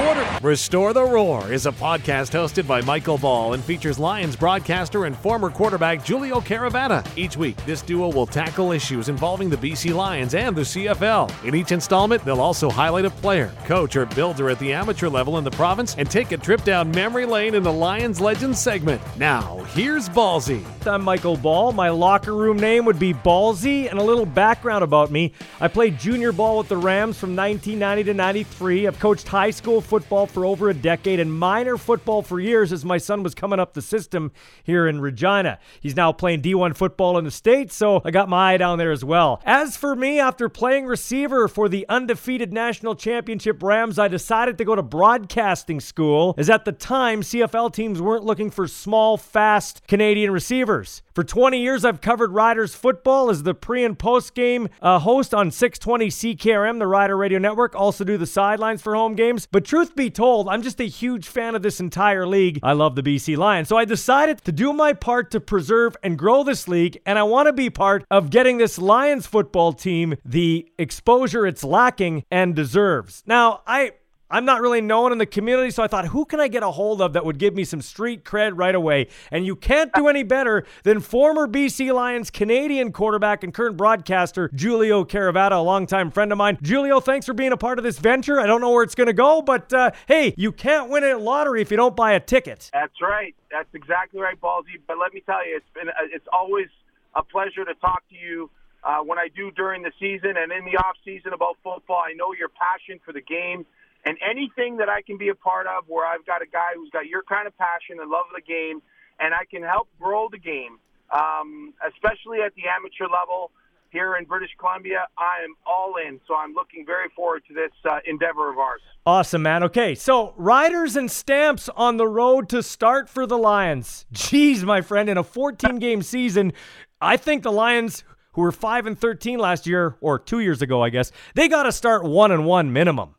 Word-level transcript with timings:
quarter. 0.00 0.29
Restore 0.42 0.94
the 0.94 1.04
Roar 1.04 1.52
is 1.52 1.66
a 1.66 1.70
podcast 1.70 2.32
hosted 2.32 2.66
by 2.66 2.80
Michael 2.80 3.18
Ball 3.18 3.52
and 3.52 3.62
features 3.62 3.98
Lions 3.98 4.34
broadcaster 4.34 5.04
and 5.04 5.14
former 5.14 5.50
quarterback 5.50 6.02
Giulio 6.02 6.40
Caravatta. 6.40 7.04
Each 7.14 7.36
week, 7.36 7.62
this 7.66 7.82
duo 7.82 8.10
will 8.10 8.26
tackle 8.26 8.72
issues 8.72 9.10
involving 9.10 9.50
the 9.50 9.58
BC 9.58 9.94
Lions 9.94 10.34
and 10.34 10.56
the 10.56 10.62
CFL. 10.62 11.30
In 11.44 11.54
each 11.54 11.72
installment, 11.72 12.24
they'll 12.24 12.40
also 12.40 12.70
highlight 12.70 13.04
a 13.04 13.10
player, 13.10 13.52
coach, 13.66 13.96
or 13.96 14.06
builder 14.06 14.48
at 14.48 14.58
the 14.58 14.72
amateur 14.72 15.10
level 15.10 15.36
in 15.36 15.44
the 15.44 15.50
province 15.50 15.94
and 15.98 16.10
take 16.10 16.32
a 16.32 16.38
trip 16.38 16.64
down 16.64 16.90
memory 16.90 17.26
lane 17.26 17.54
in 17.54 17.62
the 17.62 17.70
Lions 17.70 18.18
Legends 18.18 18.58
segment. 18.58 19.02
Now, 19.18 19.58
here's 19.74 20.08
Ballsy. 20.08 20.64
I'm 20.86 21.02
Michael 21.02 21.36
Ball. 21.36 21.72
My 21.72 21.90
locker 21.90 22.34
room 22.34 22.58
name 22.58 22.86
would 22.86 22.98
be 22.98 23.12
Ballsy, 23.12 23.90
and 23.90 23.98
a 23.98 24.02
little 24.02 24.24
background 24.24 24.84
about 24.84 25.10
me. 25.10 25.34
I 25.60 25.68
played 25.68 25.98
junior 25.98 26.32
ball 26.32 26.56
with 26.56 26.68
the 26.68 26.78
Rams 26.78 27.18
from 27.18 27.36
1990 27.36 28.04
to 28.04 28.14
93. 28.14 28.86
I've 28.86 28.98
coached 28.98 29.28
high 29.28 29.50
school 29.50 29.82
football 29.82 30.29
for 30.30 30.46
over 30.46 30.70
a 30.70 30.74
decade 30.74 31.20
and 31.20 31.38
minor 31.38 31.76
football 31.76 32.22
for 32.22 32.40
years 32.40 32.72
as 32.72 32.84
my 32.84 32.98
son 32.98 33.22
was 33.22 33.34
coming 33.34 33.58
up 33.58 33.74
the 33.74 33.82
system 33.82 34.32
here 34.62 34.86
in 34.86 35.00
Regina. 35.00 35.58
He's 35.80 35.96
now 35.96 36.12
playing 36.12 36.42
D1 36.42 36.76
football 36.76 37.18
in 37.18 37.24
the 37.24 37.30
States, 37.30 37.74
so 37.74 38.00
I 38.04 38.10
got 38.10 38.28
my 38.28 38.54
eye 38.54 38.56
down 38.56 38.78
there 38.78 38.92
as 38.92 39.04
well. 39.04 39.42
As 39.44 39.76
for 39.76 39.94
me, 39.94 40.18
after 40.18 40.48
playing 40.48 40.86
receiver 40.86 41.48
for 41.48 41.68
the 41.68 41.84
undefeated 41.88 42.52
national 42.52 42.94
championship 42.94 43.62
Rams, 43.62 43.98
I 43.98 44.08
decided 44.08 44.56
to 44.58 44.64
go 44.64 44.74
to 44.74 44.82
broadcasting 44.82 45.80
school, 45.80 46.34
as 46.38 46.48
at 46.48 46.64
the 46.64 46.72
time, 46.72 47.22
CFL 47.22 47.72
teams 47.72 48.00
weren't 48.00 48.24
looking 48.24 48.50
for 48.50 48.66
small, 48.66 49.16
fast 49.16 49.86
Canadian 49.86 50.30
receivers. 50.30 51.02
For 51.20 51.24
20 51.24 51.60
years, 51.60 51.84
I've 51.84 52.00
covered 52.00 52.32
Riders 52.32 52.74
football 52.74 53.28
as 53.28 53.42
the 53.42 53.52
pre 53.52 53.84
and 53.84 53.98
post 53.98 54.34
game 54.34 54.70
uh, 54.80 54.98
host 55.00 55.34
on 55.34 55.50
620 55.50 56.08
CKRM, 56.08 56.78
the 56.78 56.86
Rider 56.86 57.14
Radio 57.14 57.38
Network. 57.38 57.74
Also 57.74 58.04
do 58.04 58.16
the 58.16 58.24
sidelines 58.24 58.80
for 58.80 58.94
home 58.94 59.14
games. 59.16 59.44
But 59.44 59.66
truth 59.66 59.94
be 59.94 60.08
told, 60.08 60.48
I'm 60.48 60.62
just 60.62 60.80
a 60.80 60.84
huge 60.84 61.28
fan 61.28 61.54
of 61.54 61.60
this 61.60 61.78
entire 61.78 62.26
league. 62.26 62.58
I 62.62 62.72
love 62.72 62.94
the 62.94 63.02
BC 63.02 63.36
Lions. 63.36 63.68
So 63.68 63.76
I 63.76 63.84
decided 63.84 64.42
to 64.44 64.50
do 64.50 64.72
my 64.72 64.94
part 64.94 65.30
to 65.32 65.40
preserve 65.40 65.94
and 66.02 66.18
grow 66.18 66.42
this 66.42 66.66
league, 66.66 66.98
and 67.04 67.18
I 67.18 67.24
want 67.24 67.48
to 67.48 67.52
be 67.52 67.68
part 67.68 68.02
of 68.10 68.30
getting 68.30 68.56
this 68.56 68.78
Lions 68.78 69.26
football 69.26 69.74
team 69.74 70.16
the 70.24 70.72
exposure 70.78 71.46
it's 71.46 71.62
lacking 71.62 72.24
and 72.30 72.56
deserves. 72.56 73.22
Now, 73.26 73.60
I 73.66 73.92
I'm 74.30 74.44
not 74.44 74.60
really 74.60 74.80
known 74.80 75.10
in 75.10 75.18
the 75.18 75.26
community, 75.26 75.70
so 75.70 75.82
I 75.82 75.88
thought, 75.88 76.06
who 76.06 76.24
can 76.24 76.38
I 76.38 76.46
get 76.46 76.62
a 76.62 76.70
hold 76.70 77.02
of 77.02 77.14
that 77.14 77.24
would 77.24 77.38
give 77.38 77.54
me 77.54 77.64
some 77.64 77.82
street 77.82 78.24
cred 78.24 78.52
right 78.54 78.74
away? 78.74 79.08
And 79.32 79.44
you 79.44 79.56
can't 79.56 79.92
do 79.92 80.06
any 80.06 80.22
better 80.22 80.64
than 80.84 81.00
former 81.00 81.48
BC 81.48 81.92
Lions 81.92 82.30
Canadian 82.30 82.92
quarterback 82.92 83.42
and 83.42 83.52
current 83.52 83.76
broadcaster 83.76 84.48
Giulio 84.54 85.04
Caravatta, 85.04 85.56
a 85.56 85.62
longtime 85.62 86.12
friend 86.12 86.30
of 86.30 86.38
mine. 86.38 86.58
Giulio, 86.62 87.00
thanks 87.00 87.26
for 87.26 87.32
being 87.32 87.50
a 87.50 87.56
part 87.56 87.78
of 87.78 87.84
this 87.84 87.98
venture. 87.98 88.38
I 88.38 88.46
don't 88.46 88.60
know 88.60 88.70
where 88.70 88.84
it's 88.84 88.94
going 88.94 89.08
to 89.08 89.12
go, 89.12 89.42
but 89.42 89.72
uh, 89.72 89.90
hey, 90.06 90.32
you 90.36 90.52
can't 90.52 90.90
win 90.90 91.02
a 91.02 91.18
lottery 91.18 91.60
if 91.60 91.72
you 91.72 91.76
don't 91.76 91.96
buy 91.96 92.12
a 92.12 92.20
ticket. 92.20 92.70
That's 92.72 93.02
right. 93.02 93.34
That's 93.50 93.68
exactly 93.74 94.20
right, 94.20 94.40
Ballsy. 94.40 94.78
But 94.86 94.98
let 94.98 95.12
me 95.12 95.22
tell 95.26 95.44
you, 95.44 95.56
it's 95.56 95.66
been 95.74 95.92
it's 96.12 96.26
always 96.32 96.68
a 97.16 97.24
pleasure 97.24 97.64
to 97.64 97.74
talk 97.74 98.08
to 98.10 98.16
you. 98.16 98.48
Uh, 98.82 99.00
when 99.00 99.18
I 99.18 99.28
do 99.34 99.50
during 99.50 99.82
the 99.82 99.92
season 99.98 100.34
and 100.38 100.50
in 100.52 100.64
the 100.64 100.78
off 100.78 100.96
season 101.04 101.34
about 101.34 101.56
football, 101.62 102.02
I 102.06 102.14
know 102.14 102.32
your 102.32 102.48
passion 102.48 102.98
for 103.04 103.12
the 103.12 103.20
game 103.20 103.66
and 104.04 104.16
anything 104.24 104.78
that 104.78 104.88
I 104.88 105.02
can 105.02 105.18
be 105.18 105.28
a 105.28 105.34
part 105.34 105.66
of 105.66 105.84
where 105.88 106.06
I've 106.06 106.24
got 106.26 106.42
a 106.42 106.46
guy 106.46 106.74
who's 106.74 106.90
got 106.90 107.06
your 107.06 107.22
kind 107.22 107.46
of 107.46 107.56
passion 107.58 108.00
and 108.00 108.10
love 108.10 108.26
of 108.30 108.36
the 108.36 108.46
game, 108.46 108.82
and 109.18 109.34
I 109.34 109.44
can 109.50 109.62
help 109.62 109.88
grow 110.00 110.28
the 110.30 110.38
game, 110.38 110.78
um, 111.12 111.74
especially 111.86 112.40
at 112.40 112.54
the 112.54 112.64
amateur 112.68 113.06
level 113.06 113.50
here 113.90 114.16
in 114.16 114.24
British 114.24 114.50
Columbia, 114.58 115.06
I 115.18 115.44
am 115.44 115.54
all 115.66 115.94
in. 115.96 116.20
So 116.26 116.34
I'm 116.34 116.54
looking 116.54 116.86
very 116.86 117.08
forward 117.14 117.42
to 117.48 117.54
this 117.54 117.72
uh, 117.88 117.98
endeavor 118.06 118.50
of 118.50 118.58
ours. 118.58 118.80
Awesome, 119.04 119.42
man. 119.42 119.62
Okay, 119.64 119.94
so 119.94 120.34
riders 120.36 120.96
and 120.96 121.10
stamps 121.10 121.68
on 121.70 121.96
the 121.96 122.06
road 122.06 122.48
to 122.50 122.62
start 122.62 123.08
for 123.08 123.26
the 123.26 123.38
Lions. 123.38 124.06
Jeez, 124.12 124.62
my 124.62 124.80
friend, 124.80 125.08
in 125.08 125.18
a 125.18 125.24
14 125.24 125.78
game 125.78 126.02
season, 126.02 126.52
I 127.00 127.16
think 127.16 127.42
the 127.42 127.52
Lions, 127.52 128.04
who 128.32 128.42
were 128.42 128.52
5 128.52 128.86
and 128.86 128.98
13 128.98 129.38
last 129.38 129.66
year, 129.66 129.96
or 130.00 130.18
two 130.18 130.40
years 130.40 130.62
ago, 130.62 130.82
I 130.82 130.90
guess, 130.90 131.12
they 131.34 131.48
got 131.48 131.64
to 131.64 131.72
start 131.72 132.04
1 132.04 132.30
and 132.30 132.44
1 132.44 132.72
minimum. 132.72 133.14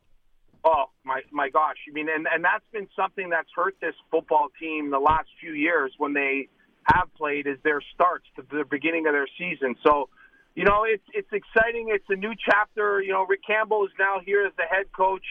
Oh 0.64 0.86
my 1.04 1.22
my 1.32 1.50
gosh! 1.50 1.78
I 1.90 1.94
mean, 1.94 2.08
and 2.14 2.28
and 2.32 2.44
that's 2.44 2.66
been 2.72 2.88
something 2.96 3.30
that's 3.30 3.50
hurt 3.56 3.76
this 3.82 3.96
football 4.12 4.48
team 4.60 4.92
the 4.92 5.00
last 5.00 5.28
few 5.40 5.54
years 5.54 5.92
when 5.98 6.14
they 6.14 6.50
have 6.86 7.10
played 7.18 7.48
is 7.48 7.58
their 7.64 7.82
starts 7.94 8.26
to 8.36 8.44
the 8.52 8.64
beginning 8.66 9.08
of 9.08 9.14
their 9.14 9.28
season. 9.38 9.76
So, 9.84 10.10
you 10.56 10.64
know, 10.64 10.84
it's 10.84 11.04
it's 11.14 11.32
exciting. 11.32 11.90
It's 11.90 12.06
a 12.10 12.16
new 12.16 12.34
chapter. 12.38 13.02
You 13.02 13.12
know, 13.12 13.26
Rick 13.26 13.42
Campbell 13.46 13.86
is 13.86 13.92
now 14.00 14.20
here 14.24 14.46
as 14.46 14.54
the 14.58 14.64
head 14.70 14.92
coach. 14.96 15.26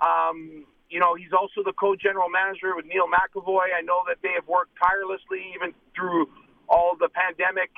Um, 0.00 0.64
you 0.90 1.00
know, 1.00 1.14
he's 1.14 1.32
also 1.32 1.62
the 1.64 1.72
co-general 1.72 2.28
manager 2.28 2.76
with 2.76 2.84
Neil 2.84 3.06
McEvoy. 3.08 3.72
I 3.76 3.80
know 3.80 4.02
that 4.08 4.18
they 4.22 4.32
have 4.34 4.46
worked 4.46 4.76
tirelessly 4.76 5.54
even 5.56 5.72
through 5.96 6.28
all 6.68 6.96
the 6.98 7.08
pandemic 7.08 7.70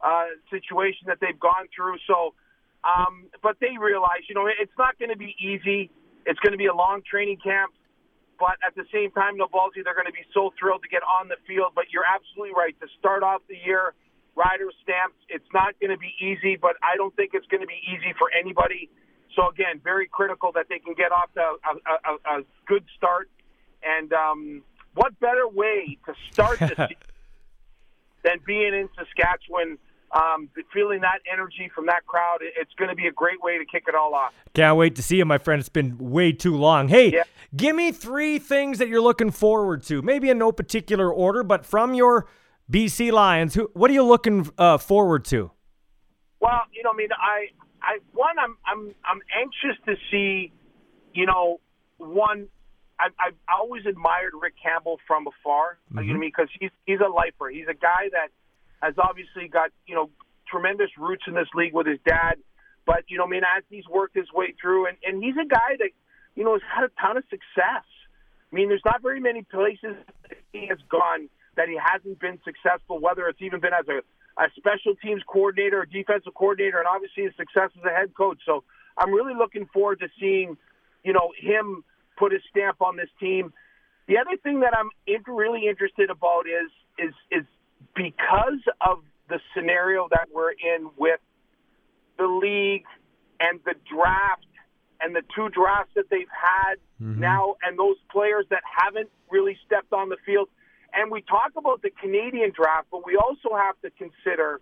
uh, 0.00 0.26
situation 0.50 1.06
that 1.06 1.18
they've 1.20 1.38
gone 1.38 1.66
through. 1.74 1.96
So, 2.06 2.34
um, 2.84 3.26
but 3.42 3.56
they 3.60 3.76
realize, 3.78 4.22
you 4.28 4.34
know, 4.34 4.46
it's 4.46 4.72
not 4.78 4.98
going 4.98 5.10
to 5.10 5.18
be 5.18 5.34
easy. 5.40 5.90
It's 6.26 6.38
going 6.40 6.52
to 6.52 6.58
be 6.58 6.66
a 6.66 6.74
long 6.74 7.02
training 7.08 7.38
camp, 7.42 7.72
but 8.38 8.56
at 8.66 8.74
the 8.74 8.84
same 8.92 9.10
time, 9.12 9.36
no 9.36 9.46
Ballsy, 9.46 9.84
they're 9.84 9.94
going 9.94 10.08
to 10.08 10.16
be 10.16 10.24
so 10.32 10.52
thrilled 10.58 10.82
to 10.82 10.88
get 10.88 11.02
on 11.02 11.28
the 11.28 11.36
field. 11.46 11.72
But 11.74 11.92
you're 11.92 12.08
absolutely 12.08 12.54
right. 12.56 12.74
To 12.80 12.88
start 12.98 13.22
off 13.22 13.42
the 13.48 13.56
year, 13.56 13.94
rider 14.36 14.70
stamps, 14.82 15.16
it's 15.28 15.48
not 15.52 15.78
going 15.80 15.90
to 15.90 15.98
be 15.98 16.12
easy, 16.20 16.56
but 16.56 16.76
I 16.82 16.96
don't 16.96 17.14
think 17.16 17.32
it's 17.34 17.46
going 17.46 17.60
to 17.60 17.68
be 17.68 17.80
easy 17.84 18.12
for 18.18 18.30
anybody. 18.32 18.88
So 19.36 19.48
again, 19.48 19.80
very 19.82 20.08
critical 20.08 20.52
that 20.54 20.66
they 20.68 20.78
can 20.78 20.94
get 20.94 21.12
off 21.12 21.32
to 21.34 21.40
a, 21.40 21.72
a, 21.76 22.40
a 22.40 22.44
good 22.66 22.84
start. 22.96 23.30
And 23.82 24.12
um, 24.12 24.62
what 24.94 25.18
better 25.20 25.48
way 25.48 25.98
to 26.06 26.14
start 26.32 26.58
the 26.58 26.68
season 26.68 26.96
than 28.24 28.40
being 28.44 28.74
in 28.74 28.88
Saskatchewan? 28.96 29.78
Um, 30.12 30.48
feeling 30.72 31.00
that 31.00 31.20
energy 31.32 31.70
from 31.74 31.86
that 31.86 32.06
crowd, 32.06 32.38
it's 32.40 32.72
going 32.74 32.90
to 32.90 32.96
be 32.96 33.06
a 33.06 33.12
great 33.12 33.40
way 33.42 33.58
to 33.58 33.64
kick 33.64 33.84
it 33.86 33.94
all 33.94 34.14
off. 34.14 34.32
Can't 34.54 34.76
wait 34.76 34.96
to 34.96 35.02
see 35.02 35.16
you, 35.16 35.24
my 35.24 35.38
friend. 35.38 35.60
It's 35.60 35.68
been 35.68 35.96
way 35.98 36.32
too 36.32 36.56
long. 36.56 36.88
Hey, 36.88 37.12
yeah. 37.12 37.22
give 37.54 37.76
me 37.76 37.92
three 37.92 38.38
things 38.38 38.78
that 38.78 38.88
you're 38.88 39.00
looking 39.00 39.30
forward 39.30 39.82
to. 39.84 40.02
Maybe 40.02 40.28
in 40.30 40.38
no 40.38 40.50
particular 40.50 41.12
order, 41.12 41.42
but 41.44 41.64
from 41.64 41.94
your 41.94 42.26
BC 42.70 43.12
Lions, 43.12 43.54
who, 43.54 43.70
what 43.74 43.90
are 43.90 43.94
you 43.94 44.04
looking 44.04 44.50
uh, 44.58 44.78
forward 44.78 45.24
to? 45.26 45.50
Well, 46.40 46.62
you 46.72 46.82
know, 46.82 46.90
I 46.92 46.96
mean, 46.96 47.08
I, 47.12 47.46
I, 47.82 47.98
one, 48.12 48.38
I'm, 48.38 48.56
I'm, 48.66 48.94
I'm 49.04 49.20
anxious 49.36 49.80
to 49.86 49.94
see, 50.10 50.52
you 51.14 51.26
know, 51.26 51.60
one. 51.98 52.48
I, 52.98 53.06
I've 53.18 53.34
always 53.48 53.86
admired 53.86 54.32
Rick 54.40 54.54
Campbell 54.62 54.98
from 55.06 55.26
afar. 55.26 55.78
Mm-hmm. 55.88 55.98
You 55.98 56.04
know 56.04 56.12
what 56.12 56.16
I 56.16 56.20
mean? 56.20 56.32
Because 56.36 56.48
he's 56.58 56.70
he's 56.84 57.00
a 57.00 57.08
lifer. 57.08 57.48
He's 57.48 57.66
a 57.68 57.74
guy 57.74 58.10
that 58.12 58.28
has 58.82 58.94
obviously 58.98 59.48
got 59.48 59.70
you 59.86 59.94
know 59.94 60.10
tremendous 60.48 60.90
roots 60.98 61.24
in 61.26 61.34
this 61.34 61.48
league 61.54 61.74
with 61.74 61.86
his 61.86 61.98
dad. 62.06 62.36
But 62.86 63.04
you 63.08 63.18
know, 63.18 63.24
I 63.24 63.28
mean, 63.28 63.42
as 63.44 63.62
he's 63.68 63.86
worked 63.88 64.16
his 64.16 64.32
way 64.32 64.54
through, 64.60 64.86
and 64.86 64.96
and 65.04 65.22
he's 65.22 65.36
a 65.36 65.46
guy 65.46 65.76
that 65.78 65.90
you 66.34 66.44
know 66.44 66.52
has 66.54 66.62
had 66.62 66.84
a 66.84 66.90
ton 67.00 67.16
of 67.16 67.24
success. 67.30 67.86
I 68.52 68.56
mean, 68.56 68.68
there's 68.68 68.84
not 68.84 69.00
very 69.02 69.20
many 69.20 69.42
places 69.42 69.94
he 70.52 70.66
has 70.68 70.78
gone 70.90 71.28
that 71.56 71.68
he 71.68 71.78
hasn't 71.78 72.18
been 72.18 72.38
successful. 72.44 72.98
Whether 72.98 73.28
it's 73.28 73.42
even 73.42 73.60
been 73.60 73.74
as 73.74 73.86
a 73.88 74.02
a 74.38 74.48
special 74.56 74.94
teams 74.96 75.22
coordinator 75.26 75.80
or 75.80 75.86
defensive 75.86 76.34
coordinator, 76.34 76.78
and 76.78 76.86
obviously 76.86 77.24
his 77.24 77.32
success 77.36 77.70
as 77.76 77.84
a 77.84 77.94
head 77.94 78.14
coach. 78.14 78.38
So 78.46 78.64
I'm 78.96 79.12
really 79.12 79.34
looking 79.34 79.66
forward 79.72 80.00
to 80.00 80.08
seeing, 80.18 80.56
you 81.04 81.12
know, 81.12 81.32
him 81.38 81.84
put 82.16 82.32
his 82.32 82.42
stamp 82.50 82.80
on 82.80 82.96
this 82.96 83.10
team. 83.18 83.52
The 84.08 84.18
other 84.18 84.36
thing 84.42 84.60
that 84.60 84.72
I'm 84.76 84.90
really 85.26 85.68
interested 85.68 86.10
about 86.10 86.46
is 86.46 86.70
is 86.98 87.14
is 87.30 87.44
because 87.94 88.62
of 88.80 89.02
the 89.28 89.40
scenario 89.54 90.08
that 90.10 90.28
we're 90.32 90.52
in 90.52 90.90
with 90.96 91.20
the 92.18 92.26
league 92.26 92.84
and 93.38 93.60
the 93.64 93.74
draft 93.92 94.44
and 95.00 95.14
the 95.14 95.22
two 95.34 95.48
drafts 95.48 95.92
that 95.94 96.10
they've 96.10 96.28
had 96.30 96.76
mm-hmm. 97.00 97.20
now 97.20 97.56
and 97.62 97.78
those 97.78 97.96
players 98.12 98.44
that 98.50 98.62
haven't 98.64 99.08
really 99.30 99.56
stepped 99.66 99.92
on 99.92 100.08
the 100.08 100.16
field. 100.26 100.48
And 100.92 101.10
we 101.10 101.22
talk 101.22 101.52
about 101.56 101.82
the 101.82 101.90
Canadian 101.90 102.52
draft, 102.54 102.88
but 102.90 103.06
we 103.06 103.16
also 103.16 103.56
have 103.56 103.80
to 103.82 103.90
consider 103.90 104.60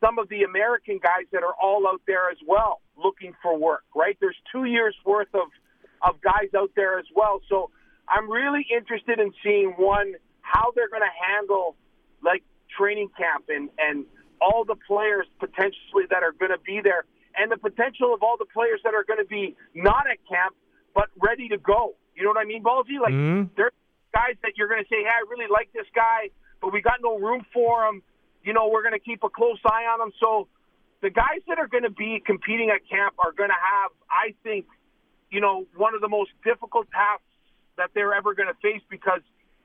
some 0.00 0.18
of 0.18 0.28
the 0.28 0.42
American 0.42 0.98
guys 1.02 1.24
that 1.32 1.42
are 1.42 1.54
all 1.60 1.86
out 1.88 2.02
there 2.06 2.28
as 2.28 2.36
well 2.46 2.80
looking 3.02 3.32
for 3.42 3.56
work, 3.56 3.84
right? 3.94 4.16
There's 4.20 4.36
two 4.52 4.64
years 4.64 4.94
worth 5.04 5.32
of, 5.34 5.48
of 6.02 6.20
guys 6.20 6.50
out 6.56 6.70
there 6.76 6.98
as 6.98 7.06
well. 7.14 7.40
So 7.48 7.70
I'm 8.08 8.30
really 8.30 8.66
interested 8.74 9.18
in 9.18 9.32
seeing 9.42 9.74
one, 9.76 10.14
how 10.42 10.72
they're 10.74 10.88
going 10.88 11.02
to 11.02 11.34
handle 11.34 11.76
like 12.22 12.42
training 12.76 13.08
camp 13.16 13.44
and 13.48 13.70
and 13.78 14.04
all 14.40 14.64
the 14.64 14.76
players 14.86 15.26
potentially 15.38 16.04
that 16.10 16.22
are 16.22 16.32
going 16.32 16.52
to 16.52 16.60
be 16.60 16.80
there, 16.82 17.04
and 17.36 17.50
the 17.50 17.56
potential 17.56 18.12
of 18.12 18.22
all 18.22 18.36
the 18.38 18.44
players 18.52 18.80
that 18.84 18.94
are 18.94 19.04
going 19.04 19.18
to 19.18 19.28
be 19.28 19.56
not 19.74 20.04
at 20.10 20.18
camp 20.28 20.54
but 20.94 21.08
ready 21.20 21.48
to 21.48 21.58
go. 21.58 21.94
You 22.14 22.24
know 22.24 22.30
what 22.30 22.38
I 22.38 22.44
mean, 22.44 22.62
Ballsy? 22.62 22.98
Like 23.00 23.12
Mhm. 23.12 23.54
there's 23.56 23.72
guys 24.12 24.36
that 24.42 24.56
you're 24.56 24.68
going 24.68 24.82
to 24.82 24.88
say, 24.88 25.02
"Hey, 25.02 25.08
I 25.08 25.24
really 25.28 25.46
like 25.48 25.72
this 25.72 25.86
guy, 25.94 26.30
but 26.60 26.72
we 26.72 26.80
got 26.80 27.00
no 27.02 27.18
room 27.18 27.44
for 27.52 27.86
him." 27.86 28.02
You 28.42 28.52
know, 28.52 28.68
we're 28.68 28.82
going 28.82 28.94
to 28.94 29.00
keep 29.00 29.24
a 29.24 29.28
close 29.28 29.58
eye 29.66 29.84
on 29.86 30.00
him. 30.00 30.12
So 30.20 30.48
the 31.00 31.10
guys 31.10 31.42
that 31.48 31.58
are 31.58 31.66
going 31.66 31.82
to 31.82 31.90
be 31.90 32.20
competing 32.24 32.70
at 32.70 32.86
camp 32.88 33.14
are 33.18 33.32
going 33.32 33.50
to 33.50 33.60
have, 33.60 33.90
I 34.08 34.34
think, 34.42 34.66
you 35.30 35.40
know, 35.40 35.66
one 35.76 35.94
of 35.94 36.00
the 36.00 36.08
most 36.08 36.30
difficult 36.44 36.90
tasks 36.90 37.24
that 37.76 37.90
they're 37.92 38.14
ever 38.14 38.34
going 38.34 38.48
to 38.48 38.54
face 38.62 38.82
because 38.88 39.20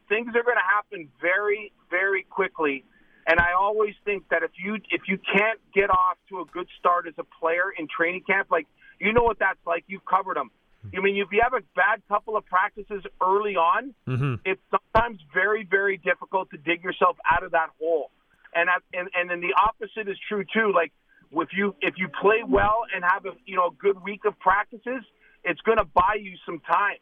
things 0.10 0.36
are 0.36 0.44
going 0.44 0.58
to 0.58 0.70
happen 0.76 1.10
very, 1.22 1.72
very 1.92 2.24
quickly. 2.24 2.84
And 3.28 3.40
I 3.40 3.52
always 3.54 3.94
think 4.04 4.24
that 4.30 4.42
if 4.42 4.52
you 4.58 4.76
if 4.90 5.02
you 5.08 5.20
can't 5.20 5.60
get 5.76 5.92
off 5.92 6.18
to 6.30 6.40
a 6.40 6.46
good 6.46 6.68
start 6.80 7.06
as 7.08 7.14
a 7.20 7.28
player 7.40 7.68
in 7.78 7.88
training 7.88 8.24
camp, 8.26 8.48
like 8.50 8.66
you 9.00 9.14
know 9.14 9.24
what 9.24 9.38
that's 9.38 9.60
like, 9.68 9.84
you've 9.88 10.06
covered 10.06 10.38
them. 10.38 10.50
I 10.98 11.00
mean, 11.00 11.16
if 11.18 11.28
you 11.32 11.42
have 11.44 11.54
a 11.54 11.64
bad 11.76 12.02
couple 12.10 12.36
of 12.36 12.44
practices 12.48 13.04
early 13.22 13.56
on, 13.56 13.94
Mm-hmm. 14.08 14.36
it's 14.44 14.62
sometimes 14.72 15.20
very, 15.32 15.64
very 15.64 15.98
difficult 15.98 16.50
to 16.50 16.58
dig 16.58 16.84
yourself 16.84 17.18
out 17.30 17.44
of 17.44 17.52
that 17.52 17.70
hole. 17.80 18.10
And 18.56 18.68
that, 18.68 18.82
and 18.92 19.08
and 19.14 19.30
then 19.30 19.42
the 19.42 19.54
opposite 19.62 20.10
is 20.10 20.18
true 20.28 20.44
too. 20.44 20.72
Like 20.74 20.92
if 21.32 21.50
you 21.56 21.76
if 21.82 21.94
you 21.98 22.10
play 22.10 22.42
well 22.48 22.80
and 22.94 23.04
have 23.06 23.26
a 23.28 23.34
you 23.46 23.56
know 23.56 23.68
a 23.68 23.76
good 23.80 24.04
week 24.04 24.26
of 24.26 24.38
practices, 24.40 25.04
it's 25.44 25.62
going 25.62 25.78
to 25.78 25.86
buy 25.86 26.16
you 26.20 26.34
some 26.46 26.60
time, 26.60 26.98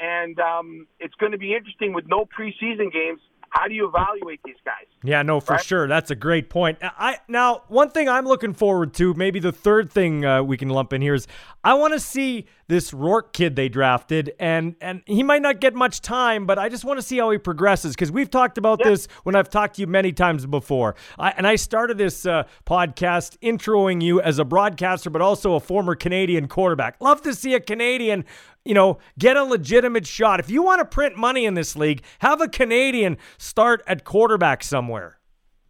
and 0.00 0.40
um, 0.40 0.86
it's 0.98 1.14
going 1.16 1.32
to 1.32 1.38
be 1.38 1.54
interesting 1.54 1.92
with 1.92 2.06
no 2.08 2.24
preseason 2.24 2.90
games. 2.90 3.20
How 3.50 3.66
do 3.66 3.74
you 3.74 3.88
evaluate 3.88 4.40
these 4.44 4.56
guys? 4.64 4.84
Yeah, 5.02 5.22
no, 5.22 5.40
for 5.40 5.54
Right? 5.54 5.64
sure. 5.64 5.86
That's 5.88 6.10
a 6.10 6.14
great 6.16 6.50
point. 6.50 6.78
I 6.82 7.18
now 7.28 7.62
one 7.68 7.90
thing 7.90 8.08
I'm 8.08 8.26
looking 8.26 8.52
forward 8.52 8.94
to, 8.94 9.14
maybe 9.14 9.40
the 9.40 9.52
third 9.52 9.90
thing 9.90 10.24
uh, 10.24 10.42
we 10.42 10.56
can 10.56 10.68
lump 10.68 10.92
in 10.92 11.00
here 11.02 11.14
is 11.14 11.26
I 11.64 11.74
want 11.74 11.92
to 11.94 12.00
see 12.00 12.46
this 12.68 12.92
Rourke 12.92 13.32
kid 13.32 13.56
they 13.56 13.68
drafted, 13.68 14.34
and 14.38 14.74
and 14.80 15.02
he 15.06 15.22
might 15.22 15.40
not 15.42 15.60
get 15.60 15.74
much 15.74 16.02
time, 16.02 16.44
but 16.46 16.58
I 16.58 16.68
just 16.68 16.84
want 16.84 16.98
to 16.98 17.02
see 17.02 17.18
how 17.18 17.30
he 17.30 17.38
progresses 17.38 17.94
because 17.94 18.12
we've 18.12 18.30
talked 18.30 18.58
about 18.58 18.80
Yeah. 18.80 18.90
this 18.90 19.08
when 19.22 19.34
I've 19.34 19.48
talked 19.48 19.76
to 19.76 19.80
you 19.80 19.86
many 19.86 20.12
times 20.12 20.44
before. 20.44 20.94
I, 21.18 21.30
and 21.30 21.46
I 21.46 21.56
started 21.56 21.96
this 21.96 22.26
uh, 22.26 22.44
podcast 22.66 23.38
introing 23.38 24.02
you 24.02 24.20
as 24.20 24.38
a 24.38 24.44
broadcaster, 24.44 25.08
but 25.10 25.22
also 25.22 25.54
a 25.54 25.60
former 25.60 25.94
Canadian 25.94 26.48
quarterback. 26.48 26.96
Love 27.00 27.22
to 27.22 27.34
see 27.34 27.54
a 27.54 27.60
Canadian 27.60 28.24
you 28.68 28.74
know, 28.74 28.98
get 29.18 29.38
a 29.38 29.44
legitimate 29.44 30.06
shot. 30.06 30.40
If 30.40 30.50
you 30.50 30.62
want 30.62 30.80
to 30.80 30.84
print 30.84 31.16
money 31.16 31.46
in 31.46 31.54
this 31.54 31.74
league, 31.74 32.02
have 32.18 32.42
a 32.42 32.48
Canadian 32.48 33.16
start 33.38 33.82
at 33.86 34.04
quarterback 34.04 34.62
somewhere. 34.62 35.18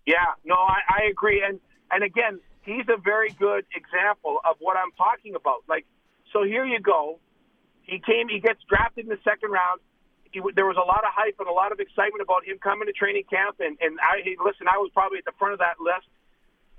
Yeah, 0.05 0.35
no, 0.45 0.57
I, 0.57 0.81
I 0.89 1.01
agree. 1.09 1.41
And 1.47 1.61
and 1.93 2.03
again, 2.03 2.41
he's 2.63 2.87
a 2.89 3.01
very 3.01 3.31
good 3.31 3.65
example 3.73 4.41
of 4.45 4.57
what 4.59 4.77
I'm 4.77 4.91
talking 4.99 5.37
about. 5.37 5.63
Like, 5.69 5.87
so 6.33 6.43
here 6.43 6.65
you 6.65 6.81
go. 6.81 7.21
He 7.83 8.03
came. 8.05 8.29
He 8.29 8.41
gets 8.41 8.59
drafted 8.69 9.05
in 9.05 9.11
the 9.11 9.21
second 9.23 9.53
round. 9.53 9.81
He, 10.33 10.41
there 10.57 10.67
was 10.67 10.77
a 10.77 10.85
lot 10.85 11.05
of 11.05 11.15
hype 11.15 11.37
and 11.39 11.49
a 11.49 11.53
lot 11.53 11.71
of 11.71 11.79
excitement 11.79 12.21
about 12.21 12.45
him 12.45 12.59
coming 12.59 12.87
to 12.87 12.93
training 12.93 13.25
camp. 13.31 13.57
And 13.61 13.79
and 13.81 13.97
I 14.03 14.23
hey, 14.25 14.37
listen, 14.45 14.67
I 14.67 14.77
was 14.79 14.91
probably 14.93 15.19
at 15.19 15.25
the 15.25 15.39
front 15.39 15.53
of 15.53 15.61
that 15.61 15.79
list. 15.79 16.11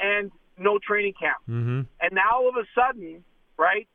And 0.02 0.32
no 0.58 0.80
training 0.80 1.14
camp. 1.20 1.40
Mm-hmm. 1.48 1.82
And 2.02 2.12
now 2.12 2.44
all 2.44 2.50
of 2.50 2.56
a 2.56 2.68
sudden, 2.76 3.24
right? 3.58 3.88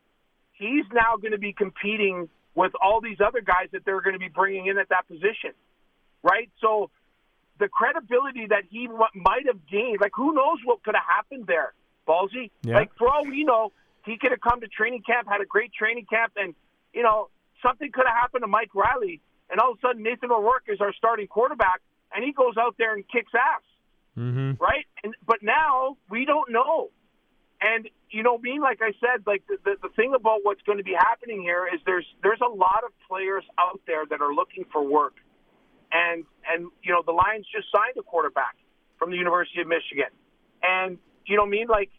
He's 0.54 0.84
now 0.92 1.16
going 1.20 1.32
to 1.32 1.38
be 1.38 1.52
competing 1.52 2.28
with 2.54 2.72
all 2.80 3.00
these 3.00 3.18
other 3.24 3.40
guys 3.40 3.68
that 3.72 3.84
they're 3.84 4.00
going 4.00 4.14
to 4.14 4.20
be 4.20 4.28
bringing 4.28 4.66
in 4.66 4.78
at 4.78 4.88
that 4.88 5.06
position, 5.08 5.52
right? 6.22 6.48
So 6.60 6.90
the 7.58 7.68
credibility 7.68 8.46
that 8.46 8.64
he 8.70 8.86
w- 8.86 9.04
might 9.14 9.46
have 9.46 9.66
gained, 9.66 9.98
like 10.00 10.12
who 10.14 10.32
knows 10.34 10.58
what 10.64 10.82
could 10.84 10.94
have 10.94 11.04
happened 11.06 11.46
there, 11.46 11.74
Ballsy? 12.06 12.50
Yeah. 12.62 12.76
Like 12.76 12.90
for 12.96 13.08
all 13.08 13.24
we 13.24 13.44
know, 13.44 13.72
he 14.06 14.16
could 14.18 14.30
have 14.30 14.40
come 14.40 14.60
to 14.60 14.68
training 14.68 15.02
camp, 15.02 15.28
had 15.28 15.40
a 15.40 15.46
great 15.46 15.72
training 15.72 16.06
camp, 16.08 16.32
and 16.36 16.54
you 16.92 17.02
know 17.02 17.28
something 17.62 17.90
could 17.92 18.06
have 18.06 18.16
happened 18.16 18.42
to 18.42 18.48
Mike 18.48 18.70
Reilly, 18.74 19.20
and 19.50 19.58
all 19.60 19.72
of 19.72 19.78
a 19.78 19.80
sudden 19.80 20.02
Nathan 20.02 20.30
O'Rourke 20.30 20.64
is 20.68 20.80
our 20.80 20.92
starting 20.92 21.26
quarterback, 21.26 21.80
and 22.14 22.24
he 22.24 22.32
goes 22.32 22.54
out 22.58 22.76
there 22.78 22.94
and 22.94 23.04
kicks 23.08 23.32
ass 23.34 23.62
Mm-hmm. 24.16 24.62
right? 24.62 24.86
And 25.02 25.12
but 25.26 25.38
now 25.42 25.96
we 26.08 26.24
don't 26.24 26.52
know. 26.52 26.90
And 27.60 27.88
you 28.14 28.22
know, 28.22 28.38
me, 28.38 28.60
like 28.62 28.78
I 28.80 28.94
said, 29.02 29.26
like 29.26 29.42
the, 29.50 29.58
the 29.64 29.74
the 29.82 29.92
thing 29.98 30.14
about 30.14 30.46
what's 30.46 30.62
going 30.62 30.78
to 30.78 30.84
be 30.86 30.94
happening 30.94 31.42
here 31.42 31.66
is 31.66 31.80
there's 31.84 32.06
there's 32.22 32.40
a 32.40 32.48
lot 32.48 32.86
of 32.86 32.94
players 33.10 33.42
out 33.58 33.80
there 33.88 34.06
that 34.06 34.22
are 34.22 34.32
looking 34.32 34.64
for 34.70 34.86
work, 34.86 35.18
and 35.90 36.22
and 36.46 36.70
you 36.86 36.94
know 36.94 37.02
the 37.04 37.10
Lions 37.10 37.44
just 37.50 37.66
signed 37.74 37.98
a 37.98 38.06
quarterback 38.06 38.54
from 39.02 39.10
the 39.10 39.16
University 39.16 39.60
of 39.60 39.66
Michigan, 39.66 40.14
and 40.62 40.98
you 41.26 41.34
know, 41.34 41.42
what 41.42 41.48
I 41.48 41.58
mean, 41.58 41.66
like 41.66 41.90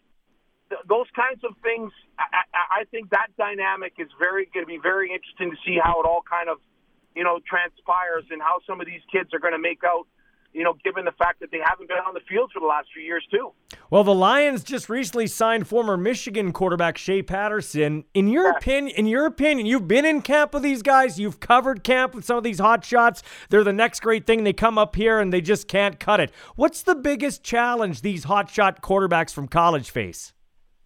th- 0.72 0.80
those 0.88 1.04
kinds 1.12 1.44
of 1.44 1.52
things. 1.60 1.92
I, 2.16 2.48
I, 2.48 2.64
I 2.80 2.82
think 2.88 3.10
that 3.10 3.28
dynamic 3.36 4.00
is 4.00 4.08
very 4.16 4.48
going 4.56 4.64
to 4.64 4.72
be 4.72 4.80
very 4.80 5.12
interesting 5.12 5.52
to 5.52 5.58
see 5.68 5.76
how 5.76 6.00
it 6.00 6.08
all 6.08 6.24
kind 6.24 6.48
of 6.48 6.64
you 7.12 7.28
know 7.28 7.44
transpires 7.44 8.24
and 8.32 8.40
how 8.40 8.64
some 8.64 8.80
of 8.80 8.88
these 8.88 9.04
kids 9.12 9.36
are 9.36 9.38
going 9.38 9.52
to 9.52 9.60
make 9.60 9.84
out. 9.84 10.08
You 10.56 10.64
know, 10.64 10.72
given 10.80 11.04
the 11.04 11.12
fact 11.12 11.44
that 11.44 11.52
they 11.52 11.60
haven't 11.60 11.92
been 11.92 12.00
on 12.00 12.16
the 12.16 12.24
field 12.24 12.56
for 12.56 12.60
the 12.64 12.70
last 12.72 12.88
few 12.96 13.04
years 13.04 13.20
too. 13.28 13.52
Well, 13.90 14.02
the 14.02 14.14
Lions 14.14 14.64
just 14.64 14.88
recently 14.88 15.26
signed 15.28 15.68
former 15.68 15.96
Michigan 15.96 16.52
quarterback 16.52 16.98
Shea 16.98 17.22
Patterson. 17.22 18.04
In 18.14 18.26
your 18.28 18.50
opinion, 18.50 18.96
in 18.96 19.06
your 19.06 19.26
opinion, 19.26 19.66
you've 19.66 19.86
been 19.86 20.04
in 20.04 20.22
camp 20.22 20.54
with 20.54 20.64
these 20.64 20.82
guys. 20.82 21.20
You've 21.20 21.38
covered 21.38 21.84
camp 21.84 22.14
with 22.14 22.24
some 22.24 22.36
of 22.36 22.42
these 22.42 22.58
hot 22.58 22.84
shots. 22.84 23.22
They're 23.48 23.62
the 23.64 23.72
next 23.72 24.00
great 24.00 24.26
thing. 24.26 24.42
They 24.44 24.52
come 24.52 24.76
up 24.76 24.96
here 24.96 25.20
and 25.20 25.32
they 25.32 25.40
just 25.40 25.68
can't 25.68 26.00
cut 26.00 26.18
it. 26.18 26.32
What's 26.56 26.82
the 26.82 26.96
biggest 26.96 27.44
challenge 27.44 28.02
these 28.02 28.24
hot 28.24 28.50
shot 28.50 28.82
quarterbacks 28.82 29.32
from 29.32 29.46
college 29.48 29.90
face? 29.90 30.32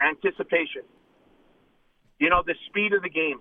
anticipation. 0.00 0.82
You 2.18 2.28
know, 2.28 2.42
the 2.44 2.54
speed 2.68 2.92
of 2.92 3.02
the 3.02 3.10
game. 3.10 3.40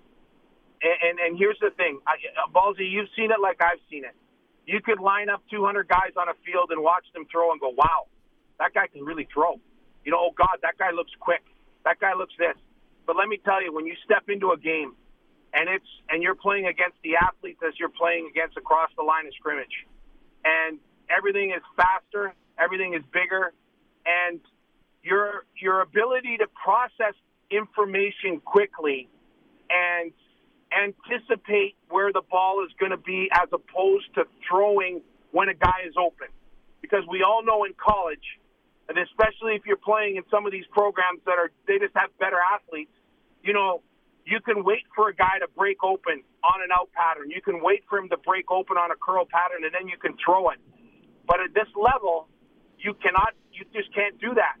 And 0.82 0.96
and, 1.02 1.18
and 1.18 1.38
here's 1.38 1.58
the 1.60 1.70
thing, 1.76 2.00
I, 2.06 2.16
Ballsy, 2.54 2.88
you've 2.90 3.08
seen 3.16 3.30
it 3.30 3.40
like 3.42 3.60
I've 3.60 3.80
seen 3.90 4.04
it. 4.04 4.16
You 4.66 4.80
could 4.80 5.00
line 5.00 5.28
up 5.28 5.42
200 5.50 5.88
guys 5.88 6.12
on 6.16 6.28
a 6.28 6.36
field 6.44 6.70
and 6.70 6.82
watch 6.82 7.04
them 7.12 7.26
throw 7.30 7.50
and 7.52 7.60
go, 7.60 7.70
"Wow, 7.70 8.08
that 8.60 8.72
guy 8.72 8.86
can 8.86 9.02
really 9.04 9.26
throw." 9.32 9.58
You 10.04 10.12
know, 10.12 10.20
oh 10.20 10.32
God, 10.36 10.58
that 10.62 10.78
guy 10.78 10.92
looks 10.92 11.12
quick. 11.18 11.42
That 11.84 11.98
guy 11.98 12.14
looks 12.14 12.34
this. 12.38 12.56
But 13.06 13.16
let 13.16 13.28
me 13.28 13.38
tell 13.44 13.62
you, 13.62 13.72
when 13.72 13.86
you 13.86 13.96
step 14.04 14.28
into 14.28 14.52
a 14.52 14.56
game 14.56 14.94
and 15.52 15.68
it's 15.68 15.90
and 16.08 16.22
you're 16.22 16.36
playing 16.36 16.66
against 16.66 16.96
the 17.02 17.16
athletes 17.16 17.60
as 17.66 17.74
you're 17.78 17.88
playing 17.90 18.28
against 18.30 18.56
across 18.56 18.90
the 18.96 19.02
line 19.02 19.26
of 19.26 19.34
scrimmage, 19.34 19.86
and 20.44 20.78
everything 21.10 21.50
is 21.50 21.62
faster, 21.76 22.32
everything 22.58 22.94
is 22.94 23.02
bigger, 23.12 23.52
and 24.06 24.40
your 25.02 25.44
your 25.56 25.80
ability 25.80 26.36
to 26.38 26.46
process 26.48 27.14
information 27.50 28.40
quickly 28.44 29.08
and 29.70 30.12
anticipate 30.70 31.74
where 31.88 32.12
the 32.12 32.22
ball 32.30 32.64
is 32.64 32.72
going 32.78 32.92
to 32.92 32.96
be 32.96 33.28
as 33.32 33.48
opposed 33.52 34.06
to 34.14 34.24
throwing 34.48 35.00
when 35.32 35.48
a 35.48 35.54
guy 35.54 35.82
is 35.86 35.94
open. 35.98 36.28
Because 36.80 37.02
we 37.10 37.22
all 37.22 37.44
know 37.44 37.64
in 37.64 37.74
college, 37.74 38.38
and 38.90 38.98
especially 38.98 39.54
if 39.54 39.62
you're 39.64 39.78
playing 39.78 40.16
in 40.16 40.24
some 40.30 40.44
of 40.46 40.50
these 40.52 40.66
programs 40.74 41.22
that 41.24 41.38
are 41.38 41.50
they 41.70 41.78
just 41.78 41.94
have 41.94 42.10
better 42.18 42.42
athletes, 42.42 42.90
you 43.40 43.54
know, 43.54 43.82
you 44.26 44.40
can 44.42 44.64
wait 44.64 44.82
for 44.96 45.08
a 45.08 45.14
guy 45.14 45.38
to 45.38 45.46
break 45.56 45.78
open 45.86 46.26
on 46.42 46.58
an 46.60 46.74
out 46.74 46.90
pattern. 46.92 47.30
You 47.30 47.40
can 47.40 47.62
wait 47.62 47.84
for 47.88 47.98
him 47.98 48.08
to 48.10 48.18
break 48.18 48.50
open 48.50 48.76
on 48.76 48.90
a 48.90 48.98
curl 48.98 49.24
pattern 49.30 49.62
and 49.62 49.72
then 49.72 49.86
you 49.86 49.96
can 49.96 50.18
throw 50.18 50.50
it. 50.50 50.58
But 51.24 51.38
at 51.38 51.54
this 51.54 51.70
level, 51.78 52.26
you 52.82 52.94
cannot 52.98 53.38
you 53.54 53.62
just 53.72 53.94
can't 53.94 54.18
do 54.20 54.34
that. 54.34 54.58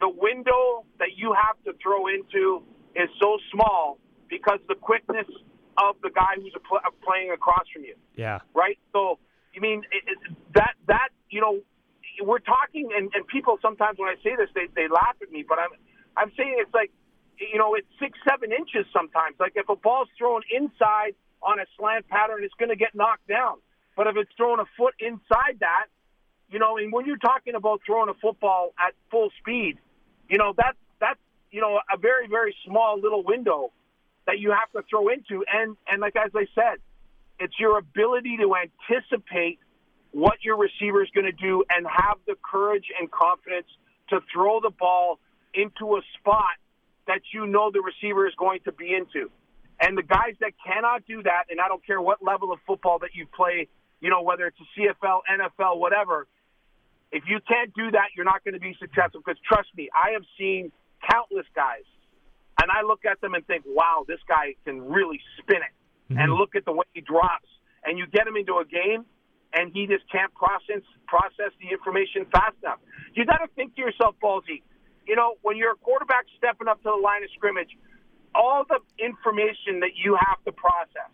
The 0.00 0.08
window 0.08 0.86
that 1.02 1.18
you 1.18 1.34
have 1.34 1.58
to 1.66 1.74
throw 1.82 2.06
into 2.06 2.62
is 2.94 3.10
so 3.20 3.38
small 3.50 3.98
because 4.30 4.60
the 4.68 4.76
quickness 4.78 5.26
of 5.78 5.96
the 6.02 6.10
guy 6.14 6.38
who's 6.38 6.54
a 6.54 6.60
pl- 6.62 6.86
playing 7.02 7.30
across 7.34 7.66
from 7.72 7.82
you 7.82 7.96
Yeah. 8.14 8.38
right? 8.54 8.78
So, 8.92 9.18
you 9.54 9.60
mean 9.60 9.82
it, 9.90 10.04
it, 10.06 10.18
that 10.54 10.74
that 10.86 11.08
you 11.30 11.40
know, 11.40 11.58
we're 12.20 12.40
talking, 12.40 12.90
and, 12.96 13.10
and 13.14 13.26
people 13.26 13.58
sometimes 13.62 13.98
when 13.98 14.08
I 14.08 14.16
say 14.22 14.36
this, 14.36 14.48
they 14.54 14.66
they 14.74 14.88
laugh 14.88 15.16
at 15.22 15.30
me, 15.30 15.44
but 15.46 15.58
I'm 15.58 15.70
I'm 16.16 16.30
saying 16.36 16.56
it's 16.58 16.74
like, 16.74 16.90
you 17.38 17.58
know, 17.58 17.74
it's 17.74 17.86
six 17.98 18.18
seven 18.28 18.52
inches 18.52 18.86
sometimes. 18.92 19.36
Like 19.40 19.52
if 19.56 19.68
a 19.68 19.76
ball's 19.76 20.08
thrown 20.18 20.42
inside 20.50 21.14
on 21.42 21.58
a 21.58 21.66
slant 21.78 22.08
pattern, 22.08 22.44
it's 22.44 22.54
going 22.58 22.68
to 22.68 22.76
get 22.76 22.94
knocked 22.94 23.26
down. 23.28 23.58
But 23.96 24.06
if 24.06 24.16
it's 24.16 24.30
thrown 24.36 24.60
a 24.60 24.64
foot 24.76 24.94
inside 25.00 25.60
that, 25.60 25.86
you 26.50 26.58
know, 26.58 26.76
and 26.76 26.92
when 26.92 27.06
you're 27.06 27.18
talking 27.18 27.54
about 27.54 27.80
throwing 27.86 28.08
a 28.08 28.14
football 28.14 28.74
at 28.78 28.94
full 29.10 29.30
speed, 29.40 29.78
you 30.28 30.38
know 30.38 30.52
that 30.56 30.76
that's 31.00 31.20
you 31.50 31.60
know 31.60 31.80
a 31.92 31.96
very 31.96 32.28
very 32.28 32.54
small 32.66 33.00
little 33.00 33.22
window 33.22 33.72
that 34.26 34.38
you 34.38 34.50
have 34.50 34.70
to 34.72 34.86
throw 34.88 35.08
into, 35.08 35.44
and 35.52 35.76
and 35.90 36.00
like 36.00 36.16
as 36.16 36.30
I 36.34 36.46
said, 36.54 36.78
it's 37.38 37.58
your 37.58 37.78
ability 37.78 38.38
to 38.38 38.54
anticipate 38.54 39.58
what 40.12 40.38
your 40.42 40.56
receiver 40.56 41.02
is 41.02 41.10
going 41.14 41.26
to 41.26 41.32
do 41.32 41.64
and 41.68 41.86
have 41.86 42.18
the 42.26 42.36
courage 42.42 42.86
and 42.98 43.10
confidence 43.10 43.66
to 44.10 44.20
throw 44.32 44.60
the 44.60 44.70
ball 44.70 45.18
into 45.54 45.96
a 45.96 46.00
spot 46.18 46.56
that 47.06 47.20
you 47.32 47.46
know 47.46 47.70
the 47.72 47.80
receiver 47.80 48.26
is 48.26 48.34
going 48.38 48.60
to 48.64 48.72
be 48.72 48.94
into. 48.94 49.30
And 49.80 49.98
the 49.98 50.02
guys 50.02 50.36
that 50.40 50.52
cannot 50.64 51.06
do 51.06 51.22
that, 51.24 51.44
and 51.50 51.60
I 51.60 51.66
don't 51.66 51.84
care 51.84 52.00
what 52.00 52.22
level 52.22 52.52
of 52.52 52.60
football 52.66 53.00
that 53.00 53.10
you 53.14 53.26
play, 53.26 53.68
you 54.00 54.10
know, 54.10 54.22
whether 54.22 54.46
it's 54.46 54.58
a 54.60 54.80
CFL, 54.80 55.20
NFL, 55.28 55.78
whatever, 55.78 56.28
if 57.10 57.24
you 57.26 57.40
can't 57.46 57.72
do 57.74 57.90
that, 57.90 58.14
you're 58.16 58.24
not 58.24 58.44
going 58.44 58.54
to 58.54 58.60
be 58.60 58.76
successful. 58.78 59.20
Because 59.24 59.40
trust 59.46 59.68
me, 59.76 59.88
I 59.94 60.12
have 60.12 60.22
seen 60.38 60.72
countless 61.10 61.46
guys, 61.54 61.84
and 62.60 62.70
I 62.70 62.86
look 62.86 63.04
at 63.04 63.20
them 63.20 63.34
and 63.34 63.46
think, 63.46 63.64
wow, 63.66 64.04
this 64.06 64.20
guy 64.28 64.54
can 64.64 64.82
really 64.82 65.20
spin 65.38 65.58
it. 65.58 65.74
and 66.10 66.18
mm-hmm. 66.18 66.32
look 66.32 66.54
at 66.54 66.64
the 66.64 66.72
way 66.72 66.84
he 66.94 67.00
drops, 67.00 67.48
and 67.84 67.98
you 67.98 68.06
get 68.06 68.26
him 68.26 68.36
into 68.36 68.58
a 68.58 68.64
game, 68.64 69.04
and 69.52 69.72
he 69.72 69.86
just 69.86 70.04
can't 70.10 70.32
process 70.34 70.82
process 71.06 71.52
the 71.60 71.68
information 71.68 72.24
fast 72.32 72.56
enough. 72.62 72.80
You 73.14 73.24
got 73.24 73.44
to 73.44 73.48
think 73.54 73.76
to 73.76 73.80
yourself, 73.80 74.16
Ballsy. 74.22 74.62
You 75.06 75.16
know, 75.16 75.34
when 75.42 75.56
you're 75.56 75.72
a 75.72 75.80
quarterback 75.82 76.24
stepping 76.38 76.68
up 76.68 76.78
to 76.82 76.90
the 76.94 77.00
line 77.02 77.24
of 77.24 77.30
scrimmage, 77.34 77.76
all 78.34 78.64
the 78.64 78.80
information 79.02 79.80
that 79.80 79.98
you 79.98 80.16
have 80.16 80.40
to 80.44 80.52
process, 80.52 81.12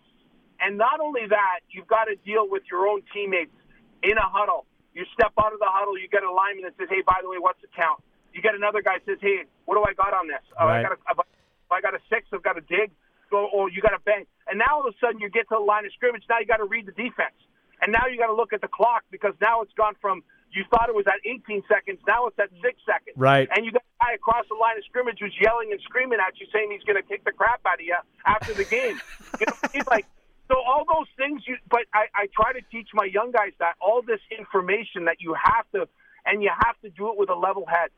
and 0.61 0.77
not 0.77 0.99
only 0.99 1.27
that, 1.27 1.65
you've 1.71 1.87
got 1.87 2.05
to 2.05 2.15
deal 2.23 2.47
with 2.47 2.63
your 2.71 2.87
own 2.87 3.01
teammates 3.13 3.55
in 4.03 4.15
a 4.15 4.27
huddle. 4.29 4.65
You 4.93 5.05
step 5.13 5.33
out 5.39 5.53
of 5.53 5.59
the 5.59 5.69
huddle, 5.69 5.97
you 5.97 6.07
get 6.07 6.23
a 6.23 6.31
lineman 6.31 6.63
that 6.63 6.75
says, 6.77 6.87
"Hey, 6.89 7.01
by 7.01 7.19
the 7.21 7.29
way, 7.29 7.37
what's 7.39 7.61
the 7.61 7.71
count?" 7.75 8.01
You 8.33 8.41
get 8.41 8.55
another 8.55 8.81
guy 8.81 8.99
says, 9.05 9.17
"Hey, 9.21 9.45
what 9.65 9.75
do 9.75 9.83
I 9.83 9.93
got 9.93 10.13
on 10.13 10.27
this? 10.27 10.43
Oh, 10.59 10.67
I 10.67 10.83
got 10.83 10.93
a, 10.93 11.81
got 11.81 11.93
a 11.95 12.01
six, 12.09 12.27
I've 12.31 12.43
got 12.43 12.57
a 12.57 12.61
dig, 12.61 12.91
or, 13.31 13.47
or 13.49 13.69
you 13.69 13.81
got 13.81 13.93
a 13.93 13.99
bang." 13.99 14.25
And 14.47 14.59
now 14.59 14.79
all 14.79 14.87
of 14.87 14.93
a 14.93 14.97
sudden, 14.99 15.19
you 15.19 15.29
get 15.29 15.49
to 15.49 15.55
the 15.57 15.65
line 15.65 15.85
of 15.85 15.93
scrimmage. 15.93 16.23
Now 16.29 16.39
you 16.39 16.45
got 16.45 16.57
to 16.57 16.65
read 16.65 16.85
the 16.85 16.95
defense, 16.95 17.37
and 17.81 17.91
now 17.91 18.07
you 18.11 18.17
got 18.17 18.27
to 18.27 18.35
look 18.35 18.53
at 18.53 18.61
the 18.61 18.67
clock 18.67 19.03
because 19.11 19.33
now 19.41 19.61
it's 19.61 19.73
gone 19.73 19.93
from 20.01 20.23
you 20.51 20.65
thought 20.71 20.89
it 20.89 20.95
was 20.95 21.05
at 21.05 21.21
18 21.25 21.61
seconds, 21.69 21.99
now 22.07 22.25
it's 22.25 22.39
at 22.39 22.49
six 22.61 22.81
seconds. 22.85 23.13
Right. 23.15 23.47
And 23.53 23.65
you 23.65 23.71
got 23.71 23.85
a 23.85 24.05
guy 24.05 24.13
across 24.13 24.45
the 24.49 24.57
line 24.57 24.77
of 24.77 24.83
scrimmage 24.85 25.17
who's 25.21 25.35
yelling 25.39 25.69
and 25.71 25.79
screaming 25.81 26.17
at 26.17 26.39
you, 26.39 26.47
saying 26.51 26.73
he's 26.73 26.83
going 26.83 26.97
to 26.97 27.05
kick 27.07 27.23
the 27.23 27.31
crap 27.31 27.61
out 27.65 27.77
of 27.77 27.85
you 27.85 27.95
after 28.25 28.53
the 28.53 28.65
game. 28.65 28.99
you 29.39 29.45
know, 29.45 29.53
he's 29.71 29.85
like, 29.85 30.05
so 30.49 30.57
all 30.57 30.85
those 30.89 31.05
things. 31.17 31.43
You, 31.45 31.57
but 31.69 31.85
I, 31.93 32.09
I 32.15 32.25
try 32.33 32.53
to 32.53 32.61
teach 32.71 32.89
my 32.93 33.05
young 33.05 33.31
guys 33.31 33.53
that 33.59 33.77
all 33.79 34.01
this 34.01 34.21
information 34.33 35.05
that 35.05 35.21
you 35.21 35.35
have 35.37 35.69
to, 35.77 35.87
and 36.25 36.41
you 36.41 36.49
have 36.49 36.81
to 36.81 36.89
do 36.89 37.13
it 37.13 37.17
with 37.17 37.29
a 37.29 37.37
level 37.37 37.65
head. 37.69 37.93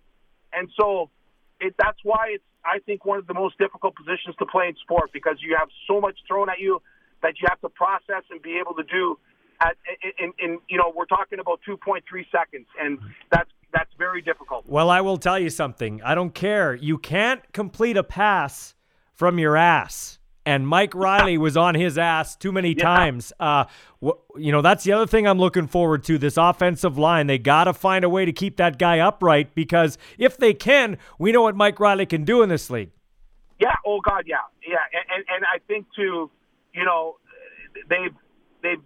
And 0.52 0.68
so, 0.76 1.10
it, 1.62 1.76
that's 1.80 2.00
why 2.04 2.36
it's 2.36 2.44
I 2.66 2.80
think 2.80 3.06
one 3.06 3.18
of 3.18 3.28
the 3.28 3.34
most 3.34 3.58
difficult 3.58 3.96
positions 3.96 4.36
to 4.40 4.46
play 4.46 4.68
in 4.68 4.76
sport 4.84 5.12
because 5.14 5.38
you 5.40 5.56
have 5.58 5.70
so 5.88 6.00
much 6.00 6.18
thrown 6.28 6.50
at 6.50 6.60
you 6.60 6.82
that 7.24 7.40
you 7.40 7.48
have 7.50 7.62
to 7.62 7.70
process 7.70 8.24
and 8.30 8.42
be 8.42 8.60
able 8.60 8.76
to 8.76 8.84
do. 8.84 9.18
At, 9.62 9.78
in, 10.20 10.34
in 10.40 10.60
you 10.70 10.78
know 10.78 10.92
we're 10.96 11.06
talking 11.06 11.40
about 11.40 11.60
2.3 11.68 12.02
seconds, 12.32 12.68
and 12.80 13.00
that's 13.32 13.50
that's 13.74 13.92
very 13.98 14.22
difficult. 14.22 14.66
Well, 14.68 14.90
I 14.90 15.02
will 15.02 15.18
tell 15.18 15.40
you 15.40 15.50
something. 15.50 16.02
I 16.04 16.16
don't 16.16 16.34
care. 16.34 16.76
You 16.76 16.98
can't 16.98 17.42
complete 17.54 17.98
a 17.98 18.04
pass 18.04 18.76
from 19.14 19.40
your 19.40 19.56
ass. 19.56 20.20
And 20.44 20.68
Mike 20.68 20.96
Reilly 20.96 21.38
was 21.38 21.56
on 21.56 21.76
his 21.76 22.00
ass 22.00 22.36
too 22.36 22.52
many 22.52 22.74
times. 22.74 23.32
Uh, 23.40 23.66
wh- 24.04 24.18
you 24.36 24.52
know, 24.52 24.64
that's 24.64 24.84
the 24.84 24.92
other 24.92 25.06
thing 25.06 25.28
I'm 25.28 25.38
looking 25.38 25.68
forward 25.68 26.04
to. 26.06 26.18
This 26.18 26.36
offensive 26.36 26.98
line, 26.98 27.28
they 27.28 27.38
got 27.38 27.66
to 27.66 27.74
find 27.74 28.04
a 28.04 28.10
way 28.10 28.26
to 28.26 28.32
keep 28.32 28.58
that 28.58 28.80
guy 28.80 28.98
upright 29.00 29.54
because 29.54 30.00
if 30.18 30.38
they 30.38 30.56
can, 30.56 30.98
we 31.20 31.32
know 31.32 31.44
what 31.44 31.56
Mike 31.56 31.80
Reilly 31.80 32.08
can 32.08 32.24
do 32.24 32.42
in 32.42 32.50
this 32.50 32.72
league. 32.72 32.90
Yeah. 33.60 33.76
Oh 33.86 34.00
God. 34.02 34.24
Yeah. 34.26 34.38
Yeah. 34.68 34.78
And 34.92 35.06
and, 35.16 35.26
and 35.36 35.46
I 35.46 35.60
think 35.68 35.86
too, 35.96 36.32
you 36.74 36.84
know, 36.84 37.18
they've 37.88 38.16
they've 38.64 38.82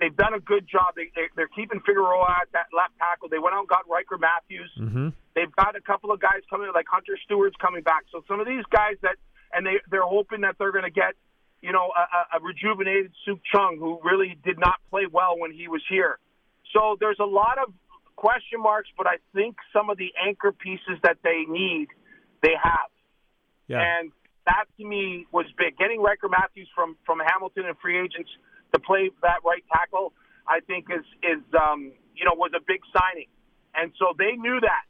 they've 0.00 0.16
done 0.16 0.34
a 0.34 0.40
good 0.40 0.66
job. 0.66 0.94
They, 0.96 1.10
they 1.14 1.28
they're 1.36 1.50
keeping 1.50 1.80
Figueroa 1.84 2.42
at 2.42 2.52
that 2.52 2.70
left 2.74 2.98
tackle. 2.98 3.28
They 3.28 3.38
went 3.38 3.54
out 3.54 3.66
and 3.66 3.68
got 3.68 3.88
Ryker 3.88 4.18
Mathews. 4.18 4.70
Mm-hmm. 4.78 5.08
They've 5.34 5.52
got 5.54 5.76
a 5.76 5.80
couple 5.80 6.10
of 6.12 6.20
guys 6.20 6.42
coming, 6.50 6.70
like 6.74 6.86
Hunter 6.90 7.18
Steward's 7.24 7.56
coming 7.60 7.82
back. 7.82 8.04
So 8.10 8.22
some 8.26 8.40
of 8.40 8.46
these 8.46 8.64
guys 8.70 8.96
that, 9.02 9.16
and 9.52 9.66
they 9.66 9.82
they're 9.90 10.06
hoping 10.06 10.42
that 10.42 10.56
they're 10.58 10.72
going 10.72 10.86
to 10.86 10.94
get, 10.94 11.14
you 11.62 11.72
know, 11.72 11.90
a, 11.94 12.38
a 12.38 12.40
rejuvenated 12.40 13.12
Sukh 13.26 13.40
Chungh 13.54 13.78
who 13.78 14.00
really 14.02 14.38
did 14.44 14.58
not 14.58 14.78
play 14.90 15.06
well 15.10 15.38
when 15.38 15.52
he 15.52 15.68
was 15.68 15.82
here. 15.88 16.18
So 16.74 16.96
there's 17.00 17.20
a 17.20 17.26
lot 17.26 17.58
of 17.58 17.72
question 18.16 18.60
marks, 18.60 18.88
but 18.96 19.06
I 19.06 19.18
think 19.34 19.56
some 19.72 19.90
of 19.90 19.98
the 19.98 20.10
anchor 20.18 20.52
pieces 20.52 20.98
that 21.02 21.18
they 21.22 21.44
need, 21.48 21.88
they 22.42 22.54
have. 22.60 22.90
Yeah. 23.68 23.80
And 23.80 24.12
that 24.46 24.64
to 24.78 24.84
me 24.84 25.26
was 25.30 25.46
big. 25.56 25.76
Getting 25.76 26.00
Ryker 26.00 26.28
Mathews 26.28 26.68
from 26.74 26.96
from 27.04 27.20
Hamilton 27.20 27.66
and 27.66 27.76
free 27.78 27.98
agents 27.98 28.30
to 28.74 28.78
play 28.78 29.10
that 29.22 29.40
right 29.44 29.64
tackle, 29.72 30.12
I 30.46 30.60
think 30.60 30.86
is 30.90 31.04
is 31.22 31.42
um, 31.54 31.92
you 32.14 32.24
know 32.24 32.34
was 32.34 32.52
a 32.56 32.60
big 32.66 32.80
signing. 32.92 33.28
And 33.74 33.92
so 33.98 34.12
they 34.18 34.32
knew 34.36 34.58
that. 34.60 34.84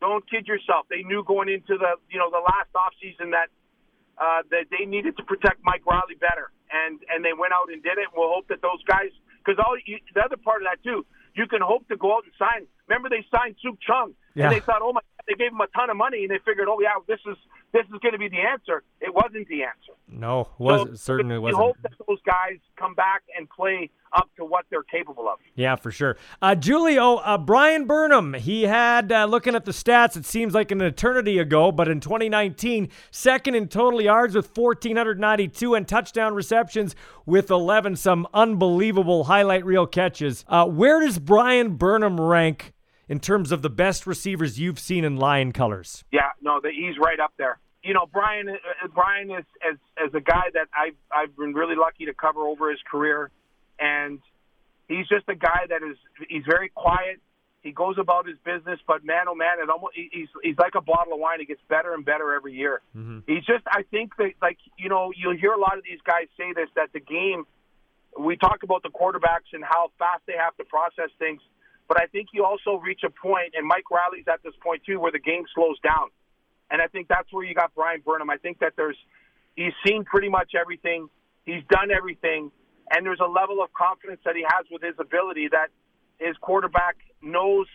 Don't 0.00 0.24
kid 0.28 0.48
yourself. 0.48 0.86
They 0.90 1.02
knew 1.06 1.22
going 1.22 1.48
into 1.48 1.78
the 1.78 1.94
you 2.10 2.18
know 2.18 2.30
the 2.30 2.42
last 2.42 2.70
offseason 2.74 3.30
that 3.32 3.48
uh, 4.18 4.42
that 4.50 4.66
they 4.70 4.84
needed 4.84 5.16
to 5.16 5.22
protect 5.22 5.60
Mike 5.62 5.86
Reilly 5.86 6.18
better, 6.18 6.50
and 6.72 6.98
and 7.08 7.24
they 7.24 7.32
went 7.32 7.52
out 7.52 7.70
and 7.70 7.82
did 7.82 7.98
it. 7.98 8.10
And 8.10 8.14
we'll 8.16 8.32
hope 8.34 8.48
that 8.48 8.60
those 8.62 8.82
guys, 8.84 9.14
because 9.44 9.62
all 9.62 9.76
you, 9.86 9.98
the 10.14 10.20
other 10.24 10.36
part 10.36 10.62
of 10.62 10.66
that 10.66 10.82
too, 10.82 11.06
you 11.38 11.46
can 11.46 11.62
hope 11.62 11.86
to 11.88 11.96
go 11.96 12.16
out 12.18 12.24
and 12.24 12.34
sign. 12.38 12.66
Remember 12.88 13.08
they 13.08 13.24
signed 13.30 13.54
Sukh 13.62 13.78
Chungh, 13.78 14.12
Yeah. 14.34 14.50
and 14.50 14.52
they 14.52 14.60
thought, 14.60 14.82
oh 14.82 14.92
my, 14.92 15.00
God, 15.00 15.24
they 15.30 15.34
gave 15.38 15.52
him 15.54 15.60
a 15.62 15.70
ton 15.70 15.88
of 15.88 15.96
money, 15.96 16.26
and 16.26 16.30
they 16.34 16.42
figured, 16.44 16.66
oh 16.68 16.80
yeah, 16.82 16.98
this 17.06 17.20
is 17.30 17.38
this 17.72 17.84
is 17.86 17.98
going 18.02 18.12
to 18.12 18.18
be 18.18 18.28
the 18.28 18.40
answer. 18.40 18.82
It 19.00 19.14
wasn't 19.14 19.48
the 19.48 19.62
answer. 19.62 19.92
No, 20.08 20.48
was 20.58 20.88
So 20.90 20.94
certainly 20.94 21.36
we 21.36 21.52
wasn't. 21.52 21.62
hope 21.62 21.76
that 21.82 21.92
those 22.06 22.18
guys 22.26 22.58
come 22.76 22.94
back 22.94 23.22
and 23.36 23.48
play 23.48 23.90
up 24.12 24.28
to 24.36 24.44
what 24.44 24.66
they're 24.68 24.82
capable 24.82 25.26
of. 25.26 25.38
Yeah, 25.54 25.76
for 25.76 25.90
sure. 25.90 26.18
Uh, 26.42 26.54
Giulio, 26.54 27.16
uh, 27.16 27.38
Bryan 27.38 27.86
Burnham, 27.86 28.34
he 28.34 28.64
had, 28.64 29.10
uh, 29.10 29.24
looking 29.24 29.54
at 29.54 29.64
the 29.64 29.72
stats, 29.72 30.18
it 30.18 30.26
seems 30.26 30.52
like 30.52 30.70
an 30.70 30.82
eternity 30.82 31.38
ago, 31.38 31.72
but 31.72 31.88
in 31.88 31.98
2019, 32.00 32.90
second 33.10 33.54
in 33.54 33.68
total 33.68 34.02
yards 34.02 34.34
with 34.34 34.54
1,492 34.54 35.74
and 35.74 35.88
touchdown 35.88 36.34
receptions 36.34 36.94
with 37.24 37.50
11, 37.50 37.96
some 37.96 38.26
unbelievable 38.34 39.24
highlight 39.24 39.64
reel 39.64 39.86
catches. 39.86 40.44
Uh, 40.46 40.66
where 40.66 41.00
does 41.00 41.18
Bryan 41.18 41.76
Burnham 41.76 42.20
rank 42.20 42.74
in 43.12 43.20
terms 43.20 43.52
of 43.52 43.60
the 43.60 43.68
best 43.68 44.06
receivers 44.06 44.58
you've 44.58 44.78
seen 44.78 45.04
in 45.04 45.18
Lion 45.18 45.52
colors? 45.52 46.02
Yeah, 46.10 46.30
no, 46.40 46.60
the, 46.62 46.70
he's 46.70 46.96
right 46.98 47.20
up 47.20 47.34
there. 47.36 47.58
You 47.84 47.92
know, 47.92 48.06
Bryan. 48.10 48.48
Uh, 48.48 48.88
Bryan 48.88 49.30
is 49.30 49.44
as 49.70 49.76
as 50.02 50.14
a 50.14 50.20
guy 50.20 50.48
that 50.54 50.68
I've 50.72 50.96
I've 51.14 51.36
been 51.36 51.52
really 51.52 51.76
lucky 51.76 52.06
to 52.06 52.14
cover 52.14 52.40
over 52.40 52.70
his 52.70 52.80
career, 52.90 53.30
and 53.78 54.18
he's 54.88 55.06
just 55.08 55.28
a 55.28 55.34
guy 55.34 55.66
that 55.68 55.82
is 55.82 55.98
he's 56.26 56.44
very 56.48 56.70
quiet. 56.70 57.20
He 57.60 57.70
goes 57.72 57.96
about 57.98 58.26
his 58.26 58.38
business, 58.46 58.80
but 58.86 59.04
man, 59.04 59.28
oh 59.28 59.34
man, 59.34 59.60
it 59.62 59.68
almost 59.68 59.92
he's 59.94 60.28
he's 60.42 60.56
like 60.56 60.74
a 60.74 60.80
bottle 60.80 61.12
of 61.12 61.20
wine. 61.20 61.40
He 61.40 61.44
gets 61.44 61.60
better 61.68 61.92
and 61.92 62.06
better 62.06 62.32
every 62.32 62.54
year. 62.54 62.80
He's 63.26 63.44
just 63.44 63.64
I 63.66 63.82
think 63.90 64.16
that 64.16 64.32
like 64.40 64.56
you 64.78 64.88
know 64.88 65.12
you'll 65.14 65.36
hear 65.36 65.52
a 65.52 65.60
lot 65.60 65.76
of 65.76 65.84
these 65.84 66.00
guys 66.06 66.28
say 66.38 66.54
this 66.54 66.70
that 66.76 66.94
the 66.94 67.00
game. 67.00 67.44
We 68.18 68.36
talk 68.36 68.62
about 68.62 68.82
the 68.82 68.90
quarterbacks 68.90 69.52
and 69.52 69.64
how 69.64 69.90
fast 69.98 70.22
they 70.26 70.34
have 70.36 70.56
to 70.58 70.64
process 70.64 71.10
things, 71.18 71.40
but 71.92 72.00
I 72.00 72.06
think 72.06 72.28
you 72.32 72.46
also 72.46 72.80
reach 72.80 73.02
a 73.04 73.10
point, 73.10 73.52
and 73.54 73.68
Mike 73.68 73.84
Reilly's 73.90 74.24
at 74.26 74.42
this 74.42 74.54
point 74.64 74.80
too, 74.86 74.98
where 74.98 75.12
the 75.12 75.18
game 75.18 75.44
slows 75.54 75.78
down. 75.80 76.08
And 76.70 76.80
I 76.80 76.86
think 76.86 77.06
that's 77.06 77.30
where 77.30 77.44
you 77.44 77.54
got 77.54 77.74
Bryan 77.74 78.00
Burnham. 78.00 78.30
I 78.30 78.38
think 78.38 78.60
that 78.60 78.72
there's 78.78 78.96
he's 79.56 79.74
seen 79.86 80.06
pretty 80.06 80.30
much 80.30 80.52
everything. 80.58 81.10
He's 81.44 81.60
done 81.68 81.90
everything. 81.90 82.50
And 82.90 83.04
there's 83.04 83.20
a 83.20 83.28
level 83.28 83.62
of 83.62 83.74
confidence 83.74 84.22
that 84.24 84.36
he 84.36 84.40
has 84.40 84.64
with 84.70 84.80
his 84.80 84.94
ability 84.98 85.48
that 85.52 85.68
his 86.18 86.34
quarterback 86.40 86.96
knows 87.20 87.66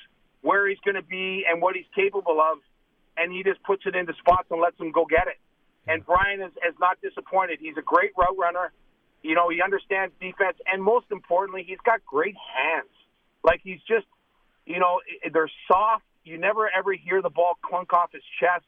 where 0.42 0.68
he's 0.68 0.82
going 0.84 0.96
to 0.96 1.06
be 1.06 1.46
and 1.48 1.62
what 1.62 1.76
he's 1.76 1.86
capable 1.94 2.42
of. 2.42 2.58
And 3.18 3.32
he 3.32 3.44
just 3.44 3.62
puts 3.62 3.84
it 3.86 3.96
into 3.96 4.14
spots 4.18 4.48
and 4.50 4.60
lets 4.60 4.80
him 4.80 4.92
go 4.92 5.06
get 5.06 5.28
it. 5.28 5.38
And 5.86 6.04
Bryan 6.04 6.42
is, 6.42 6.54
is 6.66 6.74
not 6.80 6.98
disappointed. 7.04 7.60
He's 7.62 7.78
a 7.78 7.86
great 7.86 8.14
route 8.18 8.38
runner. 8.40 8.74
You 9.22 9.36
know, 9.36 9.50
he 9.50 9.62
understands 9.62 10.12
defense. 10.20 10.58
And 10.66 10.82
most 10.82 11.06
importantly, 11.12 11.64
he's 11.68 11.82
got 11.86 12.04
great 12.04 12.34
hands. 12.34 12.90
Like 13.44 13.62
he's 13.64 13.80
just, 13.88 14.06
you 14.66 14.80
know, 14.80 15.00
they're 15.32 15.52
soft. 15.68 16.04
You 16.24 16.38
never 16.38 16.70
ever 16.70 16.94
hear 16.94 17.22
the 17.22 17.30
ball 17.30 17.54
clunk 17.62 17.94
off 17.94 18.12
his 18.12 18.24
chest 18.40 18.66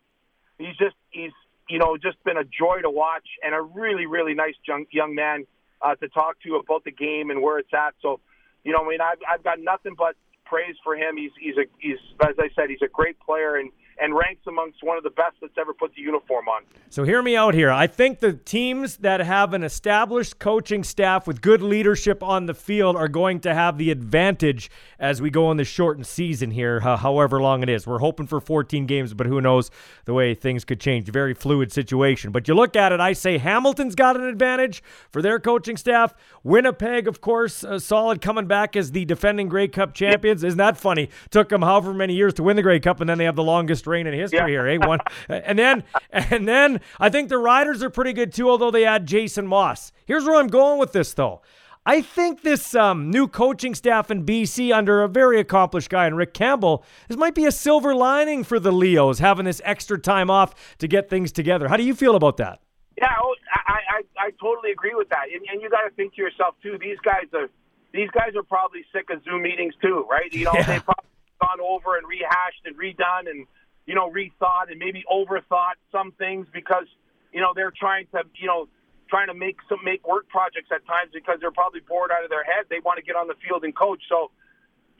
he's 0.59 0.75
just 0.75 0.95
he's 1.09 1.31
you 1.67 1.79
know 1.79 1.97
just 1.97 2.21
been 2.23 2.38
a 2.38 2.43
joy 2.43 2.81
to 2.83 2.89
watch 2.91 3.25
and 3.43 3.55
a 3.55 3.61
really 3.61 4.05
really 4.05 4.35
nice 4.35 4.53
young 4.67 4.85
young 4.91 5.15
man 5.15 5.45
uh, 5.81 5.95
to 5.95 6.07
talk 6.09 6.39
to 6.41 6.57
about 6.57 6.83
the 6.83 6.91
game 6.91 7.31
and 7.31 7.41
where 7.41 7.57
it's 7.57 7.73
at. 7.73 7.95
So, 8.01 8.19
you 8.65 8.73
know, 8.73 8.85
I 8.85 8.89
mean, 8.89 9.01
I've 9.01 9.19
I've 9.27 9.43
got 9.43 9.59
nothing 9.59 9.95
but 9.97 10.15
praise 10.45 10.75
for 10.83 10.95
him. 10.95 11.17
He's 11.17 11.31
he's 11.39 11.57
a 11.57 11.65
he's 11.79 11.97
as 12.21 12.35
I 12.38 12.49
said, 12.55 12.69
he's 12.69 12.83
a 12.83 12.91
great 12.91 13.19
player 13.19 13.55
and 13.55 13.71
and 14.01 14.15
ranks 14.15 14.41
amongst 14.48 14.84
one 14.84 14.98
of 14.98 15.03
the 15.03 15.10
best 15.10 15.36
that's 15.41 15.58
ever 15.58 15.74
put 15.74 15.94
the 15.96 16.01
uniform 16.01 16.48
on. 16.48 16.63
So 16.89 17.03
hear 17.03 17.22
me 17.22 17.36
out 17.36 17.53
here. 17.53 17.72
I 17.72 17.88
think 17.88 18.20
the 18.20 18.34
teams 18.34 18.98
that 18.98 19.20
have 19.20 19.53
an 19.53 19.63
established 19.63 20.39
coaching 20.39 20.84
staff 20.84 21.27
with 21.27 21.41
good 21.41 21.62
leadership 21.62 22.24
on 22.24 22.46
the 22.46 22.53
field 22.53 22.96
are 22.96 23.08
going 23.08 23.39
to 23.41 23.53
have 23.53 23.77
the 23.77 23.91
advantage 23.91 24.72
as 25.00 25.22
we 25.22 25.29
go 25.29 25.51
in 25.51 25.58
the 25.58 25.65
shortened 25.65 26.08
season 26.08 26.51
here, 26.51 26.82
uh, 26.84 26.98
however 26.98 27.41
long 27.41 27.62
it 27.62 27.70
is. 27.70 27.86
We're 27.86 28.00
hoping 28.00 28.27
for 28.27 28.39
14 28.39 28.86
games, 28.86 29.13
but 29.13 29.27
who 29.27 29.41
knows 29.41 29.70
the 30.06 30.13
way 30.13 30.34
things 30.34 30.65
could 30.65 30.79
change. 30.79 31.10
Very 31.10 31.34
fluid 31.34 31.72
situation. 31.72 32.32
But 32.32 32.48
you 32.48 32.53
look 32.53 32.75
at 32.75 32.91
it, 32.91 33.00
I 33.00 33.13
say 33.13 33.38
Hamilton's 33.38 33.96
got 33.96 34.15
an 34.15 34.24
advantage 34.24 34.82
for 35.12 35.22
their 35.22 35.39
coaching 35.39 35.77
staff. 35.77 36.13
Winnipeg, 36.44 37.08
of 37.08 37.22
course, 37.22 37.63
uh, 37.63 37.79
solid 37.79 38.22
coming 38.22 38.48
back 38.48 38.75
as 38.75 38.91
the 38.91 39.06
defending 39.06 39.50
Grey 39.50 39.68
Cup 39.68 39.94
champions. 39.94 40.44
Isn't 40.44 40.58
that 40.58 40.77
funny? 40.77 41.10
Took 41.29 41.50
them 41.50 41.62
however 41.62 41.94
many 41.94 42.13
years 42.15 42.34
to 42.36 42.44
win 42.44 42.56
the 42.56 42.63
Grey 42.63 42.79
Cup, 42.79 43.00
and 43.01 43.10
then 43.10 43.18
they 43.18 43.25
have 43.25 43.36
the 43.36 43.44
longest 43.44 43.86
reign 43.89 44.08
in 44.08 44.13
history 44.13 44.39
Yeah. 44.39 44.48
here, 44.48 44.67
eh? 44.67 44.77
One, 44.77 45.00
and 45.29 45.60
then 45.60 45.84
and 46.12 46.48
then 46.48 46.79
I 47.00 47.10
think 47.10 47.27
the 47.29 47.38
Riders 47.38 47.84
are 47.84 47.89
pretty 47.89 48.13
good 48.13 48.31
too, 48.31 48.50
although 48.50 48.72
they 48.72 48.86
add 48.86 49.05
Jason 49.05 49.46
Maas. 49.48 49.91
Here's 50.05 50.24
where 50.25 50.36
I'm 50.39 50.48
going 50.48 50.79
with 50.79 50.93
this 50.93 51.13
though. 51.13 51.41
I 51.86 52.01
think 52.01 52.43
this 52.43 52.75
um, 52.75 53.10
new 53.10 53.27
coaching 53.27 53.74
staff 53.74 54.12
in 54.12 54.24
BC 54.25 54.72
under 54.75 55.01
a 55.01 55.08
very 55.08 55.39
accomplished 55.39 55.89
guy 55.89 56.05
in 56.08 56.13
Rick 56.13 56.34
Campbell, 56.36 56.84
this 57.08 57.17
might 57.17 57.34
be 57.34 57.46
a 57.46 57.51
silver 57.51 57.96
lining 57.96 58.43
for 58.43 58.60
the 58.60 58.72
Leos 58.72 59.19
having 59.19 59.46
this 59.46 59.62
extra 59.65 59.98
time 59.98 60.29
off 60.29 60.77
to 60.77 60.88
get 60.88 61.10
things 61.10 61.31
together. 61.31 61.67
How 61.67 61.77
do 61.77 61.84
you 61.84 61.96
feel 61.96 62.15
about 62.15 62.38
that? 62.38 62.60
Yeah, 62.98 63.08
oh, 63.24 63.34
I, 63.67 63.79
I 63.89 64.01
I 64.27 64.31
totally 64.41 64.72
agree 64.72 64.93
with 64.93 65.08
that. 65.10 65.24
And, 65.34 65.41
and 65.51 65.62
you 65.62 65.69
got 65.69 65.81
to 65.88 65.89
think 65.96 66.13
to 66.15 66.22
yourself 66.22 66.55
too. 66.62 66.77
These 66.79 66.98
guys 67.03 67.25
are 67.34 67.50
these 67.93 68.10
guys 68.12 68.36
are 68.36 68.43
probably 68.43 68.84
sick 68.93 69.10
of 69.10 69.24
Zoom 69.24 69.41
meetings 69.41 69.74
too, 69.81 70.05
right? 70.12 70.31
You 70.34 70.46
know, 70.46 70.51
Yeah. 70.55 70.63
they've 70.63 70.84
probably 70.86 71.10
gone 71.41 71.60
over 71.62 71.98
and 71.98 72.05
rehashed 72.08 72.65
and 72.65 72.77
redone 72.77 73.29
and 73.31 73.48
you 73.89 73.96
know 73.96 74.05
rethought 74.13 74.69
and 74.69 74.77
maybe 74.77 75.03
overthought 75.10 75.81
some 75.91 76.12
things 76.22 76.46
because 76.53 76.86
you 77.34 77.41
know 77.41 77.53
they're 77.55 77.74
trying 77.74 78.05
to 78.13 78.22
you 78.38 78.46
know 78.46 78.69
trying 79.10 79.27
to 79.27 79.34
make 79.34 79.58
some 79.67 79.79
make 79.84 80.05
work 80.08 80.29
projects 80.29 80.69
at 80.69 80.86
times 80.86 81.10
because 81.12 81.41
they're 81.41 81.50
probably 81.50 81.81
bored 81.81 82.12
out 82.13 82.24
of 82.24 82.29
their 82.29 82.43
head. 82.43 82.69
They 82.69 82.77
want 82.86 82.98
to 83.01 83.03
get 83.03 83.15
on 83.15 83.27
the 83.27 83.34
field 83.41 83.63
and 83.65 83.75
coach. 83.75 84.03
So 84.08 84.29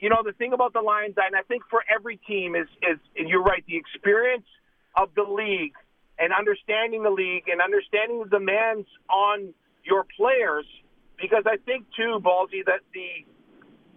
you 0.00 0.08
know, 0.08 0.22
the 0.24 0.32
thing 0.32 0.52
about 0.52 0.72
the 0.72 0.80
Lions, 0.80 1.14
and 1.18 1.36
I 1.36 1.42
think 1.42 1.62
for 1.68 1.84
every 1.94 2.16
team 2.26 2.56
is, 2.56 2.66
is, 2.82 2.98
and 3.16 3.28
you're 3.28 3.42
right, 3.42 3.62
the 3.68 3.76
experience 3.76 4.48
of 4.96 5.10
the 5.14 5.22
league 5.22 5.76
and 6.18 6.32
understanding 6.32 7.02
the 7.02 7.10
league 7.10 7.44
and 7.48 7.60
understanding 7.60 8.24
the 8.24 8.38
demands 8.38 8.88
on 9.10 9.52
your 9.84 10.06
players. 10.16 10.64
Because 11.20 11.44
I 11.44 11.58
think 11.68 11.84
too, 11.94 12.18
Ballsy, 12.24 12.64
that 12.64 12.80
the 12.94 13.28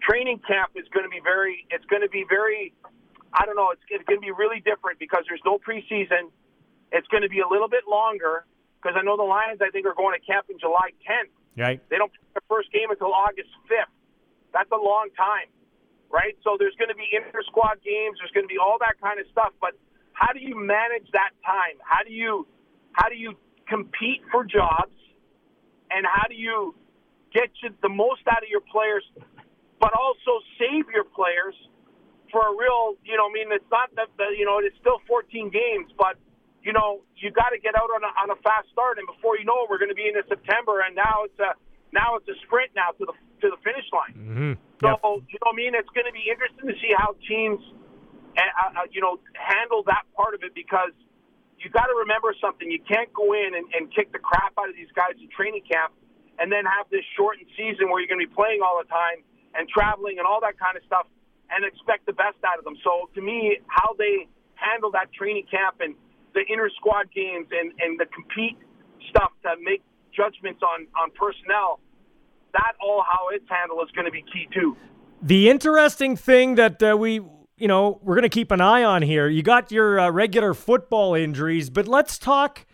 training 0.03 0.41
camp 0.45 0.75
is 0.75 0.83
going 0.93 1.05
to 1.05 1.09
be 1.09 1.21
very, 1.23 1.65
it's 1.71 1.85
going 1.85 2.01
to 2.01 2.11
be 2.11 2.25
very, 2.27 2.73
I 3.33 3.45
don't 3.45 3.57
know, 3.57 3.73
it's, 3.73 3.81
it's 3.89 4.05
going 4.05 4.21
to 4.21 4.25
be 4.25 4.31
really 4.31 4.61
different 4.61 5.01
because 5.01 5.25
there's 5.27 5.43
no 5.43 5.57
preseason. 5.57 6.29
It's 6.93 7.07
going 7.09 7.25
to 7.25 7.29
be 7.29 7.41
a 7.41 7.49
little 7.49 7.67
bit 7.67 7.89
longer 7.89 8.45
because 8.77 8.93
I 8.93 9.01
know 9.01 9.17
the 9.17 9.25
Lions, 9.25 9.57
I 9.65 9.73
think, 9.73 9.89
are 9.89 9.97
going 9.97 10.13
to 10.13 10.21
camp 10.21 10.45
in 10.53 10.59
July 10.61 10.93
10th. 11.01 11.33
Right. 11.57 11.81
They 11.89 11.97
don't 11.97 12.13
play 12.13 12.29
their 12.37 12.45
first 12.45 12.69
game 12.69 12.93
until 12.93 13.09
August 13.09 13.49
5th. 13.65 13.89
That's 14.53 14.69
a 14.69 14.77
long 14.77 15.09
time, 15.17 15.49
right? 16.13 16.37
So 16.45 16.61
there's 16.61 16.77
going 16.77 16.93
to 16.93 16.99
be 16.99 17.09
inter 17.09 17.41
squad 17.49 17.81
games. 17.81 18.21
There's 18.21 18.33
going 18.37 18.45
to 18.45 18.53
be 18.53 18.61
all 18.61 18.77
that 18.85 19.01
kind 19.01 19.17
of 19.17 19.25
stuff. 19.33 19.57
But 19.57 19.73
how 20.13 20.29
do 20.29 20.39
you 20.39 20.53
manage 20.53 21.09
that 21.17 21.33
time? 21.41 21.81
How 21.81 22.05
do 22.05 22.13
you 22.13 22.45
how 22.93 23.09
do 23.09 23.17
you 23.17 23.33
compete 23.65 24.21
for 24.29 24.45
jobs? 24.45 24.93
And 25.89 26.05
how 26.05 26.29
do 26.29 26.37
you 26.37 26.77
get 27.33 27.49
you 27.61 27.73
the 27.81 27.89
most 27.89 28.21
out 28.29 28.45
of 28.45 28.49
your 28.49 28.61
players, 28.61 29.01
but 29.81 29.93
also 29.97 30.37
save 30.61 30.85
your 30.93 31.03
players 31.03 31.57
for 32.33 32.41
a 32.41 32.53
real? 32.57 32.97
You 33.05 33.15
know, 33.15 33.29
I 33.29 33.31
mean, 33.31 33.53
it's 33.53 33.69
not 33.69 33.93
that 33.95 34.09
the, 34.17 34.33
you 34.33 34.43
know 34.43 34.57
it's 34.59 34.75
still 34.81 34.97
14 35.05 35.53
games, 35.53 35.93
but 35.93 36.17
you 36.65 36.73
know 36.73 37.05
you 37.15 37.29
got 37.29 37.53
to 37.53 37.59
get 37.61 37.77
out 37.77 37.93
on 37.93 38.01
a, 38.01 38.11
on 38.17 38.33
a 38.33 38.39
fast 38.41 38.67
start, 38.73 38.97
and 38.97 39.05
before 39.05 39.37
you 39.37 39.45
know 39.45 39.63
it, 39.63 39.69
we're 39.69 39.79
going 39.79 39.93
to 39.93 39.95
be 39.95 40.09
into 40.09 40.25
September, 40.27 40.81
and 40.81 40.97
now 40.97 41.29
it's 41.29 41.37
a 41.37 41.53
now 41.93 42.17
it's 42.17 42.27
a 42.27 42.35
sprint 42.43 42.73
now 42.73 42.91
to 42.97 43.05
the 43.05 43.15
to 43.45 43.53
the 43.53 43.59
finish 43.61 43.85
line. 43.93 44.17
Mm-hmm. 44.17 44.53
So 44.81 44.89
Yep. 44.89 44.99
you 45.29 45.37
know, 45.39 45.49
I 45.53 45.55
mean, 45.55 45.71
it's 45.77 45.93
going 45.95 46.09
to 46.09 46.15
be 46.15 46.27
interesting 46.27 46.67
to 46.67 46.75
see 46.83 46.91
how 46.91 47.15
teams, 47.23 47.61
uh, 48.35 48.81
uh, 48.81 48.89
you 48.91 48.99
know, 48.99 49.21
handle 49.31 49.85
that 49.87 50.03
part 50.17 50.33
of 50.33 50.43
it 50.43 50.51
because 50.51 50.91
you 51.61 51.69
got 51.71 51.87
to 51.87 51.95
remember 52.03 52.35
something. 52.41 52.67
You 52.67 52.83
can't 52.83 53.07
go 53.13 53.31
in 53.31 53.55
and, 53.55 53.63
and 53.71 53.87
kick 53.93 54.11
the 54.11 54.19
crap 54.19 54.51
out 54.59 54.67
of 54.67 54.75
these 54.75 54.91
guys 54.91 55.15
in 55.21 55.29
training 55.31 55.63
camp, 55.69 55.93
and 56.39 56.51
then 56.51 56.65
have 56.65 56.89
this 56.91 57.05
shortened 57.15 57.47
season 57.55 57.87
where 57.87 58.03
you're 58.03 58.11
going 58.11 58.19
to 58.19 58.27
be 58.27 58.35
playing 58.35 58.59
all 58.59 58.81
the 58.81 58.89
time 58.89 59.23
and 59.55 59.69
traveling 59.69 60.17
and 60.17 60.25
all 60.25 60.41
that 60.41 60.57
kind 60.57 60.75
of 60.75 60.83
stuff, 60.83 61.05
and 61.51 61.65
expect 61.65 62.05
the 62.05 62.13
best 62.13 62.37
out 62.45 62.59
of 62.59 62.63
them. 62.63 62.75
So 62.83 63.09
to 63.15 63.21
me, 63.21 63.57
how 63.67 63.93
they 63.97 64.27
handle 64.55 64.91
that 64.91 65.11
training 65.13 65.45
camp 65.49 65.77
and 65.79 65.95
the 66.33 66.41
inner 66.51 66.69
squad 66.77 67.11
games 67.13 67.47
and 67.51 67.71
and 67.79 67.99
the 67.99 68.05
compete 68.13 68.57
stuff 69.09 69.31
to 69.43 69.55
make 69.61 69.83
judgments 70.15 70.61
on 70.63 70.87
on 70.95 71.11
personnel 71.11 71.79
that 72.53 72.73
all 72.81 73.03
how 73.03 73.27
it's 73.31 73.45
handled 73.49 73.85
is 73.87 73.91
going 73.91 74.05
to 74.05 74.11
be 74.11 74.23
key 74.31 74.47
too. 74.53 74.77
The 75.21 75.49
interesting 75.49 76.15
thing 76.15 76.55
that 76.55 76.81
uh, 76.81 76.95
we, 76.97 77.21
you 77.57 77.67
know, 77.67 77.99
we're 78.03 78.15
going 78.15 78.23
to 78.23 78.29
keep 78.29 78.51
an 78.51 78.61
eye 78.61 78.83
on 78.83 79.01
here. 79.01 79.27
You 79.27 79.41
got 79.41 79.71
your 79.71 79.99
uh, 79.99 80.11
regular 80.11 80.53
football 80.53 81.15
injuries, 81.15 81.69
but 81.69 81.87
let's 81.87 82.17
talk 82.17 82.65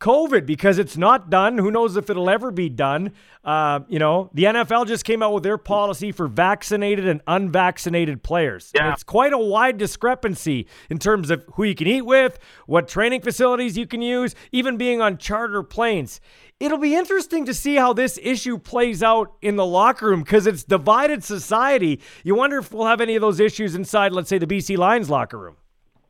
COVID 0.00 0.46
because 0.46 0.78
it's 0.78 0.96
not 0.96 1.30
done. 1.30 1.58
Who 1.58 1.70
knows 1.70 1.96
if 1.96 2.08
it'll 2.10 2.28
ever 2.30 2.50
be 2.50 2.68
done? 2.68 3.12
Uh, 3.44 3.80
you 3.88 3.98
know, 3.98 4.30
the 4.34 4.44
NFL 4.44 4.86
just 4.86 5.04
came 5.04 5.22
out 5.22 5.32
with 5.32 5.42
their 5.42 5.58
policy 5.58 6.10
for 6.10 6.26
vaccinated 6.26 7.06
and 7.06 7.20
unvaccinated 7.26 8.22
players. 8.22 8.72
And 8.74 8.86
Yeah. 8.86 8.92
it's 8.94 9.04
quite 9.04 9.32
a 9.32 9.38
wide 9.38 9.78
discrepancy 9.78 10.66
in 10.88 10.98
terms 10.98 11.30
of 11.30 11.44
who 11.54 11.64
you 11.64 11.74
can 11.74 11.86
eat 11.86 12.02
with, 12.02 12.38
what 12.66 12.88
training 12.88 13.20
facilities 13.20 13.76
you 13.78 13.86
can 13.86 14.02
use, 14.02 14.34
even 14.52 14.76
being 14.76 15.00
on 15.00 15.18
charter 15.18 15.62
planes. 15.62 16.20
It'll 16.58 16.78
be 16.78 16.94
interesting 16.94 17.44
to 17.46 17.54
see 17.54 17.76
how 17.76 17.92
this 17.92 18.18
issue 18.22 18.58
plays 18.58 19.02
out 19.02 19.32
in 19.40 19.56
the 19.56 19.64
locker 19.66 20.06
room 20.08 20.22
because 20.22 20.46
it's 20.46 20.64
divided 20.64 21.22
society. 21.24 22.00
You 22.24 22.34
wonder 22.34 22.58
if 22.58 22.72
we'll 22.72 22.86
have 22.86 23.00
any 23.00 23.16
of 23.16 23.20
those 23.22 23.40
issues 23.40 23.74
inside, 23.74 24.12
let's 24.12 24.28
say, 24.28 24.38
the 24.38 24.46
BC 24.46 24.76
Lions 24.76 25.08
locker 25.08 25.38
room. 25.38 25.56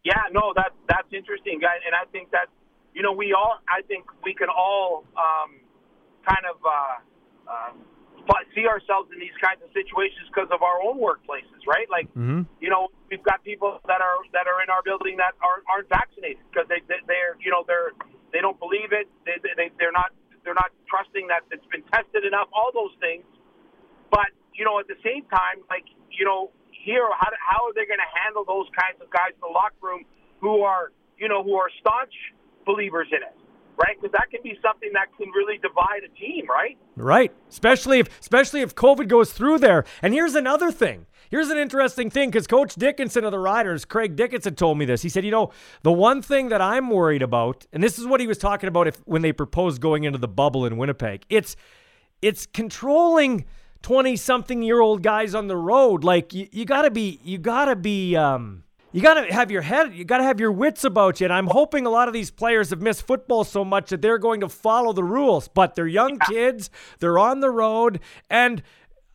Yeah, 0.03 0.15
no, 0.33 0.53
that 0.57 0.73
that's 0.89 1.13
interesting, 1.13 1.59
guys, 1.61 1.79
and 1.87 1.95
I 1.95 2.05
think 2.11 2.31
that 2.31 2.47
you 3.01 3.05
know 3.09 3.17
we 3.17 3.33
all 3.33 3.57
I 3.65 3.81
think 3.89 4.05
we 4.21 4.37
can 4.37 4.53
all 4.53 5.09
um, 5.17 5.57
kind 6.21 6.45
of 6.45 6.61
uh, 6.61 7.01
uh, 7.49 7.73
see 8.53 8.69
ourselves 8.69 9.09
in 9.09 9.17
these 9.17 9.33
kinds 9.41 9.65
of 9.65 9.73
situations 9.73 10.29
because 10.29 10.53
of 10.53 10.61
our 10.61 10.85
own 10.85 11.01
workplaces, 11.01 11.65
right? 11.65 11.89
Like 11.89 12.13
you 12.61 12.69
know 12.69 12.93
we've 13.09 13.25
got 13.25 13.41
people 13.41 13.81
that 13.89 14.05
are 14.05 14.21
that 14.37 14.45
are 14.45 14.61
in 14.61 14.69
our 14.69 14.85
building 14.85 15.17
that 15.17 15.33
aren't, 15.41 15.65
aren't 15.65 15.89
vaccinated 15.89 16.45
because 16.53 16.69
they, 16.69 16.85
they 16.93 17.01
they're 17.09 17.41
you 17.41 17.49
know 17.49 17.65
they're 17.65 17.97
they 18.37 18.45
don't 18.45 18.61
believe 18.61 18.93
it. 18.93 19.09
They, 19.25 19.41
they 19.41 19.73
they're 19.81 19.97
not 19.97 20.13
they're 20.45 20.61
not 20.61 20.69
trusting 20.85 21.25
that 21.33 21.49
it's 21.49 21.65
been 21.73 21.89
tested 21.89 22.29
enough 22.29 22.53
all 22.53 22.69
those 22.69 22.93
things. 23.01 23.25
But 24.13 24.29
you 24.53 24.69
know, 24.69 24.77
at 24.77 24.93
the 24.93 25.01
same 25.01 25.25
time, 25.33 25.65
like 25.73 25.89
you 26.13 26.29
know, 26.29 26.53
here, 26.69 27.09
how 27.17 27.33
how 27.41 27.65
are 27.65 27.73
they 27.73 27.89
going 27.89 28.05
to 28.05 28.13
handle 28.13 28.45
those 28.45 28.69
kinds 28.77 29.01
of 29.01 29.09
guys 29.09 29.33
in 29.33 29.41
the 29.41 29.49
locker 29.49 29.81
room 29.81 30.05
who 30.45 30.61
are 30.69 30.93
you 31.17 31.33
know 31.33 31.41
who 31.41 31.57
are 31.57 31.73
staunch 31.81 32.13
believers 32.67 33.09
in 33.11 33.23
it, 33.23 33.37
right? 33.77 33.97
Because 34.01 34.13
that 34.13 34.31
can 34.31 34.41
be 34.43 34.59
something 34.63 34.91
that 34.95 35.09
can 35.17 35.31
really 35.31 35.59
divide 35.59 36.03
a 36.05 36.19
team, 36.19 36.47
right? 36.49 36.77
Right. 36.97 37.33
Especially 37.49 37.99
if 37.99 38.21
especially 38.21 38.61
if 38.61 38.75
COVID 38.75 39.09
goes 39.09 39.33
through 39.33 39.59
there. 39.59 39.85
And 40.03 40.15
here's 40.15 40.35
another 40.35 40.71
thing. 40.71 41.07
Here's 41.31 41.49
an 41.49 41.59
interesting 41.59 42.11
thing 42.11 42.31
because 42.31 42.49
Coach 42.49 42.75
Dickenson 42.75 43.25
of 43.25 43.31
the 43.31 43.39
Riders, 43.39 43.85
Craig 43.85 44.17
Dickenson, 44.17 44.57
told 44.57 44.79
me 44.79 44.85
this. 44.85 45.03
He 45.03 45.09
said, 45.09 45.25
you 45.25 45.31
know, 45.31 45.53
the 45.83 45.93
one 45.93 46.23
thing 46.23 46.49
that 46.49 46.61
I'm 46.61 46.91
worried 46.91 47.23
about, 47.23 47.67
and 47.73 47.83
this 47.83 48.01
is 48.01 48.07
what 48.07 48.21
he 48.21 48.27
was 48.27 48.37
talking 48.37 48.67
about 48.67 48.89
if 48.89 48.97
when 49.07 49.23
they 49.23 49.33
proposed 49.33 49.81
going 49.81 50.03
into 50.03 50.19
the 50.19 50.29
bubble 50.29 50.67
in 50.67 50.77
Winnipeg, 50.77 51.25
it's 51.29 51.55
it's 52.21 52.47
controlling 52.47 53.45
20 53.83 54.17
something 54.17 54.63
year 54.63 54.81
old 54.81 55.03
guys 55.03 55.35
on 55.35 55.47
the 55.47 55.57
road. 55.57 56.03
Like 56.05 56.35
you, 56.35 56.49
you 56.51 56.65
gotta 56.65 56.91
be 56.91 57.21
you 57.23 57.39
gotta 57.39 57.77
be 57.77 58.17
um 58.17 58.65
you 58.93 59.01
gotta 59.03 59.33
have 59.33 59.51
your 59.51 59.63
head 59.63 59.95
you 59.95 60.05
gotta 60.05 60.25
have 60.25 60.41
your 60.41 60.53
wits 60.53 60.85
about 60.85 61.21
you. 61.21 61.27
And 61.27 61.33
I'm 61.33 61.47
hoping 61.47 61.87
a 61.87 61.91
lot 61.91 62.09
of 62.09 62.15
these 62.15 62.31
players 62.31 62.71
have 62.71 62.81
missed 62.81 63.07
football 63.07 63.45
so 63.45 63.65
much 63.65 63.91
that 63.91 64.03
they're 64.03 64.19
going 64.19 64.41
to 64.41 64.49
follow 64.49 64.93
the 64.93 65.05
rules. 65.05 65.49
But 65.49 65.75
they're 65.75 65.87
young 65.87 66.19
kids, 66.19 66.71
they're 66.99 67.19
on 67.19 67.41
the 67.41 67.51
road, 67.51 68.01
and 68.29 68.63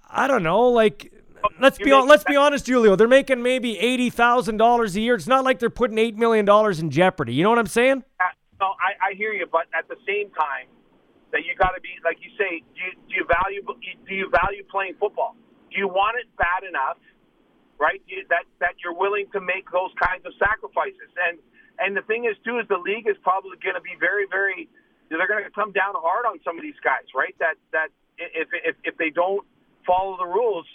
I 0.10 0.28
don't 0.28 0.44
know, 0.44 0.70
like 0.70 1.12
let's 1.60 1.78
be 1.78 1.92
on, 1.92 2.08
let's 2.08 2.24
be 2.24 2.36
honest, 2.36 2.66
Giulio. 2.66 2.96
They're 2.96 3.08
making 3.08 3.42
maybe 3.42 3.78
eighty 3.80 4.10
thousand 4.10 4.58
dollars 4.58 4.96
a 4.96 5.02
year. 5.02 5.16
It's 5.16 5.28
not 5.28 5.44
like 5.44 5.60
they're 5.60 5.70
putting 5.70 5.98
eight 5.98 6.16
million 6.18 6.46
dollars 6.46 6.80
in 6.80 6.90
jeopardy. 6.90 7.34
You 7.34 7.44
know 7.44 7.50
what 7.50 7.60
I'm 7.60 7.68
saying? 7.68 8.04
No, 8.60 8.68
I, 8.68 9.12
I 9.12 9.14
hear 9.16 9.34
you, 9.34 9.46
but 9.52 9.68
at 9.78 9.88
the 9.90 9.98
same 10.08 10.32
time, 10.32 10.68
that 11.32 11.44
you 11.44 11.56
got 11.60 11.76
to 11.76 11.82
be 11.82 11.90
like 12.04 12.18
you 12.22 12.32
say. 12.38 12.64
Do 12.74 12.82
you, 12.82 12.92
do 13.10 13.16
you 13.16 13.26
value 13.28 13.62
do 14.08 14.16
you 14.16 14.30
value 14.30 14.64
playing 14.72 14.96
football? 15.00 15.36
Do 15.72 15.78
you 15.78 15.88
want 15.88 16.16
it 16.20 16.28
bad 16.38 16.64
enough, 16.68 16.98
right? 17.80 18.02
You, 18.08 18.26
that 18.30 18.46
that 18.60 18.76
you're 18.84 18.96
willing 18.96 19.28
to 19.34 19.42
make 19.42 19.70
those 19.72 19.92
kinds 20.02 20.26
of 20.26 20.34
sacrifices. 20.40 21.10
And 21.28 21.40
and 21.80 21.96
the 21.96 22.02
thing 22.04 22.26
is 22.26 22.36
too 22.46 22.60
is 22.60 22.68
the 22.68 22.80
league 22.80 23.08
is 23.08 23.18
probably 23.24 23.58
going 23.62 23.76
to 23.76 23.84
be 23.86 23.96
very 24.00 24.26
very. 24.30 24.70
They're 25.10 25.28
going 25.30 25.44
to 25.46 25.52
come 25.54 25.72
down 25.72 25.94
hard 25.96 26.26
on 26.26 26.40
some 26.44 26.58
of 26.58 26.64
these 26.64 26.80
guys, 26.84 27.06
right? 27.14 27.36
That 27.40 27.56
that 27.72 27.90
if 28.18 28.50
if 28.66 28.76
if 28.84 28.98
they 28.98 29.10
don't 29.12 29.46
follow 29.86 30.18
the 30.18 30.26
rules, 30.26 30.66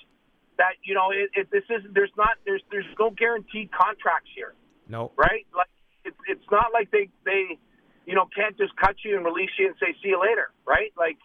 that 0.58 0.78
you 0.84 0.94
know 0.94 1.10
it, 1.10 1.30
it 1.34 1.50
this 1.50 1.64
is 1.68 1.82
there's 1.92 2.12
not 2.16 2.38
there's 2.46 2.62
there's 2.70 2.86
no 2.98 3.10
guaranteed 3.10 3.70
contracts 3.72 4.30
here 4.34 4.54
No. 4.88 5.10
right? 5.16 5.46
Like 5.56 5.72
it's 6.04 6.16
it's 6.28 6.46
not 6.50 6.70
like 6.72 6.90
they 6.92 7.08
they 7.24 7.58
you 8.06 8.14
know 8.14 8.26
can't 8.34 8.56
just 8.56 8.76
cut 8.76 8.96
you 9.04 9.16
and 9.16 9.24
release 9.24 9.50
you 9.58 9.66
and 9.66 9.74
say 9.80 9.94
see 10.02 10.10
you 10.14 10.20
later, 10.20 10.50
right? 10.66 10.92
Like 10.96 11.18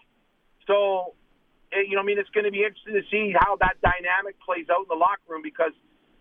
so 0.65 1.13
you 1.71 1.95
know 1.95 2.01
I 2.01 2.05
mean 2.05 2.19
it's 2.19 2.29
going 2.29 2.45
to 2.45 2.51
be 2.51 2.63
interesting 2.63 2.93
to 2.93 3.05
see 3.09 3.33
how 3.37 3.57
that 3.57 3.81
dynamic 3.81 4.39
plays 4.41 4.65
out 4.69 4.85
in 4.85 4.89
the 4.89 4.99
locker 4.99 5.25
room 5.27 5.41
because 5.41 5.73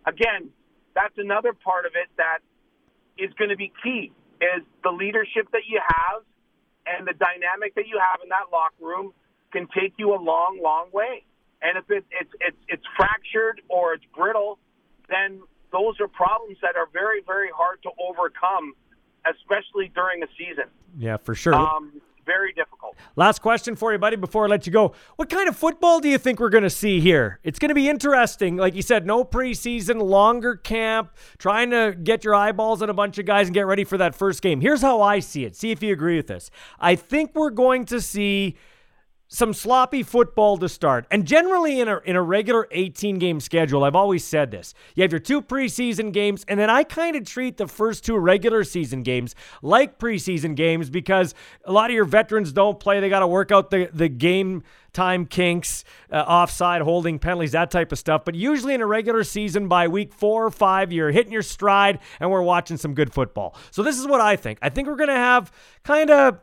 again 0.07 0.50
that's 0.94 1.16
another 1.18 1.52
part 1.52 1.87
of 1.87 1.92
it 1.94 2.09
that 2.16 2.38
is 3.18 3.33
going 3.35 3.50
to 3.50 3.57
be 3.57 3.72
key 3.83 4.12
is 4.40 4.62
the 4.83 4.90
leadership 4.90 5.50
that 5.52 5.66
you 5.68 5.80
have 5.80 6.22
and 6.87 7.07
the 7.07 7.14
dynamic 7.14 7.74
that 7.74 7.87
you 7.87 7.98
have 7.98 8.20
in 8.22 8.28
that 8.28 8.52
locker 8.52 8.85
room 8.85 9.12
can 9.52 9.68
take 9.74 9.94
you 9.96 10.14
a 10.14 10.20
long 10.20 10.59
long 10.62 10.88
way. 10.92 11.24
And 11.62 11.78
if 11.78 11.90
it, 11.90 12.04
it's 12.11 12.30
it's 12.40 12.57
it's 12.68 12.87
fractured 12.96 13.62
or 13.68 13.94
it's 13.94 14.04
brittle, 14.14 14.59
then 15.09 15.40
those 15.72 15.98
are 16.00 16.09
problems 16.09 16.59
that 16.62 16.76
are 16.76 16.88
very 16.92 17.22
very 17.26 17.50
hard 17.54 17.83
to 17.85 17.90
overcome, 17.98 18.74
especially 19.24 19.90
during 19.94 20.22
a 20.22 20.26
season. 20.37 20.68
Yeah, 20.98 21.16
for 21.16 21.35
sure. 21.35 21.54
Um, 21.54 22.00
very 22.24 22.52
difficult. 22.52 22.96
Last 23.16 23.40
question 23.40 23.76
for 23.76 23.92
you, 23.92 23.98
buddy, 23.98 24.16
before 24.16 24.44
I 24.44 24.48
let 24.48 24.66
you 24.66 24.72
go. 24.72 24.94
What 25.16 25.30
kind 25.30 25.48
of 25.48 25.56
football 25.56 26.00
do 26.00 26.08
you 26.08 26.18
think 26.18 26.40
we're 26.40 26.48
going 26.48 26.64
to 26.64 26.70
see 26.70 27.00
here? 27.00 27.40
It's 27.42 27.58
going 27.58 27.68
to 27.68 27.74
be 27.74 27.88
interesting. 27.88 28.56
Like 28.56 28.74
you 28.74 28.82
said, 28.82 29.06
no 29.06 29.24
preseason, 29.24 30.02
longer 30.02 30.56
camp, 30.56 31.10
trying 31.38 31.70
to 31.70 31.96
get 32.02 32.24
your 32.24 32.34
eyeballs 32.34 32.82
on 32.82 32.90
a 32.90 32.94
bunch 32.94 33.18
of 33.18 33.26
guys 33.26 33.46
and 33.46 33.54
get 33.54 33.66
ready 33.66 33.84
for 33.84 33.98
that 33.98 34.14
first 34.14 34.42
game. 34.42 34.60
Here's 34.60 34.82
how 34.82 35.02
I 35.02 35.20
see 35.20 35.44
it. 35.44 35.56
See 35.56 35.70
if 35.70 35.82
you 35.82 35.92
agree 35.92 36.16
with 36.16 36.26
this. 36.26 36.50
I 36.78 36.96
think 36.96 37.34
we're 37.34 37.50
going 37.50 37.84
to 37.87 38.00
see 38.00 38.56
some 39.28 39.52
sloppy 39.52 40.02
football 40.02 40.56
to 40.58 40.68
start. 40.68 41.06
And 41.10 41.24
generally 41.24 41.80
in 41.80 41.88
a 41.88 41.98
in 42.04 42.16
a 42.16 42.22
regular 42.22 42.68
18 42.70 43.18
game 43.18 43.40
schedule, 43.40 43.84
I've 43.84 43.96
always 43.96 44.24
said 44.24 44.50
this. 44.50 44.74
You 44.94 45.02
have 45.02 45.12
your 45.12 45.20
two 45.20 45.42
preseason 45.42 46.12
games 46.12 46.44
and 46.46 46.58
then 46.58 46.70
I 46.70 46.84
kind 46.84 47.16
of 47.16 47.24
treat 47.24 47.56
the 47.56 47.66
first 47.66 48.04
two 48.04 48.16
regular 48.16 48.64
season 48.64 49.02
games 49.02 49.34
like 49.62 49.98
preseason 49.98 50.54
games 50.54 50.90
because 50.90 51.34
a 51.64 51.72
lot 51.72 51.90
of 51.90 51.94
your 51.94 52.04
veterans 52.04 52.52
don't 52.52 52.78
play. 52.78 53.00
They 53.00 53.08
got 53.08 53.20
to 53.20 53.26
work 53.26 53.50
out 53.50 53.70
the 53.70 53.88
the 53.92 54.08
game 54.08 54.62
time 54.94 55.26
kinks, 55.26 55.84
uh, 56.10 56.16
offside 56.18 56.80
holding 56.80 57.18
penalties, 57.18 57.52
that 57.52 57.70
type 57.70 57.92
of 57.92 57.98
stuff. 57.98 58.24
But 58.24 58.34
usually 58.34 58.74
in 58.74 58.80
a 58.80 58.87
regular 58.87 59.24
season, 59.24 59.68
by 59.68 59.88
week 59.88 60.14
four 60.14 60.46
or 60.46 60.50
five, 60.50 60.92
you're 60.92 61.10
hitting 61.10 61.32
your 61.32 61.42
stride 61.42 61.98
and 62.20 62.30
we're 62.30 62.42
watching 62.42 62.76
some 62.78 62.94
good 62.94 63.12
football. 63.12 63.56
So 63.72 63.82
this 63.82 63.98
is 63.98 64.06
what 64.06 64.20
I 64.20 64.37
think. 64.37 64.58
I 64.62 64.70
think 64.70 64.88
we're 64.88 64.96
going 64.96 65.08
to 65.08 65.14
have 65.14 65.52
kind 65.82 66.10
of 66.10 66.38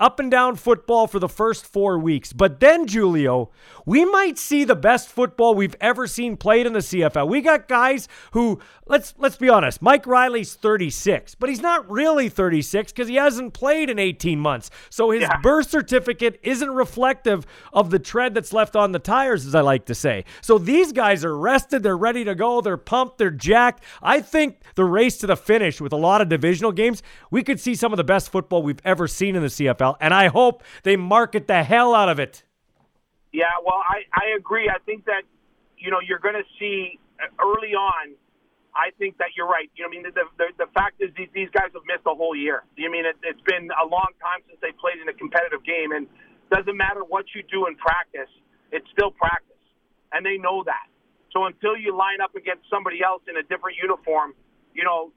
up 0.00 0.18
and 0.18 0.30
down 0.30 0.56
football 0.56 1.06
for 1.06 1.18
the 1.18 1.28
first 1.28 1.64
four 1.64 1.98
weeks. 1.98 2.32
But 2.32 2.60
then, 2.60 2.86
Giulio, 2.86 3.50
we 3.86 4.04
might 4.04 4.38
see 4.38 4.64
the 4.64 4.74
best 4.74 5.08
football 5.08 5.54
we've 5.54 5.76
ever 5.80 6.06
seen 6.06 6.36
played 6.36 6.66
in 6.66 6.72
the 6.72 6.80
CFL. 6.80 7.28
We 7.28 7.40
got 7.40 7.68
guys 7.68 8.08
who, 8.32 8.60
let's 8.86 9.14
let's 9.18 9.36
be 9.36 9.48
honest, 9.48 9.80
Mike 9.80 10.06
Reilly's 10.06 10.54
36, 10.54 11.36
but 11.36 11.48
he's 11.48 11.60
not 11.60 11.88
really 11.90 12.28
36 12.28 12.92
because 12.92 13.08
he 13.08 13.14
hasn't 13.14 13.54
played 13.54 13.88
in 13.88 13.98
18 13.98 14.38
months. 14.38 14.70
So 14.90 15.10
his 15.10 15.22
yeah. 15.22 15.38
birth 15.42 15.70
certificate 15.70 16.40
isn't 16.42 16.70
reflective 16.70 17.46
of 17.72 17.90
the 17.90 17.98
tread 17.98 18.34
that's 18.34 18.52
left 18.52 18.76
on 18.76 18.92
the 18.92 18.98
tires, 18.98 19.46
as 19.46 19.54
I 19.54 19.60
like 19.60 19.86
to 19.86 19.94
say. 19.94 20.24
So 20.40 20.58
these 20.58 20.92
guys 20.92 21.24
are 21.24 21.36
rested, 21.36 21.82
they're 21.82 21.96
ready 21.96 22.24
to 22.24 22.34
go, 22.34 22.60
they're 22.60 22.76
pumped, 22.76 23.18
they're 23.18 23.30
jacked. 23.30 23.84
I 24.02 24.20
think 24.20 24.58
the 24.74 24.84
race 24.84 25.18
to 25.18 25.26
the 25.26 25.36
finish 25.36 25.80
with 25.80 25.92
a 25.92 25.96
lot 25.96 26.20
of 26.20 26.28
divisional 26.28 26.72
games, 26.72 27.02
we 27.30 27.42
could 27.42 27.60
see 27.60 27.74
some 27.74 27.92
of 27.92 27.96
the 27.96 28.04
best 28.04 28.30
football 28.30 28.62
we've 28.62 28.80
ever 28.84 29.06
seen 29.06 29.36
in 29.36 29.42
the 29.42 29.48
CFL, 29.48 29.83
and 30.00 30.12
I 30.12 30.28
hope 30.28 30.62
they 30.82 30.96
market 30.96 31.46
the 31.46 31.62
hell 31.62 31.94
out 31.94 32.08
of 32.08 32.18
it. 32.18 32.44
Yeah, 33.32 33.54
well, 33.64 33.82
I, 33.82 33.98
I 34.14 34.36
agree. 34.38 34.68
I 34.68 34.78
think 34.86 35.04
that, 35.06 35.22
you 35.76 35.90
know, 35.90 36.00
you're 36.00 36.22
going 36.22 36.38
to 36.38 36.48
see 36.58 36.98
uh, 37.18 37.26
early 37.42 37.74
on, 37.74 38.14
I 38.74 38.90
think 38.98 39.18
that 39.18 39.30
you're 39.36 39.46
right. 39.46 39.70
You 39.76 39.82
know, 39.84 39.88
I 39.88 39.92
mean, 39.94 40.02
the, 40.02 40.26
the, 40.38 40.48
the 40.66 40.70
fact 40.74 41.02
is 41.02 41.10
these, 41.16 41.30
these 41.34 41.50
guys 41.50 41.70
have 41.74 41.86
missed 41.86 42.06
a 42.06 42.14
whole 42.14 42.34
year. 42.34 42.62
I 42.78 42.88
mean, 42.90 43.06
it, 43.06 43.16
it's 43.22 43.42
been 43.42 43.70
a 43.74 43.86
long 43.86 44.10
time 44.18 44.42
since 44.46 44.58
they 44.62 44.72
played 44.78 44.98
in 45.02 45.08
a 45.08 45.14
competitive 45.14 45.62
game, 45.62 45.92
and 45.92 46.06
doesn't 46.50 46.76
matter 46.76 47.02
what 47.06 47.26
you 47.34 47.42
do 47.50 47.66
in 47.66 47.74
practice, 47.76 48.30
it's 48.70 48.86
still 48.90 49.10
practice, 49.10 49.62
and 50.12 50.26
they 50.26 50.38
know 50.38 50.62
that. 50.66 50.86
So 51.32 51.46
until 51.46 51.76
you 51.76 51.90
line 51.94 52.22
up 52.22 52.34
against 52.34 52.70
somebody 52.70 53.02
else 53.02 53.22
in 53.26 53.36
a 53.36 53.42
different 53.42 53.78
uniform, 53.82 54.34
you 54.74 54.84
know, 54.86 55.10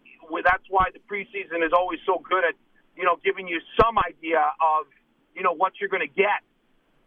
that's 0.44 0.66
why 0.70 0.90
the 0.94 1.02
preseason 1.06 1.66
is 1.66 1.74
always 1.74 2.00
so 2.06 2.22
good 2.26 2.44
at, 2.46 2.58
you 2.98 3.06
know, 3.06 3.16
giving 3.24 3.48
you 3.48 3.62
some 3.80 3.98
idea 3.98 4.42
of, 4.42 4.88
you 5.36 5.44
know, 5.44 5.54
what 5.54 5.74
you're 5.80 5.90
going 5.90 6.06
to 6.06 6.14
get. 6.14 6.42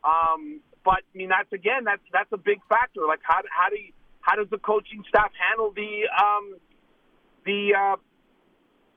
Um, 0.07 0.61
but 0.85 1.03
I 1.03 1.12
mean, 1.14 1.29
that's 1.29 1.53
again, 1.53 1.85
that's 1.85 2.03
that's 2.12 2.33
a 2.33 2.38
big 2.38 2.61
factor. 2.68 3.03
Like 3.07 3.20
how 3.22 3.42
how 3.50 3.68
do 3.68 3.76
you, 3.76 3.92
how 4.20 4.37
does 4.37 4.48
the 4.48 4.59
coaching 4.59 5.05
staff 5.09 5.31
handle 5.37 5.72
the 5.74 6.09
um, 6.09 6.57
the 7.44 7.74
uh, 7.76 7.96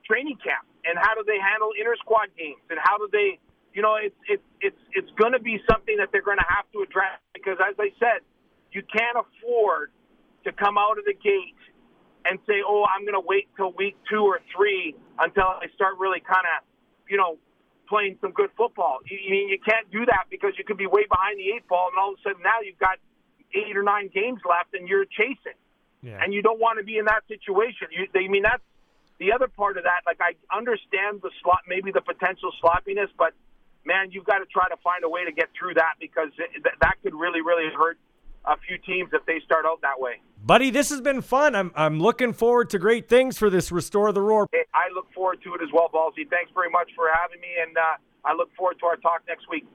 training 0.06 0.38
camp, 0.40 0.64
and 0.86 0.96
how 0.96 1.16
do 1.16 1.24
they 1.28 1.40
handle 1.42 1.76
inter 1.76 1.96
squad 2.00 2.32
games, 2.38 2.64
and 2.70 2.80
how 2.80 2.98
do 2.98 3.10
they, 3.12 3.40
you 3.74 3.82
know, 3.82 4.00
it's 4.00 4.16
it's 4.30 4.48
it's 4.62 4.82
it's 4.94 5.12
going 5.20 5.34
to 5.34 5.44
be 5.44 5.60
something 5.68 5.98
that 5.98 6.14
they're 6.14 6.24
going 6.24 6.40
to 6.40 6.48
have 6.48 6.64
to 6.72 6.86
address 6.88 7.20
because, 7.34 7.58
as 7.60 7.76
I 7.76 7.92
said, 8.00 8.24
you 8.72 8.82
can't 8.88 9.18
afford 9.20 9.92
to 10.46 10.52
come 10.52 10.78
out 10.78 10.98
of 10.98 11.06
the 11.06 11.16
gate 11.16 11.60
and 12.26 12.40
say, 12.48 12.64
oh, 12.66 12.86
I'm 12.88 13.04
going 13.04 13.20
to 13.20 13.26
wait 13.26 13.48
till 13.56 13.72
week 13.74 13.96
two 14.10 14.24
or 14.24 14.40
three 14.56 14.96
until 15.20 15.60
I 15.60 15.68
start 15.76 16.00
really 16.00 16.20
kind 16.20 16.48
of, 16.56 16.64
you 17.14 17.22
know, 17.22 17.38
playing 17.88 18.18
some 18.26 18.34
good 18.34 18.50
football. 18.58 18.98
You, 19.06 19.22
you 19.22 19.30
mean 19.30 19.50
you 19.54 19.62
can't 19.62 19.86
do 19.94 20.04
that 20.10 20.26
because 20.34 20.58
you 20.58 20.66
could 20.66 20.82
be 20.82 20.90
way 20.90 21.06
behind 21.06 21.38
the 21.38 21.54
eight 21.54 21.68
ball, 21.70 21.94
and 21.94 22.02
all 22.02 22.18
of 22.18 22.18
a 22.18 22.22
sudden 22.26 22.42
now 22.42 22.66
you've 22.66 22.82
got 22.82 22.98
eight 23.54 23.78
or 23.78 23.86
nine 23.86 24.10
games 24.10 24.42
left, 24.42 24.74
and 24.74 24.90
you're 24.90 25.06
chasing, 25.06 25.54
yeah. 26.02 26.18
and 26.18 26.34
you 26.34 26.42
don't 26.42 26.60
want 26.60 26.82
to 26.82 26.84
be 26.84 26.98
in 26.98 27.06
that 27.06 27.22
situation. 27.30 27.94
You, 27.94 28.10
I 28.18 28.26
mean 28.28 28.42
that's 28.42 28.66
the 29.22 29.32
other 29.32 29.48
part 29.48 29.78
of 29.78 29.86
that. 29.86 30.10
Like 30.10 30.18
I 30.26 30.34
understand 30.50 31.22
the 31.22 31.30
slot, 31.46 31.70
maybe 31.70 31.94
the 31.94 32.02
potential 32.02 32.50
sloppiness, 32.60 33.14
but 33.14 33.38
man, 33.86 34.10
you've 34.10 34.26
got 34.26 34.40
to 34.42 34.50
try 34.50 34.68
to 34.74 34.78
find 34.82 35.06
a 35.06 35.10
way 35.10 35.30
to 35.30 35.32
get 35.32 35.54
through 35.54 35.76
that 35.76 36.02
because 36.02 36.34
that 36.82 36.96
could 37.04 37.14
really, 37.14 37.46
really 37.46 37.70
hurt 37.70 38.02
a 38.44 38.58
few 38.66 38.82
teams 38.82 39.14
if 39.14 39.24
they 39.30 39.40
start 39.46 39.70
out 39.70 39.86
that 39.86 40.02
way. 40.02 40.18
Buddy, 40.46 40.72
this 40.72 40.90
has 40.90 41.00
been 41.00 41.22
fun. 41.22 41.56
I'm, 41.56 41.72
I'm 41.74 42.02
looking 42.02 42.34
forward 42.34 42.70
to 42.72 42.80
great 42.80 43.08
things 43.08 43.38
for 43.38 43.50
this 43.50 43.72
Restore 43.72 44.12
the 44.12 44.20
Roar. 44.20 44.50
Hey, 44.52 44.66
I 44.74 44.94
look 44.94 45.08
forward 45.14 45.42
to 45.44 45.54
it 45.56 45.62
as 45.62 45.70
well, 45.72 45.88
Ballsy. 45.94 46.30
Thanks 46.30 46.52
very 46.54 46.70
much 46.70 46.90
for 46.98 47.06
having 47.14 47.40
me, 47.40 47.48
and 47.66 47.78
uh, 47.78 47.82
I 48.26 48.34
look 48.34 48.54
forward 48.58 48.78
to 48.82 48.86
our 48.88 48.98
talk 48.98 49.22
next 49.26 49.48
week. 49.50 49.66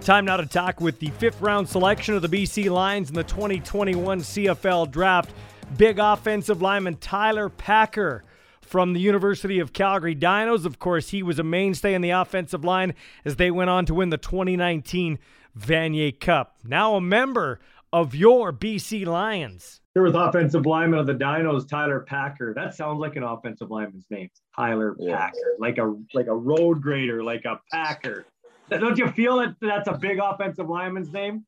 Time 0.00 0.24
now 0.24 0.38
to 0.38 0.46
talk 0.46 0.80
with 0.80 0.98
the 0.98 1.10
fifth 1.10 1.42
round 1.42 1.68
selection 1.68 2.14
of 2.14 2.22
the 2.22 2.28
BC 2.28 2.70
Lions 2.70 3.10
in 3.10 3.14
the 3.14 3.22
2021 3.22 4.20
CFL 4.20 4.90
draft. 4.90 5.34
Big 5.76 5.98
offensive 5.98 6.62
lineman 6.62 6.96
Tyler 6.96 7.50
Packer 7.50 8.24
from 8.72 8.94
the 8.94 9.00
University 9.00 9.58
of 9.58 9.74
Calgary 9.74 10.16
Dinos. 10.16 10.64
Of 10.64 10.78
course, 10.78 11.10
he 11.10 11.22
was 11.22 11.38
a 11.38 11.42
mainstay 11.42 11.92
in 11.92 12.00
the 12.00 12.08
offensive 12.08 12.64
line 12.64 12.94
as 13.22 13.36
they 13.36 13.50
went 13.50 13.68
on 13.68 13.84
to 13.84 13.92
win 13.92 14.08
the 14.08 14.16
2019 14.16 15.18
Vanier 15.56 16.18
Cup. 16.18 16.56
Now 16.64 16.94
a 16.94 17.00
member 17.02 17.60
of 17.92 18.14
your 18.14 18.50
BC 18.50 19.04
Lions. 19.04 19.82
Here 19.92 20.02
with 20.02 20.14
offensive 20.14 20.64
lineman 20.64 20.98
of 20.98 21.06
the 21.06 21.12
Dinos, 21.12 21.68
Tyler 21.68 22.00
Packer. 22.00 22.54
That 22.54 22.74
sounds 22.74 22.98
like 22.98 23.14
an 23.16 23.24
offensive 23.24 23.70
lineman's 23.70 24.06
name, 24.08 24.30
Tyler 24.56 24.96
yeah. 24.98 25.18
Packer, 25.18 25.56
like 25.58 25.76
a 25.76 25.94
like 26.14 26.28
a 26.28 26.34
road 26.34 26.80
grader, 26.80 27.22
like 27.22 27.44
a 27.44 27.60
Packer. 27.70 28.24
Don't 28.70 28.96
you 28.96 29.10
feel 29.10 29.36
that 29.36 29.54
that's 29.60 29.88
a 29.88 29.98
big 29.98 30.18
offensive 30.18 30.70
lineman's 30.70 31.12
name? 31.12 31.44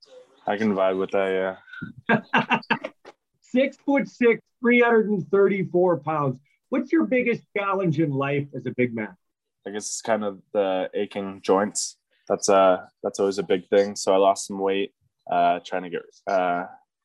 I 0.46 0.58
can 0.58 0.74
vibe 0.74 0.98
with 0.98 1.12
that, 1.12 1.56
yeah. 2.10 2.58
six 3.40 3.78
foot 3.78 4.08
six, 4.08 4.42
334 4.60 6.00
pounds. 6.00 6.38
What's 6.74 6.90
your 6.90 7.06
biggest 7.06 7.44
challenge 7.56 8.00
in 8.00 8.10
life 8.10 8.48
as 8.52 8.66
a 8.66 8.72
big 8.72 8.96
man? 8.96 9.16
I 9.64 9.70
guess 9.70 9.84
it's 9.84 10.02
kind 10.02 10.24
of 10.24 10.40
the 10.52 10.90
aching 10.92 11.40
joints. 11.40 11.98
That's 12.28 12.48
uh 12.48 12.87
that's 13.00 13.20
always 13.20 13.38
a 13.38 13.44
big 13.44 13.68
thing. 13.68 13.94
So 13.94 14.12
I 14.12 14.16
lost 14.16 14.48
some 14.48 14.58
weight, 14.58 14.92
uh, 15.30 15.60
trying 15.64 15.84
to 15.84 15.90
get 15.90 16.02
uh, 16.26 16.64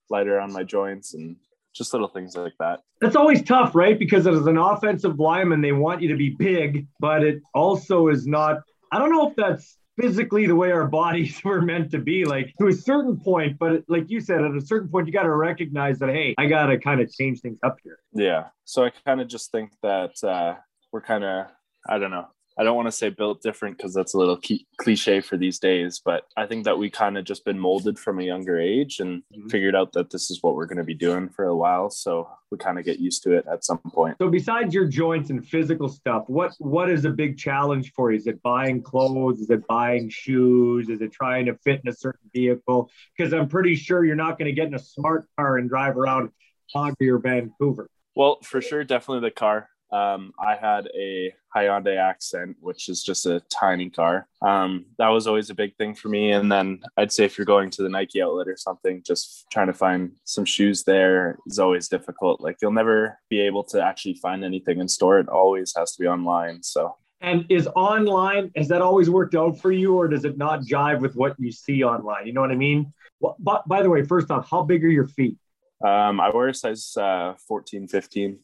lighter 0.09 0.39
on 0.39 0.51
my 0.51 0.63
joints 0.63 1.13
and 1.13 1.35
just 1.75 1.93
little 1.93 2.07
things 2.07 2.35
like 2.35 2.55
that. 2.59 2.79
That's 2.99 3.15
always 3.15 3.43
tough, 3.43 3.75
right? 3.75 3.99
Because 3.99 4.25
as 4.25 4.47
an 4.47 4.57
offensive 4.57 5.19
lineman, 5.19 5.61
they 5.61 5.71
want 5.71 6.01
you 6.01 6.07
to 6.07 6.17
be 6.17 6.31
big, 6.31 6.87
but 6.99 7.23
it 7.23 7.39
also 7.53 8.07
is 8.07 8.25
not. 8.25 8.63
I 8.91 8.97
don't 8.97 9.11
know 9.11 9.29
if 9.29 9.35
that's 9.35 9.77
physically 9.99 10.47
the 10.47 10.55
way 10.55 10.71
our 10.71 10.87
bodies 10.87 11.41
were 11.43 11.61
meant 11.61 11.91
to 11.91 11.99
be 11.99 12.25
like 12.25 12.53
to 12.59 12.67
a 12.67 12.73
certain 12.73 13.19
point 13.19 13.57
but 13.59 13.83
like 13.87 14.09
you 14.09 14.21
said 14.21 14.43
at 14.43 14.55
a 14.55 14.61
certain 14.61 14.89
point 14.89 15.07
you 15.07 15.13
got 15.13 15.23
to 15.23 15.35
recognize 15.35 15.99
that 15.99 16.09
hey 16.09 16.33
i 16.37 16.45
got 16.45 16.67
to 16.67 16.77
kind 16.77 17.01
of 17.01 17.11
change 17.11 17.41
things 17.41 17.57
up 17.63 17.77
here. 17.83 17.99
Yeah. 18.13 18.47
So 18.65 18.85
i 18.85 18.91
kind 19.05 19.21
of 19.21 19.27
just 19.27 19.51
think 19.51 19.71
that 19.83 20.11
uh 20.23 20.55
we're 20.91 21.01
kind 21.01 21.23
of 21.23 21.47
i 21.87 21.97
don't 21.97 22.11
know 22.11 22.27
I 22.59 22.63
don't 22.63 22.75
want 22.75 22.89
to 22.89 22.91
say 22.91 23.09
built 23.09 23.41
different 23.41 23.77
because 23.77 23.93
that's 23.93 24.15
a 24.15 24.17
little 24.17 24.35
key, 24.35 24.67
cliche 24.75 25.21
for 25.21 25.37
these 25.37 25.59
days, 25.59 26.01
but 26.03 26.25
I 26.35 26.45
think 26.45 26.65
that 26.65 26.77
we 26.77 26.89
kind 26.89 27.17
of 27.17 27.23
just 27.23 27.45
been 27.45 27.57
molded 27.57 27.97
from 27.97 28.19
a 28.19 28.23
younger 28.23 28.59
age 28.59 28.99
and 28.99 29.23
mm-hmm. 29.33 29.47
figured 29.47 29.77
out 29.77 29.93
that 29.93 30.09
this 30.09 30.29
is 30.29 30.43
what 30.43 30.55
we're 30.55 30.65
going 30.65 30.77
to 30.77 30.83
be 30.83 30.93
doing 30.93 31.29
for 31.29 31.45
a 31.45 31.55
while. 31.55 31.89
So 31.89 32.29
we 32.51 32.57
kind 32.57 32.77
of 32.77 32.83
get 32.83 32.99
used 32.99 33.23
to 33.23 33.31
it 33.31 33.45
at 33.49 33.63
some 33.63 33.77
point. 33.77 34.17
So 34.19 34.27
besides 34.27 34.73
your 34.73 34.87
joints 34.87 35.29
and 35.29 35.47
physical 35.47 35.87
stuff, 35.87 36.25
what 36.27 36.51
what 36.59 36.89
is 36.89 37.05
a 37.05 37.11
big 37.11 37.37
challenge 37.37 37.93
for 37.93 38.11
you? 38.11 38.17
Is 38.17 38.27
it 38.27 38.41
buying 38.41 38.83
clothes? 38.83 39.39
Is 39.39 39.49
it 39.49 39.65
buying 39.65 40.09
shoes? 40.09 40.89
Is 40.89 40.99
it 40.99 41.13
trying 41.13 41.45
to 41.45 41.55
fit 41.63 41.79
in 41.85 41.89
a 41.89 41.95
certain 41.95 42.29
vehicle? 42.35 42.91
Because 43.17 43.31
I'm 43.31 43.47
pretty 43.47 43.75
sure 43.75 44.03
you're 44.03 44.17
not 44.17 44.37
going 44.37 44.47
to 44.47 44.53
get 44.53 44.67
in 44.67 44.73
a 44.73 44.79
smart 44.79 45.29
car 45.37 45.59
and 45.59 45.69
drive 45.69 45.95
around 45.95 46.31
Calgary 46.73 47.09
or 47.09 47.19
Vancouver. 47.19 47.89
Well, 48.15 48.39
for 48.43 48.61
sure, 48.61 48.83
definitely 48.83 49.21
the 49.21 49.31
car. 49.31 49.69
Um, 49.91 50.33
I 50.39 50.55
had 50.55 50.87
a 50.95 51.33
Hyundai 51.55 51.97
Accent, 51.97 52.57
which 52.59 52.89
is 52.89 53.03
just 53.03 53.25
a 53.25 53.41
tiny 53.49 53.89
car. 53.89 54.27
Um, 54.41 54.85
that 54.97 55.07
was 55.07 55.27
always 55.27 55.49
a 55.49 55.55
big 55.55 55.75
thing 55.77 55.95
for 55.95 56.09
me. 56.09 56.31
And 56.31 56.51
then 56.51 56.81
I'd 56.97 57.11
say 57.11 57.25
if 57.25 57.37
you're 57.37 57.45
going 57.45 57.69
to 57.71 57.83
the 57.83 57.89
Nike 57.89 58.21
outlet 58.21 58.47
or 58.47 58.55
something, 58.55 59.01
just 59.05 59.49
trying 59.51 59.67
to 59.67 59.73
find 59.73 60.11
some 60.25 60.45
shoes 60.45 60.83
there 60.83 61.39
is 61.47 61.59
always 61.59 61.87
difficult. 61.87 62.41
Like 62.41 62.57
you'll 62.61 62.71
never 62.71 63.19
be 63.29 63.39
able 63.41 63.63
to 63.65 63.81
actually 63.81 64.15
find 64.15 64.43
anything 64.43 64.79
in 64.79 64.87
store. 64.87 65.19
It 65.19 65.29
always 65.29 65.73
has 65.75 65.93
to 65.93 65.99
be 65.99 66.07
online. 66.07 66.61
So. 66.61 66.95
And 67.21 67.45
is 67.49 67.67
online, 67.75 68.51
has 68.55 68.69
that 68.69 68.81
always 68.81 69.09
worked 69.09 69.35
out 69.35 69.59
for 69.59 69.71
you 69.71 69.95
or 69.95 70.07
does 70.07 70.23
it 70.23 70.37
not 70.37 70.61
jive 70.61 71.01
with 71.01 71.15
what 71.15 71.35
you 71.37 71.51
see 71.51 71.83
online? 71.83 72.27
You 72.27 72.33
know 72.33 72.41
what 72.41 72.51
I 72.51 72.55
mean? 72.55 72.93
Well, 73.19 73.35
but 73.39 73.67
by 73.67 73.81
the 73.81 73.89
way, 73.89 74.03
first 74.03 74.31
off, 74.31 74.49
how 74.49 74.63
big 74.63 74.85
are 74.85 74.89
your 74.89 75.07
feet? 75.07 75.37
Um, 75.83 76.19
I 76.19 76.29
wear 76.29 76.49
a 76.49 76.53
size 76.53 76.95
uh, 76.97 77.33
14, 77.47 77.87
15. 77.87 78.39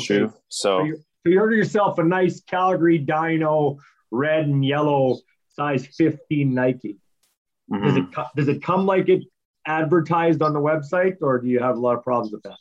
Shoe. 0.00 0.32
So 0.48 0.78
So 0.78 0.84
you, 0.84 0.96
so 0.96 1.30
you 1.30 1.40
order 1.40 1.54
yourself 1.54 1.98
a 1.98 2.04
nice 2.04 2.40
Calgary 2.40 2.98
Dino 2.98 3.78
red 4.10 4.46
and 4.46 4.64
yellow 4.64 5.18
size 5.48 5.86
15 5.86 6.54
Nike. 6.54 6.96
Does 7.70 7.94
mhm. 7.94 8.08
it 8.08 8.26
does 8.36 8.48
it 8.48 8.62
come 8.62 8.84
like 8.84 9.08
it 9.08 9.22
advertised 9.66 10.42
on 10.42 10.52
the 10.52 10.60
website, 10.60 11.16
or 11.22 11.38
do 11.38 11.46
you 11.46 11.60
have 11.60 11.76
a 11.76 11.80
lot 11.80 11.96
of 11.96 12.02
problems 12.02 12.32
with 12.32 12.42
that? 12.42 12.58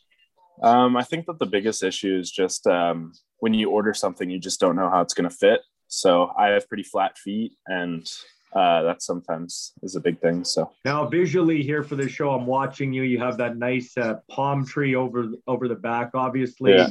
Um, 0.62 0.96
I 0.96 1.04
think 1.04 1.26
that 1.26 1.40
the 1.40 1.46
biggest 1.46 1.84
issue 1.84 2.18
is 2.18 2.30
just 2.30 2.68
um, 2.68 3.14
when 3.40 3.54
you 3.54 3.72
order 3.72 3.94
something, 3.94 4.30
you 4.30 4.40
just 4.40 4.60
don't 4.60 4.76
know 4.76 4.90
how 4.90 5.02
it's 5.02 5.14
going 5.14 5.30
to 5.30 5.36
fit. 5.36 5.62
So 5.88 6.32
I 6.38 6.50
have 6.50 6.68
pretty 6.68 6.84
flat 6.84 7.18
feet, 7.18 7.54
and 7.66 8.06
uh, 8.54 8.82
that 8.84 9.02
sometimes 9.02 9.74
is 9.84 9.96
a 9.96 10.00
big 10.00 10.20
thing. 10.20 10.44
So 10.44 10.72
Now, 10.86 11.06
visually 11.06 11.62
here 11.62 11.84
for 11.84 11.96
the 11.96 12.10
show, 12.10 12.32
I'm 12.32 12.46
watching 12.46 12.92
you. 12.94 13.04
You 13.04 13.20
have 13.20 13.38
that 13.38 13.58
nice 13.58 13.96
uh, 13.98 14.16
palm 14.30 14.66
tree 14.66 14.96
over 14.96 15.28
over 15.48 15.68
the 15.68 15.76
back. 15.76 16.12
Obviously, 16.14 16.74
Yeah. 16.74 16.90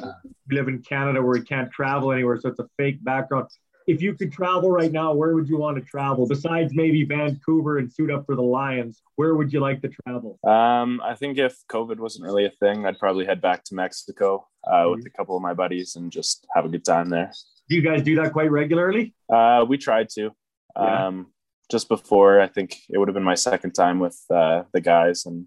we 0.48 0.56
live 0.56 0.68
in 0.68 0.80
Canada 0.82 1.20
where 1.22 1.32
we 1.32 1.42
can't 1.42 1.70
travel 1.72 2.12
anywhere, 2.12 2.38
so 2.40 2.48
it's 2.48 2.60
a 2.60 2.68
fake 2.76 3.02
background. 3.02 3.48
If 3.88 4.02
you 4.02 4.12
could 4.14 4.30
travel 4.30 4.70
right 4.70 4.92
now, 4.92 5.14
where 5.14 5.34
would 5.34 5.48
you 5.48 5.56
want 5.56 5.78
to 5.78 5.82
travel? 5.82 6.28
Besides 6.28 6.74
maybe 6.74 7.04
Vancouver 7.04 7.78
and 7.78 7.90
suit 7.90 8.10
up 8.10 8.26
for 8.26 8.36
the 8.36 8.42
Lions, 8.42 9.00
where 9.16 9.34
would 9.34 9.50
you 9.50 9.60
like 9.60 9.80
to 9.80 9.88
travel? 10.04 10.38
um, 10.46 11.00
I 11.02 11.14
think 11.14 11.38
if 11.38 11.56
COVID 11.72 11.96
wasn't 11.98 12.24
really 12.26 12.44
a 12.44 12.50
thing, 12.50 12.84
I'd 12.84 12.98
probably 12.98 13.24
head 13.24 13.40
back 13.40 13.64
to 13.64 13.74
Mexico 13.74 14.46
uh, 14.70 14.84
with 14.90 15.06
a 15.06 15.10
couple 15.10 15.34
of 15.36 15.42
my 15.42 15.54
buddies 15.54 15.96
and 15.96 16.12
just 16.12 16.46
have 16.54 16.66
a 16.66 16.68
good 16.68 16.84
time 16.84 17.08
there. 17.08 17.32
Do 17.70 17.76
you 17.76 17.82
guys 17.82 18.02
do 18.02 18.14
that 18.16 18.32
quite 18.34 18.50
regularly? 18.50 19.14
Uh, 19.32 19.64
we 19.66 19.78
tried 19.78 20.10
to. 20.10 20.30
Yeah. 20.76 21.06
Um, 21.06 21.26
just 21.70 21.88
before, 21.88 22.40
I 22.40 22.46
think 22.46 22.76
it 22.88 22.98
would 22.98 23.08
have 23.08 23.14
been 23.14 23.22
my 23.24 23.34
second 23.34 23.72
time 23.72 23.98
with 23.98 24.18
uh, 24.30 24.62
the 24.72 24.80
guys, 24.80 25.26
and 25.26 25.46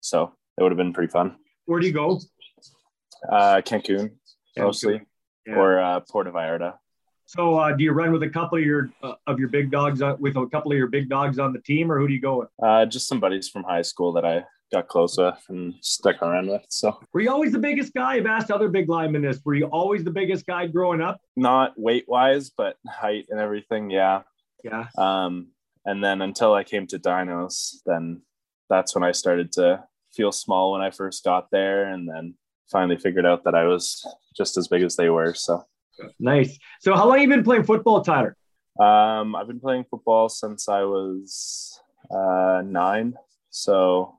so 0.00 0.32
it 0.58 0.62
would 0.62 0.72
have 0.72 0.76
been 0.78 0.92
pretty 0.92 1.10
fun. 1.10 1.36
Where 1.66 1.80
do 1.80 1.86
you 1.86 1.92
go? 1.92 2.20
Uh, 3.30 3.60
Cancun, 3.64 4.12
mostly, 4.56 5.02
Yeah. 5.46 5.54
or 5.56 5.80
uh, 5.80 6.00
Puerto 6.00 6.30
Vallarta. 6.30 6.74
So, 7.26 7.56
uh, 7.56 7.72
do 7.72 7.82
you 7.84 7.92
run 7.92 8.12
with 8.12 8.22
a 8.22 8.28
couple 8.28 8.58
of 8.58 8.64
your 8.64 8.90
uh, 9.02 9.14
of 9.26 9.38
your 9.38 9.48
big 9.48 9.70
dogs 9.70 10.02
uh, 10.02 10.14
with 10.18 10.36
a 10.36 10.46
couple 10.46 10.70
of 10.72 10.76
your 10.78 10.88
big 10.88 11.08
dogs 11.08 11.38
on 11.38 11.52
the 11.54 11.60
team, 11.60 11.90
or 11.90 11.98
who 11.98 12.06
do 12.06 12.12
you 12.12 12.20
go 12.20 12.40
with? 12.40 12.48
Uh, 12.62 12.84
just 12.84 13.08
some 13.08 13.18
buddies 13.18 13.48
from 13.48 13.64
high 13.64 13.80
school 13.82 14.12
that 14.12 14.26
I 14.26 14.44
got 14.72 14.88
close 14.88 15.16
with 15.16 15.38
and 15.48 15.74
stuck 15.80 16.20
around 16.22 16.48
with. 16.48 16.62
So 16.68 16.98
Were 17.14 17.20
you 17.20 17.30
always 17.30 17.52
the 17.52 17.58
biggest 17.58 17.94
guy? 17.94 18.14
I've 18.14 18.26
asked 18.26 18.50
other 18.50 18.68
big 18.68 18.88
linemen 18.90 19.22
this. 19.22 19.40
Were 19.44 19.54
you 19.54 19.66
always 19.66 20.04
the 20.04 20.10
biggest 20.10 20.46
guy 20.46 20.66
growing 20.66 21.00
up? 21.00 21.20
not 21.36 21.72
weight 21.78 22.04
wise, 22.08 22.50
but 22.50 22.76
height 22.86 23.26
and 23.30 23.40
everything. 23.40 23.90
Yeah. 23.90 24.22
Yeah. 24.64 24.86
Um, 24.98 25.48
and 25.84 26.02
then 26.02 26.22
until 26.22 26.54
I 26.54 26.64
came 26.64 26.86
to 26.88 26.98
Dinos, 26.98 27.76
then 27.86 28.22
that's 28.68 28.94
when 28.94 29.04
I 29.04 29.12
started 29.12 29.52
to 29.52 29.84
feel 30.12 30.32
small 30.32 30.72
when 30.72 30.80
I 30.80 30.90
first 30.90 31.22
got 31.24 31.50
there, 31.50 31.88
and 31.88 32.08
then 32.08 32.34
finally 32.72 32.96
figured 32.96 33.26
out 33.26 33.44
that 33.44 33.54
I 33.54 33.64
was 33.64 34.04
just 34.34 34.56
as 34.56 34.66
big 34.66 34.82
as 34.82 34.96
they 34.96 35.10
were. 35.10 35.34
So 35.34 35.64
Nice. 36.18 36.58
So, 36.80 36.94
how 36.94 37.08
long 37.08 37.20
you 37.20 37.28
been 37.28 37.44
playing 37.44 37.64
football, 37.64 38.02
Tyler? 38.02 38.36
um, 38.80 39.36
I've 39.36 39.46
been 39.46 39.60
playing 39.60 39.84
football 39.88 40.28
since 40.28 40.68
I 40.68 40.82
was 40.82 41.80
uh, 42.10 42.62
nine, 42.64 43.14
so 43.50 44.18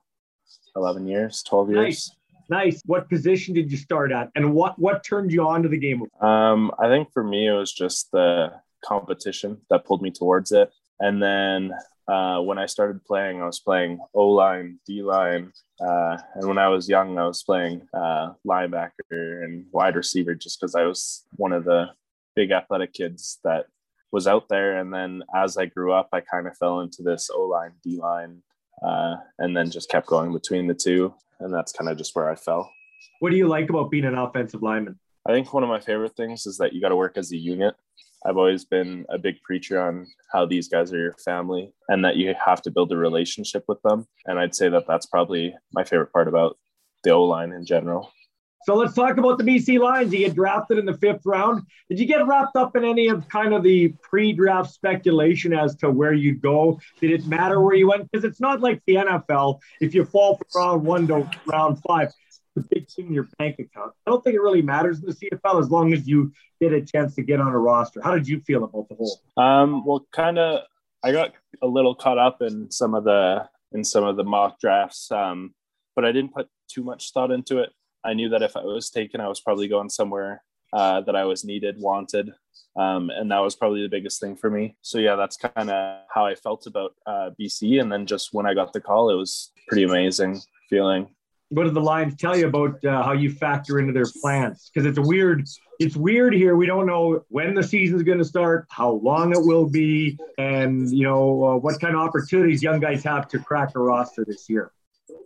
eleven 0.75 1.08
years, 1.08 1.43
twelve 1.43 1.69
years. 1.69 1.84
Nice. 1.84 2.12
Nice. 2.47 2.81
What 2.86 3.10
position 3.10 3.55
did 3.55 3.71
you 3.71 3.77
start 3.77 4.12
at, 4.12 4.29
and 4.36 4.53
what 4.53 4.77
what 4.77 5.03
turned 5.03 5.31
you 5.31 5.47
on 5.47 5.63
to 5.63 5.69
the 5.69 5.77
game? 5.77 6.03
Um, 6.21 6.71
I 6.79 6.88
think 6.88 7.12
for 7.12 7.23
me, 7.23 7.47
it 7.47 7.53
was 7.53 7.73
just 7.73 8.12
the 8.12 8.53
competition 8.86 9.62
that 9.69 9.86
pulled 9.86 10.02
me 10.02 10.12
towards 10.12 10.52
it. 10.52 10.71
And 11.00 11.21
then 11.21 11.74
uh, 12.08 12.39
when 12.41 12.58
I 12.58 12.67
started 12.67 13.04
playing, 13.04 13.41
I 13.41 13.45
was 13.45 13.60
playing 13.60 14.00
O 14.13 14.30
line, 14.30 14.80
D 14.86 15.02
line. 15.02 15.52
Uh, 15.80 16.17
and 16.36 16.48
when 16.48 16.58
I 16.58 16.69
was 16.69 16.88
young, 16.88 17.17
I 17.17 17.26
was 17.26 17.43
playing 17.43 17.88
uh, 17.93 18.34
linebacker 18.48 19.43
and 19.43 19.65
wide 19.71 19.95
receiver 19.95 20.36
just 20.36 20.60
because 20.60 20.76
I 20.76 20.84
was 20.84 21.26
one 21.36 21.52
of 21.52 21.65
the 21.65 21.89
big 22.36 22.52
athletic 22.52 22.93
kids 22.93 23.39
that 23.43 23.65
was 24.12 24.28
out 24.28 24.48
there. 24.50 24.78
And 24.78 24.93
then 24.93 25.24
as 25.36 25.58
I 25.58 25.65
grew 25.65 25.93
up, 25.93 26.10
I 26.13 26.21
kind 26.21 26.48
of 26.48 26.58
fell 26.58 26.82
into 26.82 27.02
this 27.02 27.30
O 27.34 27.43
line, 27.45 27.74
D 27.84 27.98
line, 27.98 28.43
uh, 28.86 29.15
and 29.39 29.56
then 29.56 29.71
just 29.71 29.89
kept 29.89 30.08
going 30.08 30.32
between 30.32 30.67
the 30.67 30.74
two. 30.74 31.13
And 31.39 31.54
that's 31.54 31.74
kind 31.74 31.89
of 31.89 31.98
just 31.98 32.15
where 32.15 32.30
I 32.30 32.36
fell. 32.36 32.71
What 33.19 33.32
do 33.32 33.38
you 33.38 33.48
like 33.48 33.69
about 33.69 33.91
being 33.91 34.06
an 34.06 34.17
offensive 34.17 34.62
lineman? 34.62 35.00
I 35.28 35.32
think 35.32 35.54
one 35.54 35.63
of 35.63 35.69
my 35.69 35.80
favorite 35.80 36.15
things 36.15 36.45
is 36.45 36.58
that 36.60 36.74
you 36.74 36.82
got 36.82 36.89
to 36.89 36.95
work 36.95 37.17
as 37.17 37.32
a 37.32 37.38
unit. 37.38 37.76
I've 38.26 38.38
always 38.38 38.66
been 38.66 39.06
a 39.10 39.20
big 39.20 39.42
preacher 39.44 39.80
on 39.80 40.08
how 40.32 40.46
these 40.46 40.68
guys 40.68 40.92
are 40.92 40.98
your 40.98 41.16
family 41.24 41.72
and 41.90 42.04
that 42.04 42.16
you 42.16 42.34
have 42.44 42.62
to 42.64 42.72
build 42.72 42.92
a 42.92 42.98
relationship 42.98 43.64
with 43.68 43.82
them. 43.84 44.08
And 44.26 44.40
I'd 44.40 44.56
say 44.56 44.68
that 44.70 44.88
that's 44.88 45.06
probably 45.06 45.56
my 45.74 45.84
favorite 45.84 46.12
part 46.12 46.28
about 46.28 46.58
the 47.04 47.12
O 47.12 47.24
line 47.24 47.52
in 47.52 47.66
general. 47.66 48.12
So 48.66 48.74
let's 48.74 48.96
talk 48.96 49.18
about 49.18 49.38
the 49.38 49.44
BC 49.44 49.80
Lions. 49.80 50.12
You 50.12 50.18
get 50.26 50.34
drafted 50.34 50.80
in 50.80 50.86
the 50.86 50.98
fifth 50.98 51.22
round. 51.24 51.62
Did 51.88 52.00
you 52.00 52.08
get 52.08 52.26
wrapped 52.26 52.56
up 52.56 52.76
in 52.76 52.84
any 52.84 53.10
of 53.10 53.30
kind 53.30 53.54
of 53.54 53.62
the 53.62 53.90
pre-draft 54.02 54.74
speculation 54.74 55.54
as 55.54 55.76
to 55.76 55.92
where 55.92 56.14
you'd 56.14 56.42
go? 56.42 56.80
Did 57.00 57.12
it 57.12 57.28
matter 57.28 57.62
where 57.62 57.76
you 57.76 57.90
went? 57.90 58.10
Because 58.10 58.26
it's 58.26 58.42
not 58.42 58.62
like 58.62 58.82
the 58.88 58.96
NFL. 58.96 59.60
If 59.82 59.94
you 59.94 60.04
fall 60.04 60.38
from 60.38 60.62
round 60.62 60.84
one 60.84 61.08
to 61.10 61.30
round 61.46 61.80
five, 61.88 62.12
the 62.56 62.65
big 62.70 62.89
thing 62.89 63.08
in 63.08 63.13
your 63.13 63.28
bank 63.38 63.60
account. 63.60 63.91
I 64.06 64.12
don't 64.12 64.24
think 64.24 64.36
it 64.36 64.41
really 64.41 64.62
matters 64.62 65.00
in 65.00 65.06
the 65.06 65.13
CFL 65.13 65.60
as 65.60 65.70
long 65.70 65.94
as 65.94 66.08
you 66.08 66.32
get 66.62 66.74
a 66.74 66.82
chance 66.82 67.15
to 67.15 67.22
get 67.22 67.39
on 67.39 67.48
a 67.48 67.60
roster. 67.60 68.02
How 68.02 68.15
did 68.15 68.28
you 68.28 68.39
feel 68.41 68.63
about 68.63 68.88
the 68.89 68.96
whole? 68.96 69.20
Um, 69.38 69.86
well, 69.86 70.08
kind 70.12 70.39
of, 70.39 70.62
I 71.04 71.12
got 71.12 71.34
a 71.62 71.68
little 71.68 71.94
caught 71.94 72.18
up 72.18 72.41
in 72.41 72.72
some 72.72 72.96
of 72.96 73.04
the 73.04 73.48
in 73.74 73.84
some 73.84 74.06
of 74.06 74.15
the 74.15 74.24
mock 74.24 74.60
drafts, 74.60 75.12
um, 75.12 75.54
but 75.96 76.06
I 76.06 76.12
didn't 76.12 76.34
put 76.34 76.48
too 76.70 76.84
much 76.84 77.12
thought 77.12 77.32
into 77.32 77.60
it. 77.60 77.72
I 78.04 78.13
knew 78.13 78.30
that 78.30 78.41
if 78.41 78.56
I 78.56 78.62
was 78.62 78.89
taken, 78.89 79.20
I 79.20 79.28
was 79.28 79.41
probably 79.41 79.68
going 79.68 79.89
somewhere 79.89 80.44
uh, 80.72 81.02
that 81.02 81.15
I 81.15 81.26
was 81.26 81.44
needed, 81.44 81.80
wanted, 81.80 82.32
um, 82.78 83.10
and 83.10 83.32
that 83.32 83.39
was 83.39 83.56
probably 83.56 83.82
the 83.82 83.89
biggest 83.89 84.22
thing 84.22 84.36
for 84.36 84.50
me. 84.50 84.78
So 84.82 84.98
yeah, 85.00 85.15
that's 85.15 85.38
kind 85.38 85.70
of 85.70 86.02
how 86.10 86.26
I 86.26 86.36
felt 86.36 86.68
about 86.68 86.94
uh, 87.06 87.32
BC. 87.39 87.82
And 87.82 87.91
then 87.91 88.06
just 88.06 88.34
when 88.34 88.46
I 88.46 88.54
got 88.54 88.74
the 88.74 88.82
call, 88.82 89.10
it 89.10 89.15
was 89.15 89.52
pretty 89.68 89.84
amazing 89.84 90.41
feeling. 90.70 91.08
What 91.49 91.65
did 91.65 91.73
the 91.75 91.81
Lions 91.81 92.15
tell 92.15 92.36
you 92.36 92.47
about 92.47 92.84
uh, 92.84 93.03
how 93.03 93.13
you 93.13 93.29
factor 93.29 93.79
into 93.79 93.93
their 93.93 94.08
plans? 94.21 94.71
Because 94.73 94.88
it's 94.88 94.99
weird, 94.99 95.45
it's 95.79 95.95
weird 95.95 96.34
here. 96.34 96.55
We 96.55 96.65
don't 96.65 96.88
know 96.88 97.23
when 97.29 97.53
the 97.53 97.62
season's 97.62 98.03
going 98.03 98.17
to 98.17 98.25
start, 98.25 98.65
how 98.69 98.91
long 98.91 99.31
it 99.31 99.39
will 99.39 99.69
be, 99.69 100.17
and 100.38 100.89
you 100.91 101.03
know 101.03 101.45
uh, 101.45 101.55
what 101.58 101.79
kind 101.79 101.95
of 101.95 102.01
opportunities 102.01 102.63
young 102.63 102.79
guys 102.79 103.03
have 103.03 103.27
to 103.29 103.39
crack 103.39 103.75
a 103.75 103.79
roster 103.79 104.25
this 104.25 104.49
year. 104.49 104.71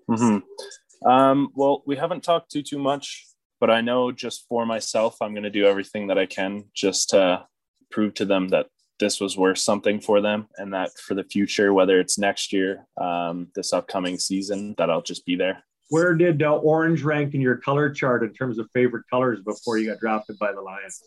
Mm-hmm. 0.09 1.09
Um, 1.09 1.49
well, 1.55 1.83
we 1.85 1.95
haven't 1.95 2.23
talked 2.23 2.51
too 2.51 2.63
too 2.63 2.79
much, 2.79 3.25
but 3.61 3.69
I 3.69 3.79
know 3.79 4.11
just 4.11 4.45
for 4.49 4.65
myself, 4.65 5.17
I'm 5.21 5.33
going 5.33 5.43
to 5.43 5.49
do 5.49 5.65
everything 5.65 6.07
that 6.07 6.17
I 6.17 6.25
can 6.25 6.65
just 6.73 7.11
to 7.11 7.45
prove 7.91 8.13
to 8.15 8.25
them 8.25 8.49
that 8.49 8.67
this 8.99 9.21
was 9.21 9.37
worth 9.37 9.59
something 9.59 10.01
for 10.01 10.19
them, 10.19 10.49
and 10.57 10.73
that 10.73 10.91
for 10.99 11.13
the 11.13 11.23
future, 11.23 11.73
whether 11.73 11.99
it's 12.01 12.17
next 12.17 12.51
year, 12.51 12.85
um, 12.99 13.47
this 13.55 13.71
upcoming 13.71 14.19
season, 14.19 14.75
that 14.77 14.89
I'll 14.89 15.01
just 15.01 15.25
be 15.25 15.37
there. 15.37 15.63
Where 15.89 16.13
did 16.13 16.41
uh, 16.43 16.55
orange 16.57 17.03
rank 17.03 17.33
in 17.33 17.41
your 17.41 17.57
color 17.57 17.89
chart 17.91 18.23
in 18.23 18.33
terms 18.33 18.59
of 18.59 18.69
favorite 18.73 19.05
colors 19.09 19.39
before 19.41 19.77
you 19.77 19.89
got 19.89 19.99
drafted 19.99 20.37
by 20.39 20.51
the 20.53 20.61
Lions? 20.61 21.01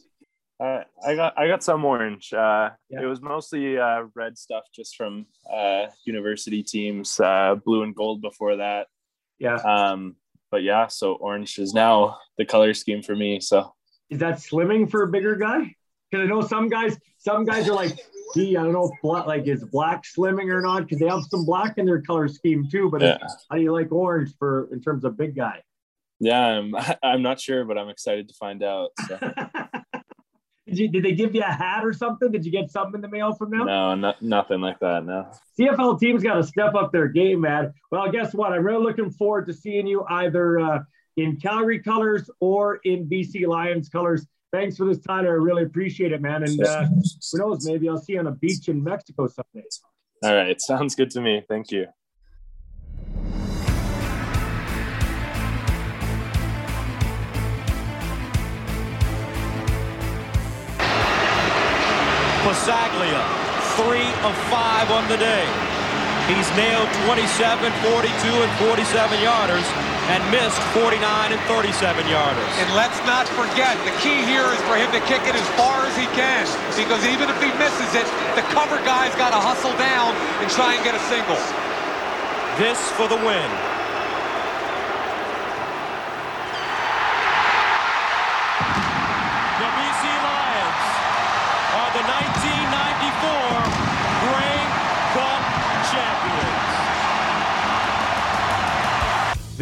Uh, 0.61 0.83
I 1.05 1.16
got 1.16 1.38
I 1.38 1.49
got 1.49 1.62
some 1.62 1.85
orange. 1.85 2.33
Uh, 2.33 2.71
Yeah. 2.88 3.03
It 3.03 3.07
was 3.07 3.21
mostly 3.21 3.79
uh, 3.79 4.05
red 4.14 4.38
stuff, 4.38 4.64
just 4.75 4.97
from 4.97 5.27
uh, 5.53 5.87
university 6.05 6.62
teams. 6.62 7.18
Uh, 7.18 7.57
blue 7.64 7.83
and 7.83 7.95
gold 7.95 8.23
before 8.23 8.57
that. 8.57 8.87
Yeah, 9.38 9.57
Um, 9.57 10.14
but 10.53 10.62
yeah, 10.62 10.87
so 10.87 11.14
orange 11.14 11.59
is 11.59 11.75
now 11.75 12.18
the 12.38 12.45
color 12.45 12.75
scheme 12.75 13.03
for 13.03 13.16
me. 13.16 13.40
So 13.40 13.73
is 14.09 14.21
that 14.21 14.37
slimming 14.37 14.88
for 14.88 15.03
a 15.03 15.09
bigger 15.09 15.35
guy? 15.35 15.75
Because 16.12 16.27
I 16.27 16.29
know 16.29 16.42
some 16.42 16.68
guys, 16.68 16.98
some 17.16 17.46
guys 17.46 17.68
are 17.68 17.75
like, 17.75 17.98
gee, 18.35 18.57
I 18.57 18.62
don't 18.62 18.72
know 18.72 18.92
if 18.92 19.03
black, 19.03 19.27
like 19.27 19.48
is 19.48 19.64
black 19.64 20.05
slimming 20.05 20.53
or 20.53 20.61
not 20.61 20.83
because 20.83 20.98
they 20.98 21.09
have 21.09 21.25
some 21.31 21.46
black 21.46 21.79
in 21.79 21.87
their 21.87 22.03
color 22.03 22.29
scheme 22.29 22.68
too. 22.70 22.90
But 22.90 23.01
yeah, 23.01 23.18
how 23.51 23.57
do 23.57 23.62
you 23.62 23.72
like 23.72 23.90
orange 23.90 24.31
for 24.38 24.68
in 24.72 24.81
terms 24.81 25.05
of 25.05 25.16
big 25.16 25.35
guy? 25.35 25.62
yeah, 26.22 26.59
I'm 26.59 26.75
I'm 27.03 27.22
not 27.22 27.40
sure, 27.40 27.64
but 27.64 27.77
I'm 27.77 27.88
excited 27.88 28.29
to 28.29 28.35
find 28.35 28.62
out. 28.62 28.90
So. 29.09 29.18
did, 30.66 30.79
you, 30.79 30.88
did 30.88 31.05
they 31.05 31.12
give 31.12 31.35
you 31.35 31.42
a 31.42 31.53
hat 31.53 31.85
or 31.85 31.92
something? 31.92 32.31
Did 32.31 32.46
you 32.46 32.53
get 32.53 32.70
something 32.70 32.94
in 32.94 33.01
the 33.01 33.09
mail 33.09 33.35
from 33.35 33.51
them? 33.51 33.66
No, 33.66 33.94
not, 33.96 34.22
nothing 34.22 34.61
like 34.61 34.79
that. 34.79 35.05
No. 35.05 35.29
CFL 35.59 35.98
teams 35.98 36.22
got 36.22 36.35
to 36.35 36.44
step 36.44 36.75
up 36.75 36.92
their 36.92 37.09
game, 37.09 37.40
man. 37.40 37.72
Well, 37.90 38.09
guess 38.11 38.35
what? 38.35 38.53
I'm 38.53 38.64
really 38.64 38.83
looking 38.83 39.11
forward 39.11 39.46
to 39.46 39.53
seeing 39.53 39.87
you 39.87 40.05
either 40.09 40.61
uh, 40.61 40.79
in 41.16 41.38
Calgary 41.38 41.81
colors 41.81 42.31
or 42.38 42.77
in 42.85 43.09
BC 43.09 43.46
Lions 43.48 43.88
colors. 43.88 44.25
Thanks 44.53 44.77
for 44.77 44.85
this, 44.85 44.99
Tyler. 44.99 45.31
I 45.31 45.43
really 45.43 45.62
appreciate 45.62 46.12
it, 46.12 46.21
man. 46.21 46.43
And 46.43 46.62
uh, 46.62 46.85
who 46.85 47.38
knows? 47.38 47.67
Maybe 47.67 47.88
I'll 47.88 47.97
see 47.97 48.12
you 48.12 48.19
on 48.19 48.27
a 48.27 48.33
beach 48.33 48.69
in 48.69 48.85
Mexico 48.85 49.27
someday. 49.27 49.67
All 50.23 50.35
right, 50.35 50.61
sounds 50.61 50.95
good 50.95 51.11
to 51.12 51.23
me. 51.23 51.43
Thank 51.49 51.71
you. 51.71 51.87
Passaglia, 62.45 63.25
three 63.81 64.05
of 64.29 64.37
five 64.53 64.91
on 64.91 65.09
the 65.09 65.17
day. 65.17 65.47
He's 66.29 66.49
nailed 66.57 66.88
27, 67.07 67.73
42, 67.73 68.29
and 68.29 68.53
47 68.69 69.19
yarders. 69.19 69.92
And 70.11 70.23
missed 70.35 70.59
49 70.75 70.99
and 71.31 71.43
37 71.47 72.07
yarders. 72.11 72.53
And 72.59 72.71
let's 72.75 72.99
not 73.07 73.29
forget, 73.38 73.79
the 73.87 73.95
key 74.03 74.25
here 74.27 74.47
is 74.51 74.61
for 74.67 74.75
him 74.75 74.91
to 74.91 75.03
kick 75.07 75.23
it 75.29 75.37
as 75.38 75.47
far 75.55 75.87
as 75.87 75.95
he 75.95 76.07
can 76.17 76.33
because 76.77 77.05
even 77.07 77.29
if 77.29 77.38
he 77.43 77.51
misses 77.59 77.95
it, 77.95 78.07
the 78.35 78.43
cover 78.51 78.77
guy's 78.85 79.15
got 79.17 79.31
to 79.31 79.41
hustle 79.41 79.77
down 79.79 80.15
and 80.41 80.51
try 80.51 80.75
and 80.75 80.83
get 80.85 80.95
a 80.95 81.03
single. 81.07 81.38
This 82.59 82.79
for 82.97 83.09
the 83.09 83.17
win. 83.17 83.72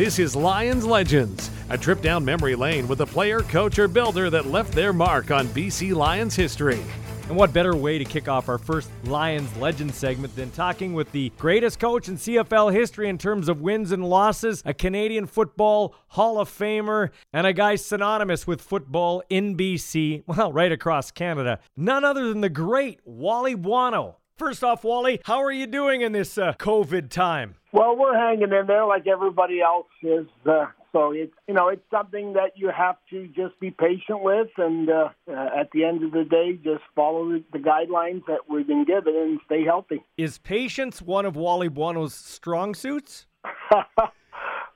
This 0.00 0.18
is 0.18 0.34
Lions 0.34 0.86
Legends, 0.86 1.50
a 1.68 1.76
trip 1.76 2.00
down 2.00 2.24
memory 2.24 2.54
lane 2.54 2.88
with 2.88 3.02
a 3.02 3.06
player, 3.06 3.40
coach, 3.40 3.78
or 3.78 3.86
builder 3.86 4.30
that 4.30 4.46
left 4.46 4.72
their 4.72 4.94
mark 4.94 5.30
on 5.30 5.46
BC 5.48 5.94
Lions 5.94 6.34
history. 6.34 6.80
And 7.28 7.36
what 7.36 7.52
better 7.52 7.76
way 7.76 7.98
to 7.98 8.04
kick 8.06 8.26
off 8.26 8.48
our 8.48 8.56
first 8.56 8.88
Lions 9.04 9.54
Legend 9.58 9.94
segment 9.94 10.34
than 10.34 10.50
talking 10.52 10.94
with 10.94 11.12
the 11.12 11.30
greatest 11.36 11.80
coach 11.80 12.08
in 12.08 12.16
CFL 12.16 12.72
history 12.72 13.10
in 13.10 13.18
terms 13.18 13.50
of 13.50 13.60
wins 13.60 13.92
and 13.92 14.02
losses, 14.02 14.62
a 14.64 14.72
Canadian 14.72 15.26
football 15.26 15.94
Hall 16.08 16.40
of 16.40 16.48
Famer, 16.48 17.10
and 17.34 17.46
a 17.46 17.52
guy 17.52 17.76
synonymous 17.76 18.46
with 18.46 18.62
football 18.62 19.22
in 19.28 19.54
BC, 19.54 20.22
well, 20.26 20.50
right 20.50 20.72
across 20.72 21.10
Canada. 21.10 21.58
None 21.76 22.06
other 22.06 22.26
than 22.26 22.40
the 22.40 22.48
great 22.48 23.00
Wally 23.04 23.54
Buono. 23.54 24.16
First 24.38 24.64
off, 24.64 24.82
Wally, 24.82 25.20
how 25.24 25.42
are 25.42 25.52
you 25.52 25.66
doing 25.66 26.00
in 26.00 26.12
this 26.12 26.38
uh, 26.38 26.54
COVID 26.54 27.10
time? 27.10 27.56
Well, 27.72 27.96
we're 27.96 28.18
hanging 28.18 28.52
in 28.52 28.66
there 28.66 28.84
like 28.84 29.06
everybody 29.06 29.60
else 29.60 29.86
is. 30.02 30.26
Uh, 30.44 30.66
so 30.92 31.12
it's 31.12 31.32
you 31.46 31.54
know 31.54 31.68
it's 31.68 31.88
something 31.90 32.32
that 32.32 32.52
you 32.56 32.70
have 32.76 32.96
to 33.10 33.28
just 33.28 33.58
be 33.60 33.70
patient 33.70 34.22
with, 34.22 34.48
and 34.56 34.90
uh, 34.90 35.08
uh, 35.28 35.48
at 35.56 35.70
the 35.72 35.84
end 35.84 36.02
of 36.02 36.10
the 36.10 36.24
day, 36.24 36.58
just 36.62 36.82
follow 36.96 37.28
the, 37.28 37.44
the 37.52 37.58
guidelines 37.58 38.26
that 38.26 38.48
we've 38.48 38.66
been 38.66 38.84
given 38.84 39.14
and 39.14 39.40
stay 39.46 39.64
healthy. 39.64 40.02
Is 40.16 40.38
patience 40.38 41.00
one 41.00 41.26
of 41.26 41.36
Wally 41.36 41.68
Buono's 41.68 42.14
strong 42.14 42.74
suits? 42.74 43.26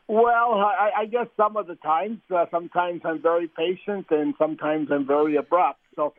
well, 0.07 0.55
I, 0.55 0.91
I 0.99 1.07
guess 1.07 1.27
some 1.37 1.57
of 1.57 1.67
the 1.67 1.77
times. 1.77 2.21
Uh, 2.33 2.47
sometimes 2.53 3.01
I'm 3.05 3.21
very 3.21 3.49
patient, 3.49 4.07
and 4.11 4.35
sometimes 4.39 4.89
I'm 4.93 5.07
very 5.07 5.35
abrupt. 5.35 5.81
So 5.97 6.15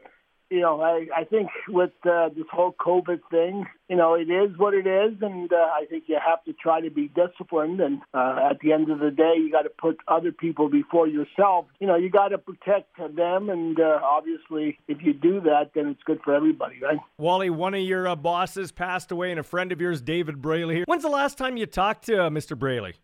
you 0.50 0.62
know, 0.62 0.82
I, 0.82 1.08
I 1.16 1.24
think 1.24 1.50
with 1.68 1.92
uh, 2.06 2.30
this 2.30 2.46
whole 2.52 2.74
COVID 2.80 3.20
thing, 3.32 3.66
you 3.90 3.96
know, 3.96 4.14
it 4.14 4.30
is 4.30 4.58
what 4.58 4.74
it 4.74 4.86
is, 4.88 5.18
and 5.22 5.52
uh, 5.52 5.56
I 5.56 5.86
think 5.90 6.06
you 6.08 6.18
have 6.24 6.44
to 6.46 6.54
try 6.54 6.82
to 6.82 6.90
be 6.90 7.10
disciplined. 7.10 7.80
And 7.80 8.02
uh, 8.14 8.50
at 8.50 8.60
the 8.60 8.72
end 8.72 8.90
of 8.90 9.00
the 9.00 9.12
day, 9.12 9.34
you 9.38 9.52
got 9.52 9.64
to 9.64 9.70
put 9.70 9.98
other 10.08 10.32
people 10.32 10.70
before 10.70 11.08
yourself. 11.08 11.66
You 11.80 11.88
know, 11.88 11.96
you 11.96 12.10
got 12.10 12.30
to 12.30 12.38
protect 12.38 12.96
them, 12.98 13.50
and 13.50 13.80
uh, 13.80 14.00
obviously, 14.04 14.78
if 14.88 15.02
you 15.02 15.14
do 15.14 15.42
that, 15.42 15.72
then 15.74 15.88
it's 15.88 16.04
good 16.04 16.20
for 16.24 16.34
everybody, 16.34 16.80
right? 16.82 17.00
Wally, 17.18 17.50
one 17.50 17.74
of 17.74 17.82
your 17.82 18.08
uh, 18.08 18.16
bosses 18.16 18.72
passed 18.72 19.12
away, 19.12 19.32
and 19.32 19.40
a 19.40 19.44
friend 19.44 19.72
of 19.72 19.82
yours, 19.82 20.02
David 20.02 20.42
Braley. 20.42 20.76
Here. 20.76 20.86
When's 20.88 21.04
the 21.04 21.10
last 21.10 21.38
time 21.38 21.58
you 21.58 21.66
talked 21.66 22.06
to 22.06 22.26
uh, 22.26 22.30
Mr. 22.30 22.58
Braley? 22.58 22.96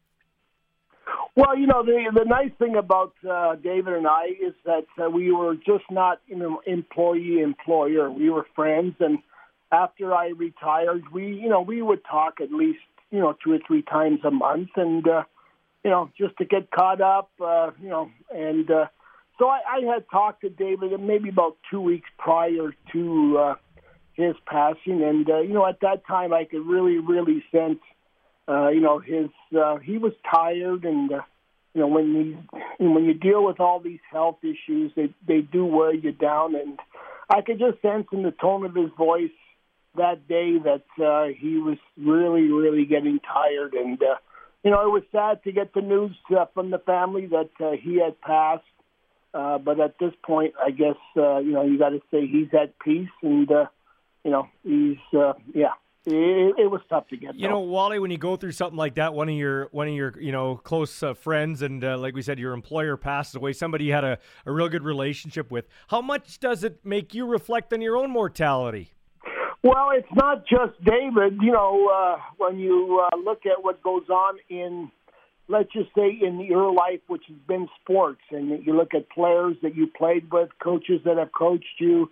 Well, 1.36 1.58
you 1.58 1.66
know, 1.66 1.84
the 1.84 2.12
the 2.14 2.26
nice 2.26 2.52
thing 2.60 2.76
about 2.76 3.14
uh, 3.30 3.56
David 3.56 3.94
and 3.94 4.06
I 4.06 4.26
is 4.26 4.54
that 4.66 4.86
uh, 5.02 5.10
we 5.10 5.32
were 5.32 5.56
just 5.56 5.86
not 5.90 6.20
know 6.28 6.62
employee 6.66 7.40
employer. 7.40 8.12
We 8.12 8.30
were 8.30 8.46
friends, 8.54 8.96
and 9.00 9.20
after 9.72 10.14
I 10.14 10.34
retired, 10.38 11.04
we 11.14 11.28
you 11.28 11.48
know 11.48 11.62
we 11.62 11.82
would 11.82 12.04
talk 12.04 12.42
at 12.42 12.52
least 12.52 12.80
you 13.12 13.20
know 13.20 13.34
two 13.42 13.54
or 13.54 13.60
three 13.66 13.82
times 13.82 14.20
a 14.26 14.32
month, 14.32 14.72
and 14.76 15.08
uh, 15.08 15.24
you 15.86 15.90
know 15.90 16.10
just 16.18 16.36
to 16.40 16.46
get 16.46 16.70
caught 16.70 17.00
up, 17.00 17.32
uh, 17.40 17.72
you 17.82 17.88
know, 17.88 18.12
and 18.30 18.70
uh, 18.70 18.88
so 19.40 19.48
I, 19.48 19.62
I 19.78 19.94
had 19.94 20.04
talked 20.12 20.42
to 20.42 20.50
David 20.50 21.00
maybe 21.00 21.30
about 21.30 21.56
two 21.70 21.80
weeks 21.80 22.10
prior 22.18 22.76
to 22.92 23.38
uh, 23.38 23.56
his 24.16 24.36
passing, 24.46 25.02
and 25.02 25.30
uh, 25.30 25.40
you 25.40 25.54
know 25.54 25.66
at 25.66 25.80
that 25.80 26.06
time 26.06 26.34
I 26.34 26.44
could 26.44 26.66
really 26.66 26.98
really 26.98 27.42
sense 27.54 27.80
uh, 28.48 28.70
you 28.70 28.82
know, 28.82 29.00
his 29.00 29.30
uh, 29.58 29.78
he 29.78 29.98
was 29.98 30.14
tired, 30.30 30.84
and 30.84 31.12
uh, 31.12 31.22
you 31.74 31.82
know 31.82 31.88
when 31.88 32.14
you 32.14 32.38
when 32.80 33.06
you 33.06 33.14
deal 33.14 33.44
with 33.44 33.60
all 33.60 33.80
these 33.80 34.00
health 34.12 34.38
issues, 34.44 34.92
they 34.96 35.14
they 35.28 35.42
do 35.42 35.66
wear 35.66 35.94
you 35.94 36.12
down, 36.12 36.56
and 36.56 36.80
I 37.30 37.42
could 37.42 37.60
just 37.60 37.82
sense 37.82 38.08
in 38.12 38.24
the 38.24 38.32
tone 38.32 38.66
of 38.66 38.76
his 38.76 38.90
voice 38.98 39.30
that 39.96 40.28
day 40.28 40.58
that 40.58 40.86
uh, 41.04 41.28
he 41.38 41.58
was 41.58 41.78
really 41.98 42.50
really 42.52 42.86
getting 42.86 43.20
tired, 43.20 43.74
and 43.74 44.02
uh, 44.02 44.16
you 44.64 44.72
know 44.72 44.82
it 44.82 44.92
was 44.92 45.04
sad 45.12 45.44
to 45.44 45.52
get 45.52 45.74
the 45.74 45.82
news 45.82 46.16
uh, 46.38 46.46
from 46.54 46.72
the 46.72 46.80
family 46.80 47.28
that 47.28 47.50
uh, 47.60 47.72
he 47.72 48.00
had 48.00 48.20
passed. 48.22 48.64
Uh, 49.34 49.58
but 49.58 49.80
at 49.80 49.98
this 49.98 50.12
point, 50.26 50.54
I 50.62 50.72
guess 50.72 50.98
uh, 51.16 51.38
you 51.38 51.52
know 51.52 51.64
you 51.64 51.78
got 51.78 51.90
to 51.90 52.02
say 52.12 52.28
he's 52.28 52.50
at 52.54 52.78
peace, 52.80 53.08
and 53.22 53.50
uh, 53.50 53.68
you 54.26 54.32
know 54.32 54.48
he's 54.64 54.98
uh, 55.18 55.34
yeah 55.54 55.74
it, 56.06 56.56
it, 56.58 56.72
was 56.72 56.82
tough 56.90 57.08
to 57.10 57.18
get. 57.18 57.36
You 57.36 57.48
know, 57.48 57.60
Wally, 57.60 58.00
when 58.00 58.10
you 58.10 58.18
go 58.18 58.36
through 58.36 58.54
something 58.54 58.78
like 58.78 58.96
that, 58.96 59.14
one 59.14 59.30
of 59.30 59.36
your 59.36 59.68
one 59.72 59.88
of 59.88 59.94
your 59.94 60.14
you 60.20 60.32
know 60.32 60.56
close 60.56 61.04
uh, 61.04 61.14
friends, 61.14 61.62
and 61.62 61.84
uh, 61.84 61.98
like 61.98 62.16
we 62.16 62.22
said, 62.22 62.40
your 62.40 62.54
employer 62.54 62.98
passes 62.98 63.36
away, 63.36 63.54
somebody 63.54 63.86
you 63.86 63.94
had 63.94 64.04
a, 64.04 64.18
a 64.46 64.52
real 64.52 64.70
good 64.70 64.84
relationship 64.84 65.52
with. 65.52 65.68
How 65.90 66.02
much 66.02 66.40
does 66.40 66.64
it 66.64 66.80
make 66.84 67.14
you 67.14 67.26
reflect 67.28 67.72
on 67.74 67.82
your 67.82 67.98
own 67.98 68.10
mortality? 68.10 68.94
Well, 69.64 69.92
it's 69.94 70.08
not 70.16 70.48
just 70.48 70.84
David. 70.84 71.40
You 71.40 71.52
know, 71.52 71.90
uh, 71.94 72.20
when 72.38 72.58
you 72.58 73.06
uh, 73.06 73.16
look 73.18 73.46
at 73.46 73.64
what 73.64 73.84
goes 73.84 74.10
on 74.10 74.40
in, 74.50 74.92
let's 75.48 75.72
just 75.72 75.90
say, 75.96 76.18
in 76.20 76.40
your 76.42 76.74
life, 76.74 77.02
which 77.08 77.24
has 77.28 77.38
been 77.48 77.68
sports, 77.80 78.22
and 78.32 78.66
you 78.66 78.76
look 78.76 78.96
at 78.96 79.08
players 79.12 79.56
that 79.62 79.76
you 79.76 79.86
played 79.86 80.32
with, 80.32 80.50
coaches 80.64 81.02
that 81.06 81.18
have 81.18 81.32
coached 81.32 81.80
you, 81.80 82.10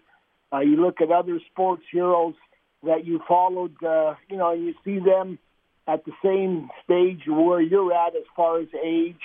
uh, 0.54 0.60
you 0.60 0.76
look 0.76 1.02
at 1.02 1.12
other 1.12 1.40
sports 1.52 1.84
heroes 1.92 2.36
that 2.84 3.06
you 3.06 3.20
followed, 3.28 3.76
uh, 3.84 4.16
you 4.30 4.38
know, 4.38 4.54
you 4.54 4.74
see 4.86 5.00
them 5.00 5.40
at 5.88 6.06
the 6.06 6.12
same 6.24 6.70
stage 6.84 7.24
where 7.28 7.62
you're 7.62 7.94
at 7.94 8.16
as 8.16 8.24
far 8.36 8.60
as 8.60 8.68
age, 8.84 9.20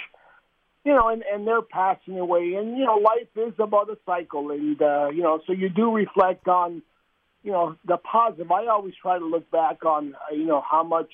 you 0.85 0.93
know, 0.93 1.09
and, 1.09 1.23
and 1.31 1.47
they're 1.47 1.63
passing 1.63 2.19
away. 2.19 2.55
And, 2.55 2.77
you 2.77 2.85
know, 2.85 2.97
life 2.97 3.29
is 3.37 3.55
about 3.59 3.91
a 3.91 3.99
cycle. 4.07 4.51
And, 4.51 4.81
uh, 4.81 5.09
you 5.09 5.23
know, 5.23 5.41
so 5.47 5.53
you 5.53 5.69
do 5.69 5.93
reflect 5.93 6.49
on, 6.49 6.83
you 7.43 7.53
know, 7.53 7.77
the 7.87 7.97
positive. 7.97 8.51
I 8.51 8.67
always 8.67 8.95
try 9.01 9.19
to 9.19 9.25
look 9.25 9.51
back 9.51 9.85
on, 9.85 10.15
uh, 10.15 10.35
you 10.35 10.47
know, 10.47 10.63
how 10.69 10.83
much 10.83 11.11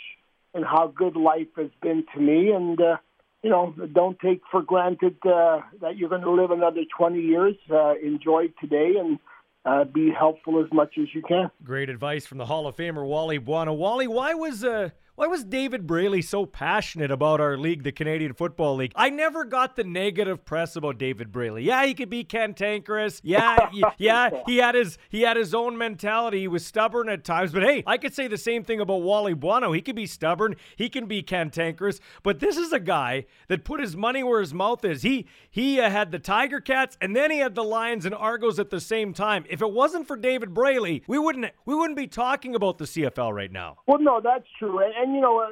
and 0.55 0.65
how 0.65 0.93
good 0.95 1.17
life 1.17 1.49
has 1.57 1.71
been 1.83 2.05
to 2.15 2.21
me. 2.21 2.51
And, 2.51 2.81
uh, 2.81 2.97
you 3.43 3.51
know, 3.51 3.75
don't 3.93 4.19
take 4.21 4.43
for 4.51 4.63
granted 4.63 5.17
uh, 5.25 5.61
that 5.81 5.97
you're 5.97 6.09
going 6.09 6.23
to 6.23 6.31
live 6.31 6.51
another 6.51 6.83
20 6.97 7.21
years. 7.21 7.57
Uh, 7.71 7.95
enjoy 7.95 8.49
today 8.61 8.95
and, 8.99 9.19
uh, 9.65 9.85
be 9.85 10.11
helpful 10.11 10.63
as 10.63 10.73
much 10.73 10.95
as 11.01 11.09
you 11.15 11.23
can. 11.23 11.51
Great 11.63 11.89
advice 11.89 12.27
from 12.27 12.39
the 12.39 12.47
Hall 12.47 12.67
of 12.67 12.77
Famer 12.77 13.07
Wally 13.07 13.39
Buono. 13.39 13.73
Wally, 13.73 14.07
why 14.07 14.35
was 14.35 14.65
uh, 14.65 14.91
why 15.21 15.27
was 15.27 15.45
David 15.45 15.87
Braley 15.87 16.23
so 16.23 16.47
passionate 16.47 17.11
about 17.11 17.43
our 17.43 17.59
league, 17.59 17.83
the 17.83 17.93
Canadian 17.93 18.33
Football 18.33 18.77
League? 18.77 18.93
I 18.97 19.11
never 19.11 19.45
got 19.45 19.77
the 19.77 19.85
negative 19.85 20.47
press 20.47 20.77
about 20.77 20.97
David 20.97 21.31
Braley. 21.31 21.63
Yeah, 21.63 21.85
he 21.85 21.93
could 21.93 22.09
be 22.09 22.25
cantankerous. 22.25 23.21
Yeah, 23.23 23.69
yeah, 23.99 24.31
he 24.47 24.57
had 24.57 24.75
his 24.75 24.97
he 25.11 25.21
had 25.21 25.37
his 25.37 25.55
own 25.55 25.77
mentality. 25.77 26.41
He 26.41 26.49
was 26.49 26.65
stubborn 26.65 27.11
at 27.11 27.23
times. 27.23 27.53
But 27.53 27.65
hey, 27.65 27.83
I 27.87 27.99
could 27.99 28.15
say 28.15 28.29
the 28.29 28.39
same 28.39 28.65
thing 28.65 28.81
about 28.81 29.03
Wally 29.03 29.35
Buono. 29.35 29.73
He 29.73 29.83
can 29.83 29.95
be 29.95 30.07
stubborn. 30.07 30.57
He 30.75 30.89
can 30.89 31.05
be 31.05 31.23
cantankerous. 31.23 32.01
But 32.23 32.41
this 32.41 32.57
is 32.57 32.73
a 32.73 32.81
guy 32.81 33.27
that 33.49 33.63
put 33.63 33.81
his 33.81 33.95
money 33.95 34.23
where 34.23 34.41
his 34.41 34.55
mouth 34.55 34.87
is. 34.87 35.03
He 35.03 35.27
he 35.51 35.81
uh, 35.81 35.91
had 35.91 36.13
the 36.13 36.19
Tiger 36.19 36.63
Cats 36.63 36.97
and 36.99 37.15
then 37.15 37.31
he 37.31 37.41
had 37.41 37.55
the 37.55 37.63
Lions 37.63 38.07
and 38.07 38.15
Argos 38.15 38.59
at 38.59 38.71
the 38.71 38.81
same 38.81 39.13
time. 39.13 39.45
If 39.51 39.61
it 39.61 39.71
wasn't 39.71 40.07
for 40.09 40.17
David 40.17 40.55
Braley, 40.55 41.03
we 41.07 41.19
wouldn't 41.19 41.53
we 41.67 41.75
wouldn't 41.75 41.99
be 41.99 42.07
talking 42.07 42.55
about 42.55 42.79
the 42.79 42.87
CFL 42.87 43.35
right 43.35 43.53
now. 43.53 43.77
Well, 43.87 43.99
no, 43.99 44.23
that's 44.25 44.47
true. 44.59 44.79
And, 44.79 44.95
and 44.95 45.10
you 45.15 45.21
know, 45.21 45.41
uh, 45.41 45.51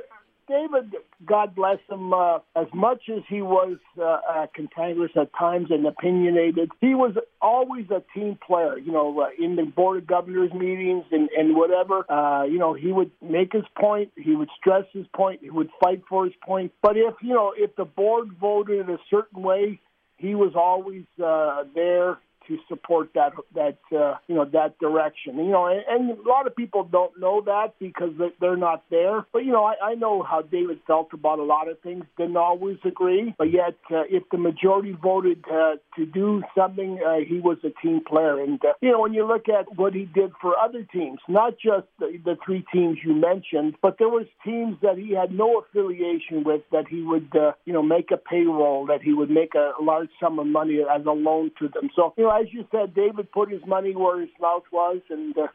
David, 0.49 0.95
God 1.27 1.55
bless 1.55 1.79
him, 1.91 2.13
uh, 2.15 2.39
as 2.57 2.67
much 2.73 3.03
as 3.15 3.23
he 3.29 3.43
was 3.43 3.77
uh, 3.99 4.03
uh, 4.03 4.47
cantankerous 4.55 5.13
at 5.15 5.31
times 5.39 5.67
and 5.71 5.87
opinionated, 5.87 6.71
he 6.81 6.95
was 6.95 7.15
always 7.43 7.85
a 7.91 8.03
team 8.19 8.39
player. 8.47 8.79
You 8.79 8.93
know, 8.93 9.21
uh, 9.21 9.27
in 9.39 9.57
the 9.57 9.65
board 9.65 9.99
of 9.99 10.07
governors 10.07 10.51
meetings 10.55 11.05
and, 11.13 11.29
and 11.37 11.55
whatever, 11.55 12.11
uh, 12.11 12.45
you 12.45 12.59
know, 12.59 12.73
he 12.73 12.91
would 12.93 13.11
make 13.23 13.53
his 13.53 13.65
point, 13.79 14.11
he 14.17 14.35
would 14.35 14.49
stress 14.59 14.85
his 14.93 15.07
point, 15.15 15.41
he 15.43 15.51
would 15.51 15.69
fight 15.83 16.03
for 16.09 16.25
his 16.25 16.35
point. 16.43 16.73
But 16.83 16.97
if 16.97 17.15
you 17.21 17.35
know, 17.35 17.53
if 17.55 17.77
the 17.77 17.85
board 17.85 18.29
voted 18.41 18.81
in 18.81 18.91
a 18.95 18.99
certain 19.11 19.43
way, 19.43 19.81
he 20.17 20.35
was 20.35 20.53
always 20.57 21.05
uh, 21.23 21.65
there 21.75 22.19
to 22.49 22.59
support 22.69 23.11
that 23.15 23.33
that 23.55 23.79
uh, 23.97 24.15
you 24.27 24.35
know 24.35 24.45
that 24.45 24.79
direction. 24.79 25.37
You 25.37 25.51
know, 25.51 25.67
and, 25.67 25.83
and 25.89 26.19
a 26.19 26.29
lot 26.29 26.47
of 26.47 26.57
people 26.57 26.85
don't 26.85 27.19
know 27.21 27.43
that 27.43 27.75
because 27.79 28.11
they're 28.41 28.57
not 28.57 28.85
there. 28.91 29.25
But 29.33 29.45
you 29.45 29.53
know, 29.53 29.65
I, 29.65 29.75
I 29.91 29.95
know 29.95 30.23
how 30.23 30.43
David 30.43 30.81
felt 30.87 31.13
about 31.13 31.39
a 31.39 31.45
lot 31.45 31.69
of 31.69 31.79
things. 31.81 32.05
Didn't 32.17 32.37
always 32.37 32.79
agree, 32.85 33.35
but 33.39 33.53
yet 33.53 33.77
uh, 33.91 34.03
if 34.09 34.25
the 34.31 34.39
majority 34.39 34.97
voted 35.01 35.45
uh, 35.51 35.77
to 35.97 36.07
do 36.07 36.43
something, 36.57 36.99
uh, 37.07 37.17
he 37.27 37.41
was 37.41 37.59
a 37.65 37.71
team 37.83 38.01
player. 38.07 38.41
And 38.41 38.63
uh, 38.65 38.73
you 38.81 38.93
know, 38.93 39.01
when 39.01 39.15
you 39.15 39.27
look 39.27 39.49
at 39.49 39.77
what 39.77 39.95
he 39.95 40.05
did 40.07 40.33
for 40.41 40.57
other 40.59 40.85
teams, 40.93 41.19
not 41.29 41.55
just 41.59 41.87
the, 41.99 42.19
the 42.25 42.37
three 42.45 42.65
teams 42.73 42.99
you 43.05 43.15
mentioned, 43.15 43.75
but 43.83 43.97
there 43.99 44.09
was 44.09 44.27
teams 44.45 44.77
that 44.83 44.97
he 44.97 45.15
had 45.15 45.33
no 45.33 45.61
affiliation 45.61 46.45
with 46.45 46.63
that 46.73 46.89
he 46.89 47.03
would 47.03 47.29
uh, 47.37 47.53
you 47.65 47.73
know 47.73 47.83
make 47.83 48.11
a 48.11 48.17
payroll, 48.17 48.87
that 48.87 49.03
he 49.03 49.13
would 49.13 49.31
make 49.31 49.55
a 49.55 49.73
large 49.81 50.09
sum 50.21 50.39
of 50.39 50.47
money 50.47 50.79
as 50.81 51.05
a 51.07 51.11
loan 51.11 51.51
to 51.59 51.69
them. 51.69 51.91
So 51.95 52.15
you 52.17 52.25
know, 52.25 52.31
as 52.39 52.47
you 52.53 52.67
said, 52.71 52.95
David 52.95 53.31
put 53.33 53.51
his 53.51 53.63
money 53.67 53.95
where 53.95 54.21
his 54.21 54.31
mouth 54.41 54.65
was, 54.73 55.01
and 55.11 55.37
uh, 55.37 55.49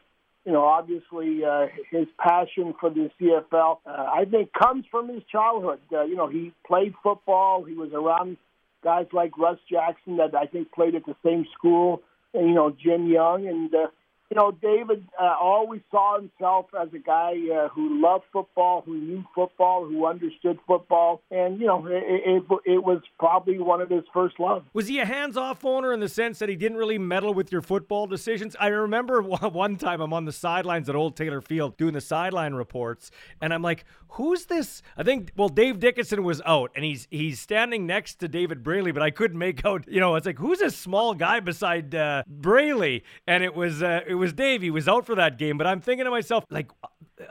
you 0.44 0.52
know, 0.52 0.64
obviously 0.64 1.42
uh, 1.44 1.66
his 1.90 2.06
passion 2.18 2.74
for 2.78 2.90
the 2.90 3.10
CFL, 3.20 3.78
uh, 3.86 3.90
I 3.90 4.24
think, 4.30 4.50
comes 4.52 4.84
from 4.90 5.08
his 5.08 5.22
childhood. 5.30 5.80
Uh, 5.92 6.04
you 6.04 6.16
know, 6.16 6.28
he 6.28 6.52
played 6.66 6.94
football. 7.02 7.64
He 7.64 7.74
was 7.74 7.92
around 7.92 8.36
guys 8.82 9.06
like 9.12 9.38
Russ 9.38 9.58
Jackson 9.70 10.18
that 10.18 10.34
I 10.34 10.46
think 10.46 10.70
played 10.72 10.94
at 10.94 11.06
the 11.06 11.16
same 11.24 11.46
school. 11.56 12.02
And, 12.34 12.48
you 12.48 12.54
know, 12.54 12.70
Jim 12.70 13.06
Young, 13.06 13.46
and 13.46 13.74
uh, 13.74 13.86
you 14.30 14.36
know, 14.36 14.50
David 14.50 15.04
uh, 15.20 15.36
always 15.40 15.82
saw 15.90 16.18
himself 16.18 16.66
as 16.80 16.88
a 16.94 16.98
guy 16.98 17.34
uh, 17.54 17.68
who 17.68 18.02
loved 18.02 18.24
football, 18.32 18.82
who 18.84 18.96
knew 18.96 19.24
football, 19.34 19.84
who 19.84 20.06
understood 20.06 20.58
football, 20.66 21.22
and 21.30 21.60
you 21.60 21.66
know, 21.66 21.86
it, 21.86 22.02
it, 22.06 22.42
it 22.64 22.84
was 22.84 23.02
probably 23.18 23.58
one 23.58 23.80
of 23.80 23.90
his 23.90 24.04
first 24.12 24.40
loves. 24.40 24.64
Was 24.72 24.88
he 24.88 24.98
a 24.98 25.04
hands-off 25.04 25.64
owner 25.64 25.92
in 25.92 26.00
the 26.00 26.08
sense 26.08 26.38
that 26.38 26.48
he 26.48 26.56
didn't 26.56 26.78
really 26.78 26.98
meddle 26.98 27.34
with 27.34 27.52
your 27.52 27.62
football 27.62 28.06
decisions? 28.06 28.56
I 28.58 28.68
remember 28.68 29.22
one 29.22 29.76
time 29.76 30.00
I'm 30.00 30.12
on 30.12 30.24
the 30.24 30.32
sidelines 30.32 30.88
at 30.88 30.96
Old 30.96 31.16
Taylor 31.16 31.40
Field 31.40 31.76
doing 31.76 31.92
the 31.92 32.00
sideline 32.00 32.54
reports, 32.54 33.10
and 33.40 33.52
I'm 33.52 33.62
like, 33.62 33.84
"Who's 34.08 34.46
this?" 34.46 34.82
I 34.96 35.02
think, 35.02 35.32
well, 35.36 35.48
Dave 35.50 35.78
Dickenson 35.80 36.24
was 36.24 36.40
out, 36.46 36.70
and 36.74 36.84
he's 36.84 37.06
he's 37.10 37.40
standing 37.40 37.86
next 37.86 38.16
to 38.16 38.28
David 38.28 38.62
Braley, 38.62 38.92
but 38.92 39.02
I 39.02 39.10
couldn't 39.10 39.38
make 39.38 39.64
out. 39.66 39.84
You 39.86 40.00
know, 40.00 40.16
it's 40.16 40.26
like, 40.26 40.38
who's 40.38 40.60
this 40.60 40.76
small 40.76 41.14
guy 41.14 41.40
beside 41.40 41.94
uh, 41.94 42.22
Braley? 42.26 43.04
And 43.26 43.44
it 43.44 43.54
was 43.54 43.82
uh, 43.82 44.00
was 44.14 44.24
was 44.24 44.32
Dave. 44.32 44.62
He 44.62 44.70
was 44.70 44.88
out 44.88 45.04
for 45.04 45.14
that 45.16 45.38
game. 45.38 45.58
But 45.58 45.66
I'm 45.66 45.80
thinking 45.80 46.06
to 46.06 46.10
myself, 46.10 46.44
like, 46.50 46.70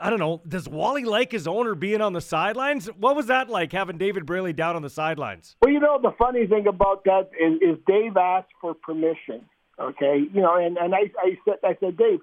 I 0.00 0.10
don't 0.10 0.20
know, 0.20 0.40
does 0.46 0.68
Wally 0.68 1.04
like 1.04 1.32
his 1.32 1.46
owner 1.46 1.74
being 1.74 2.00
on 2.00 2.12
the 2.12 2.20
sidelines? 2.20 2.86
What 2.86 3.16
was 3.16 3.26
that 3.26 3.50
like 3.50 3.72
having 3.72 3.98
David 3.98 4.26
Braley 4.26 4.52
down 4.52 4.76
on 4.76 4.82
the 4.82 4.90
sidelines? 4.90 5.56
Well, 5.60 5.72
you 5.72 5.80
know, 5.80 5.98
the 6.00 6.12
funny 6.16 6.46
thing 6.46 6.68
about 6.68 7.04
that 7.04 7.30
is, 7.38 7.54
is 7.60 7.78
Dave 7.86 8.16
asked 8.16 8.52
for 8.60 8.74
permission. 8.74 9.44
Okay, 9.78 10.22
you 10.32 10.40
know, 10.40 10.54
and 10.54 10.78
and 10.78 10.94
I 10.94 11.10
I 11.18 11.36
said 11.44 11.56
I 11.64 11.76
said 11.80 11.96
Dave. 11.96 12.20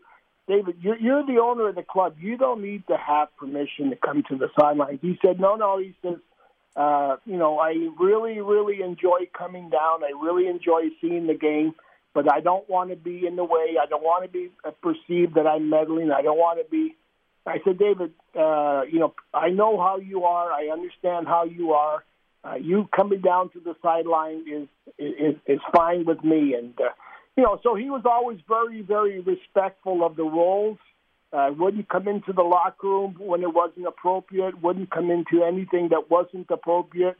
David, 0.48 0.78
you're, 0.82 0.98
you're 0.98 1.26
the 1.26 1.40
owner 1.40 1.70
of 1.70 1.76
the 1.76 1.84
club. 1.84 2.16
You 2.20 2.36
don't 2.38 2.62
need 2.62 2.88
to 2.88 2.98
have 2.98 3.28
permission 3.38 3.90
to 3.90 3.96
come 3.96 4.24
to 4.30 4.38
the 4.38 4.48
sidelines. 4.60 5.00
He 5.02 5.18
said, 5.22 5.40
no, 5.40 5.56
no. 5.56 5.78
He 5.78 5.94
says, 6.02 6.18
uh, 6.76 7.18
you 7.26 7.38
know, 7.38 7.60
I 7.60 7.74
really, 8.00 8.42
really 8.42 8.82
enjoy 8.82 9.30
coming 9.38 9.70
down. 9.70 10.04
I 10.04 10.12
really 10.20 10.48
enjoy 10.48 10.90
seeing 11.00 11.28
the 11.28 11.36
game 11.36 11.76
but 12.14 12.32
I 12.32 12.42
don't 12.42 12.70
want 12.70 12.90
to 12.90 12.96
be 12.96 13.26
in 13.26 13.36
the 13.36 13.44
way. 13.44 13.76
I 13.82 13.86
don't 13.86 14.04
want 14.04 14.24
to 14.26 14.30
be 14.30 14.52
perceived 14.82 15.36
that 15.36 15.48
I'm 15.48 15.70
meddling. 15.70 16.12
I 16.12 16.22
don't 16.22 16.38
want 16.38 16.60
to 16.60 16.70
be. 16.70 16.96
I 17.46 17.58
said, 17.66 17.80
David, 17.80 18.12
uh, 18.38 18.82
you 18.92 19.00
know, 19.00 19.14
I 19.34 19.50
know 19.50 19.80
how 19.80 19.98
you 19.98 20.26
are. 20.26 20.52
I 20.52 20.68
understand 20.72 21.28
how 21.28 21.46
you 21.46 21.72
are. 21.72 22.04
Uh, 22.44 22.56
you 22.56 22.90
coming 22.96 23.22
down 23.22 23.50
to 23.52 23.60
the 23.60 23.76
sideline 23.82 24.46
is 24.52 24.68
is 24.98 25.36
is 25.46 25.60
fine 25.76 26.06
with 26.06 26.24
me, 26.24 26.56
and 26.56 26.74
uh, 26.80 26.90
you 27.38 27.44
know, 27.44 27.60
so 27.64 27.76
he 27.76 27.90
was 27.90 28.02
always 28.06 28.40
very, 28.48 28.82
very 28.82 29.20
respectful 29.20 30.06
of 30.06 30.16
the 30.16 30.24
roles. 30.24 30.78
Uh, 31.34 31.50
wouldn't 31.58 31.88
come 31.88 32.08
into 32.08 32.34
the 32.34 32.42
locker 32.42 32.88
room 32.88 33.16
when 33.18 33.42
it 33.42 33.54
wasn't 33.54 33.88
appropriate. 33.88 34.62
Wouldn't 34.62 34.92
come 34.92 35.10
into 35.10 35.44
anything 35.44 35.90
that 35.90 36.10
wasn't 36.10 36.48
appropriate. 36.50 37.16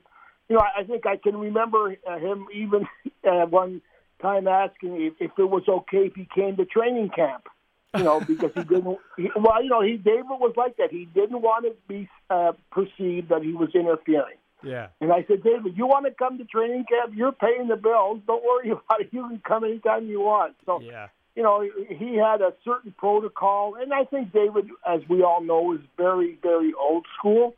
You 0.50 0.58
know, 0.58 0.62
I, 0.62 0.82
I 0.82 0.84
think 0.84 1.06
I 1.06 1.16
can 1.16 1.38
remember 1.38 1.96
uh, 2.06 2.18
him 2.18 2.48
even 2.54 2.88
uh, 3.24 3.46
when 3.46 3.82
time 4.22 4.48
asking 4.48 5.02
if, 5.02 5.14
if 5.20 5.32
it 5.38 5.50
was 5.50 5.64
okay 5.68 6.06
if 6.08 6.16
he 6.16 6.28
came 6.34 6.58
to 6.58 6.66
training 6.66 7.10
camp. 7.16 7.48
You 7.96 8.04
know, 8.04 8.22
because 8.22 8.52
he 8.56 8.64
didn't. 8.64 8.98
He, 9.18 9.30
well, 9.36 9.62
you 9.62 9.70
know, 9.70 9.82
he 9.82 9.98
David 9.98 10.26
was 10.30 10.54
like 10.56 10.78
that. 10.78 10.92
He 10.92 11.06
didn't 11.14 11.42
want 11.42 11.66
to 11.66 11.74
be 11.90 12.08
uh, 12.30 12.54
perceived 12.72 13.30
that 13.30 13.44
he 13.44 13.52
was 13.52 13.70
interfering. 13.76 14.38
Yeah. 14.64 14.88
And 15.02 15.12
I 15.12 15.26
said, 15.28 15.44
David, 15.44 15.76
you 15.76 15.88
want 15.88 16.06
to 16.06 16.12
come 16.12 16.38
to 16.38 16.46
training 16.46 16.86
camp? 16.88 17.14
You're 17.16 17.32
paying 17.32 17.68
the 17.68 17.76
bills. 17.76 18.22
Don't 18.28 18.44
worry 18.44 18.70
about 18.72 19.02
it. 19.02 19.10
You 19.12 19.28
can 19.28 19.42
come 19.46 19.64
anytime 19.64 20.08
you 20.08 20.22
want. 20.22 20.56
So, 20.66 20.80
yeah. 20.82 21.08
you 21.36 21.44
know, 21.44 21.68
he 21.90 22.16
had 22.16 22.42
a 22.42 22.54
certain 22.64 22.94
protocol, 22.98 23.76
and 23.76 23.94
I 23.94 24.06
think 24.06 24.32
David, 24.32 24.70
as 24.88 25.02
we 25.10 25.24
all 25.24 25.42
know, 25.42 25.74
is 25.74 25.82
very, 25.98 26.38
very 26.42 26.74
old 26.80 27.06
school, 27.18 27.56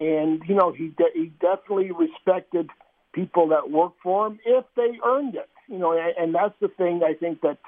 and 0.00 0.42
you 0.46 0.54
know, 0.54 0.72
he 0.72 0.88
de- 0.88 1.12
he 1.14 1.32
definitely 1.40 1.90
respected 1.90 2.70
people 3.12 3.48
that 3.48 3.70
worked 3.70 4.00
for 4.02 4.26
him 4.26 4.38
if 4.44 4.64
they 4.76 4.98
earned 5.04 5.34
it 5.34 5.48
you 5.68 5.78
know, 5.78 5.92
and 5.92 6.34
that's 6.34 6.54
the 6.60 6.68
thing 6.68 7.02
I 7.04 7.14
think 7.14 7.40
that 7.42 7.58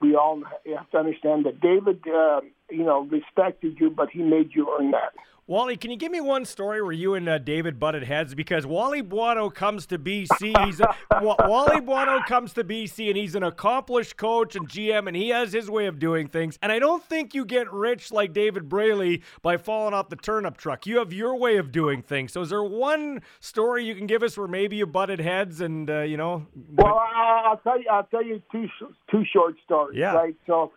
we 0.00 0.14
all 0.14 0.42
have 0.76 0.90
to 0.90 0.98
understand 0.98 1.46
that 1.46 1.60
David, 1.60 2.02
uh, 2.06 2.40
you 2.70 2.84
know, 2.84 3.02
respected 3.02 3.78
you, 3.80 3.90
but 3.90 4.10
he 4.10 4.22
made 4.22 4.50
you 4.54 4.74
earn 4.78 4.90
that. 4.90 5.14
Wally, 5.48 5.76
can 5.76 5.92
you 5.92 5.96
give 5.96 6.10
me 6.10 6.20
one 6.20 6.44
story 6.44 6.82
where 6.82 6.90
you 6.90 7.14
and 7.14 7.28
uh, 7.28 7.38
David 7.38 7.78
butted 7.78 8.02
heads? 8.02 8.34
Because 8.34 8.66
Wally 8.66 9.00
Buono 9.00 9.48
comes 9.48 9.86
to 9.86 9.96
BC. 9.96 10.66
He's 10.66 10.80
a, 10.80 10.92
Wally 11.22 11.80
Buono 11.80 12.20
comes 12.26 12.52
to 12.54 12.64
BC, 12.64 13.06
and 13.06 13.16
he's 13.16 13.36
an 13.36 13.44
accomplished 13.44 14.16
coach 14.16 14.56
and 14.56 14.68
GM, 14.68 15.06
and 15.06 15.16
he 15.16 15.28
has 15.28 15.52
his 15.52 15.70
way 15.70 15.86
of 15.86 16.00
doing 16.00 16.26
things. 16.26 16.58
And 16.62 16.72
I 16.72 16.80
don't 16.80 17.04
think 17.04 17.32
you 17.32 17.44
get 17.44 17.72
rich 17.72 18.10
like 18.10 18.32
David 18.32 18.68
Braley 18.68 19.22
by 19.40 19.56
falling 19.56 19.94
off 19.94 20.08
the 20.08 20.16
turnip 20.16 20.56
truck. 20.56 20.84
You 20.84 20.98
have 20.98 21.12
your 21.12 21.36
way 21.36 21.58
of 21.58 21.70
doing 21.70 22.02
things. 22.02 22.32
So, 22.32 22.40
is 22.40 22.50
there 22.50 22.64
one 22.64 23.22
story 23.38 23.84
you 23.84 23.94
can 23.94 24.08
give 24.08 24.24
us 24.24 24.36
where 24.36 24.48
maybe 24.48 24.74
you 24.74 24.86
butted 24.86 25.20
heads, 25.20 25.60
and 25.60 25.88
uh, 25.88 26.00
you 26.00 26.16
know? 26.16 26.44
Well, 26.74 27.00
I'll 27.14 27.58
tell 27.58 27.80
you. 27.80 27.86
I'll 27.88 28.02
tell 28.02 28.24
you 28.24 28.42
two 28.50 28.66
two 29.12 29.22
short 29.32 29.54
stories. 29.64 29.96
Yeah. 29.96 30.14
Right. 30.14 30.34
So, 30.44 30.72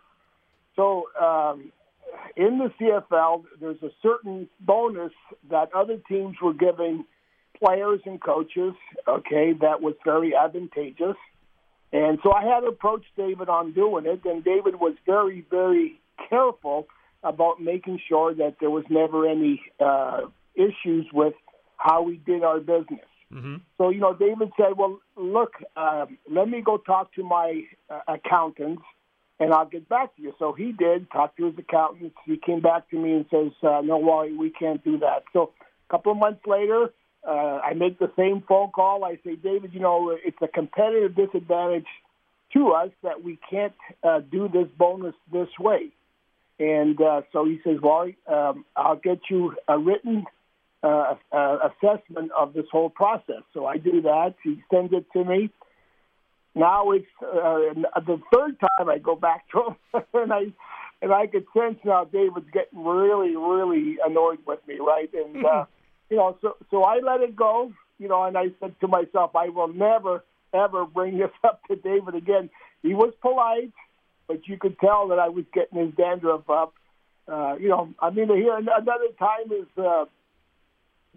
so. 0.76 1.06
Um, 1.20 1.72
in 2.36 2.58
the 2.58 2.72
CFL, 2.80 3.44
there's 3.60 3.82
a 3.82 3.90
certain 4.02 4.48
bonus 4.60 5.12
that 5.50 5.72
other 5.74 5.98
teams 6.08 6.36
were 6.42 6.54
giving 6.54 7.04
players 7.62 8.00
and 8.06 8.20
coaches, 8.20 8.74
okay, 9.06 9.52
that 9.60 9.82
was 9.82 9.94
very 10.04 10.34
advantageous. 10.34 11.16
And 11.92 12.18
so 12.22 12.32
I 12.32 12.44
had 12.44 12.64
approached 12.64 13.08
David 13.16 13.48
on 13.48 13.72
doing 13.72 14.06
it, 14.06 14.24
and 14.24 14.44
David 14.44 14.76
was 14.76 14.94
very, 15.04 15.44
very 15.50 16.00
careful 16.28 16.86
about 17.22 17.60
making 17.60 18.00
sure 18.08 18.34
that 18.34 18.56
there 18.60 18.70
was 18.70 18.84
never 18.88 19.28
any 19.28 19.60
uh, 19.78 20.22
issues 20.54 21.06
with 21.12 21.34
how 21.76 22.02
we 22.02 22.16
did 22.16 22.42
our 22.42 22.60
business. 22.60 23.06
Mm-hmm. 23.32 23.56
So, 23.78 23.90
you 23.90 24.00
know, 24.00 24.14
David 24.14 24.50
said, 24.56 24.76
well, 24.76 25.00
look, 25.16 25.52
um, 25.76 26.18
let 26.30 26.48
me 26.48 26.62
go 26.62 26.78
talk 26.78 27.12
to 27.14 27.22
my 27.22 27.62
uh, 27.88 28.00
accountants 28.08 28.82
and 29.40 29.54
I'll 29.54 29.66
get 29.66 29.88
back 29.88 30.14
to 30.16 30.22
you. 30.22 30.34
So 30.38 30.52
he 30.52 30.70
did 30.70 31.10
talk 31.10 31.36
to 31.38 31.46
his 31.46 31.54
accountants. 31.58 32.14
He 32.26 32.36
came 32.36 32.60
back 32.60 32.88
to 32.90 32.96
me 32.96 33.12
and 33.14 33.26
says, 33.30 33.52
uh, 33.62 33.80
"No, 33.80 33.96
Wally, 33.96 34.36
we 34.36 34.50
can't 34.50 34.84
do 34.84 34.98
that." 34.98 35.24
So 35.32 35.52
a 35.88 35.90
couple 35.90 36.12
of 36.12 36.18
months 36.18 36.46
later, 36.46 36.92
uh, 37.26 37.58
I 37.64 37.74
make 37.74 37.98
the 37.98 38.12
same 38.16 38.42
phone 38.46 38.70
call. 38.70 39.04
I 39.04 39.18
say, 39.24 39.36
David, 39.36 39.72
you 39.74 39.80
know, 39.80 40.10
it's 40.10 40.40
a 40.40 40.48
competitive 40.48 41.14
disadvantage 41.16 41.88
to 42.52 42.72
us 42.72 42.90
that 43.02 43.22
we 43.22 43.38
can't 43.50 43.74
uh, 44.02 44.20
do 44.20 44.48
this 44.48 44.68
bonus 44.78 45.14
this 45.32 45.48
way. 45.58 45.90
And 46.58 47.00
uh, 47.00 47.22
so 47.32 47.44
he 47.44 47.60
says, 47.64 47.80
Wally, 47.82 48.16
um, 48.26 48.64
I'll 48.76 48.96
get 48.96 49.20
you 49.30 49.56
a 49.66 49.78
written 49.78 50.26
uh, 50.82 51.14
uh, 51.32 51.70
assessment 51.70 52.32
of 52.32 52.52
this 52.52 52.66
whole 52.70 52.90
process. 52.90 53.42
So 53.54 53.66
I 53.66 53.78
do 53.78 54.02
that. 54.02 54.34
He 54.42 54.62
sends 54.70 54.92
it 54.92 55.06
to 55.12 55.24
me 55.24 55.50
now 56.54 56.90
it's 56.90 57.06
uh, 57.22 58.00
the 58.00 58.20
third 58.32 58.58
time 58.60 58.88
I 58.88 58.98
go 58.98 59.14
back 59.14 59.44
to 59.52 59.68
him, 59.68 60.04
and 60.14 60.32
I 60.32 60.42
and 61.02 61.12
I 61.12 61.26
could 61.26 61.46
sense 61.56 61.78
now 61.84 62.04
David's 62.04 62.50
getting 62.52 62.84
really, 62.84 63.36
really 63.36 63.98
annoyed 64.04 64.40
with 64.46 64.60
me, 64.66 64.78
right? 64.78 65.10
And 65.12 65.44
uh, 65.44 65.64
you 66.08 66.16
know, 66.16 66.36
so 66.42 66.56
so 66.70 66.82
I 66.82 66.98
let 66.98 67.20
it 67.20 67.36
go, 67.36 67.72
you 67.98 68.08
know, 68.08 68.24
and 68.24 68.36
I 68.36 68.46
said 68.60 68.74
to 68.80 68.88
myself, 68.88 69.36
I 69.36 69.48
will 69.48 69.72
never 69.72 70.24
ever 70.52 70.84
bring 70.84 71.18
this 71.18 71.30
up 71.44 71.60
to 71.68 71.76
David 71.76 72.14
again. 72.14 72.50
He 72.82 72.94
was 72.94 73.12
polite, 73.22 73.72
but 74.26 74.46
you 74.48 74.56
could 74.58 74.78
tell 74.78 75.08
that 75.08 75.18
I 75.18 75.28
was 75.28 75.44
getting 75.52 75.86
his 75.86 75.94
dandruff 75.94 76.48
up. 76.50 76.74
Uh, 77.28 77.54
you 77.60 77.68
know, 77.68 77.94
I 78.00 78.10
mean, 78.10 78.28
here 78.28 78.56
another 78.56 79.08
time 79.18 79.52
is 79.52 79.68
uh, 79.78 80.06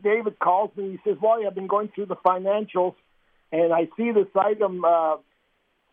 David 0.04 0.38
calls 0.40 0.72
me. 0.76 0.92
He 0.92 1.00
says, 1.10 1.18
"Well, 1.22 1.40
I've 1.46 1.56
been 1.56 1.68
going 1.68 1.90
through 1.90 2.06
the 2.08 2.16
financials." 2.18 2.96
And 3.54 3.72
I 3.72 3.88
see 3.96 4.12
this 4.12 4.28
item, 4.36 4.84
uh, 4.84 5.18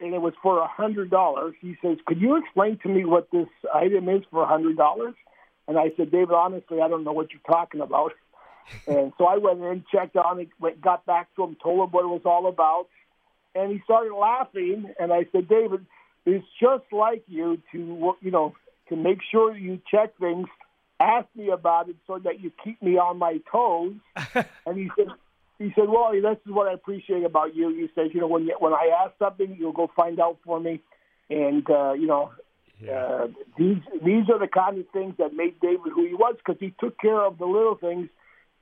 and 0.01 0.15
it 0.15 0.21
was 0.21 0.33
for 0.43 0.59
a 0.59 0.67
hundred 0.67 1.11
dollars. 1.11 1.55
He 1.61 1.77
says, 1.83 1.99
"Could 2.07 2.21
you 2.21 2.37
explain 2.37 2.79
to 2.79 2.89
me 2.89 3.05
what 3.05 3.31
this 3.31 3.49
item 3.73 4.09
is 4.09 4.23
for 4.31 4.43
a 4.43 4.47
hundred 4.47 4.79
dollars?" 4.79 5.15
And 5.69 5.79
I 5.79 5.93
said, 5.97 6.11
"David, 6.11 6.33
honestly, 6.33 6.81
I 6.81 6.89
don't 6.89 7.05
know 7.05 7.13
what 7.13 7.29
you're 7.33 7.43
talking 7.47 7.83
about." 7.83 8.15
and 8.87 9.13
so 9.19 9.27
I 9.27 9.37
went 9.37 9.63
in, 9.63 9.85
checked 9.93 10.17
on 10.17 10.41
it, 10.41 10.49
went, 10.59 10.81
got 10.81 11.05
back 11.05 11.35
to 11.37 11.45
him, 11.45 11.57
told 11.63 11.81
him 11.81 11.93
what 11.93 12.05
it 12.05 12.09
was 12.09 12.23
all 12.25 12.47
about, 12.47 12.89
And 13.55 13.73
he 13.73 13.81
started 13.85 14.15
laughing, 14.15 14.93
and 14.99 15.13
I 15.13 15.27
said, 15.33 15.49
David, 15.49 15.85
it's 16.25 16.47
just 16.61 16.85
like 16.93 17.25
you 17.27 17.61
to, 17.73 18.15
you 18.21 18.31
know, 18.31 18.55
to 18.89 18.97
make 18.97 19.19
sure 19.31 19.57
you 19.57 19.81
check 19.91 20.17
things. 20.19 20.47
Ask 21.01 21.27
me 21.35 21.51
about 21.51 21.89
it 21.89 21.97
so 22.07 22.19
that 22.19 22.41
you 22.41 22.53
keep 22.63 22.81
me 22.83 22.99
on 22.99 23.19
my 23.19 23.41
toes. 23.51 23.95
and 24.67 24.77
he 24.77 24.91
said, 24.97 25.09
he 25.61 25.71
said, 25.75 25.89
"Well, 25.89 26.11
this 26.13 26.39
is 26.47 26.53
what 26.53 26.69
I 26.69 26.73
appreciate 26.73 27.23
about 27.23 27.55
you." 27.55 27.69
He 27.69 27.89
says, 27.95 28.11
"You 28.15 28.21
know, 28.21 28.27
when 28.27 28.47
you, 28.47 28.57
when 28.59 28.73
I 28.73 28.91
ask 29.05 29.13
something, 29.19 29.57
you'll 29.59 29.73
go 29.73 29.91
find 29.95 30.19
out 30.19 30.39
for 30.43 30.59
me, 30.59 30.81
and 31.29 31.69
uh, 31.71 31.93
you 31.93 32.07
know, 32.07 32.33
yeah. 32.83 32.93
uh, 32.93 33.27
these 33.59 33.77
these 34.03 34.25
are 34.33 34.39
the 34.39 34.49
kind 34.49 34.79
of 34.79 34.89
things 34.89 35.15
that 35.19 35.35
made 35.35 35.61
David 35.61 35.93
who 35.95 36.07
he 36.07 36.15
was 36.15 36.37
because 36.39 36.59
he 36.59 36.75
took 36.81 36.99
care 36.99 37.21
of 37.21 37.37
the 37.37 37.45
little 37.45 37.75
things 37.77 38.09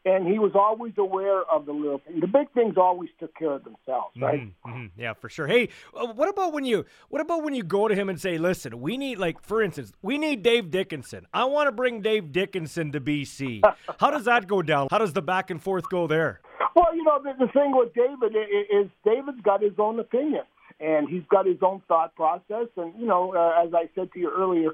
and 0.04 0.26
he 0.26 0.38
was 0.38 0.52
always 0.54 0.92
aware 0.96 1.42
of 1.42 1.66
the 1.66 1.72
little 1.72 2.00
things. 2.06 2.20
The 2.20 2.26
big 2.26 2.50
things 2.52 2.76
always 2.76 3.10
took 3.18 3.34
care 3.34 3.52
of 3.52 3.64
themselves, 3.64 4.14
right? 4.20 4.40
Mm-hmm, 4.40 4.70
mm-hmm. 4.70 5.00
Yeah, 5.00 5.14
for 5.14 5.28
sure. 5.28 5.46
Hey, 5.46 5.68
uh, 5.94 6.06
what 6.08 6.28
about 6.28 6.52
when 6.52 6.64
you 6.64 6.84
what 7.08 7.20
about 7.20 7.42
when 7.42 7.54
you 7.54 7.62
go 7.62 7.88
to 7.88 7.94
him 7.94 8.08
and 8.08 8.20
say, 8.20 8.38
"Listen, 8.38 8.80
we 8.80 8.96
need 8.96 9.18
like 9.18 9.40
for 9.42 9.62
instance, 9.62 9.92
we 10.02 10.18
need 10.18 10.42
Dave 10.42 10.70
Dickenson. 10.70 11.26
I 11.32 11.44
want 11.44 11.68
to 11.68 11.72
bring 11.72 12.00
Dave 12.00 12.32
Dickenson 12.32 12.92
to 12.92 13.00
BC." 13.00 13.62
How 13.98 14.10
does 14.10 14.24
that 14.24 14.46
go 14.46 14.62
down? 14.62 14.88
How 14.90 14.98
does 14.98 15.12
the 15.12 15.22
back 15.22 15.50
and 15.50 15.62
forth 15.62 15.88
go 15.88 16.06
there? 16.06 16.40
Well, 16.74 16.94
you 16.94 17.02
know, 17.04 17.20
the, 17.22 17.46
the 17.46 17.52
thing 17.52 17.76
with 17.76 17.92
David 17.94 18.36
is, 18.36 18.86
is 18.86 18.90
David's 19.04 19.40
got 19.40 19.62
his 19.62 19.72
own 19.78 19.98
opinion 19.98 20.42
and 20.80 21.08
he's 21.08 21.24
got 21.28 21.46
his 21.46 21.58
own 21.62 21.82
thought 21.88 22.14
process. 22.14 22.68
And 22.76 22.94
you 22.98 23.06
know, 23.06 23.34
uh, 23.34 23.64
as 23.64 23.74
I 23.74 23.88
said 23.94 24.12
to 24.12 24.18
you 24.18 24.30
earlier 24.36 24.70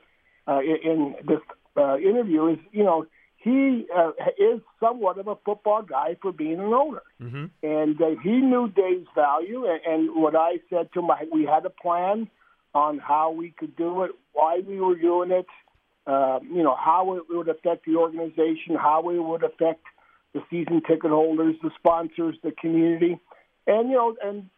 uh, 0.46 0.60
in 0.60 1.14
this 1.26 1.40
uh, 1.76 1.96
interview, 1.96 2.48
is 2.48 2.58
you 2.72 2.84
know 2.84 3.06
he 3.45 3.86
uh, 3.95 4.12
is 4.38 4.62
somewhat 4.80 5.18
of 5.18 5.28
a 5.28 5.36
football 5.45 5.82
guy 5.82 6.16
for 6.22 6.32
being 6.32 6.61
an 6.61 6.72
owner, 6.72 7.03
mm-hmm. 7.22 7.45
and 7.62 8.01
uh, 8.01 8.20
he 8.22 8.30
knew 8.30 8.68
Dave's 8.74 9.07
value. 9.14 9.66
And, 9.66 9.80
and 9.86 10.22
what 10.22 10.34
I 10.34 10.55
said 10.70 10.88
to 10.95 11.01
him, 11.01 11.11
we 11.30 11.45
had 11.45 11.66
a 11.66 11.70
plan 11.70 12.30
on 12.74 12.99
how 12.99 13.32
we 13.32 13.51
could 13.51 13.76
do 13.76 14.05
it, 14.05 14.12
why 14.32 14.61
we 14.66 14.80
were 14.80 14.97
doing 14.97 15.30
it, 15.30 15.47
uh, 16.07 16.40
you 16.42 16.62
know, 16.62 16.74
how 16.74 17.16
it 17.16 17.24
would 17.28 17.49
affect 17.51 17.84
the 17.84 17.97
organization, 17.97 18.76
how 18.76 19.11
it 19.11 19.18
would 19.18 19.45
affect 19.45 19.84
the 20.32 20.40
season 20.51 20.80
ticket 20.80 21.11
holders, 21.11 21.55
the 21.62 21.70
sponsors, 21.78 22.36
the 22.42 22.53
community, 22.53 23.18
and 23.66 23.90
you 23.90 23.95
know, 23.95 24.16
and 24.22 24.49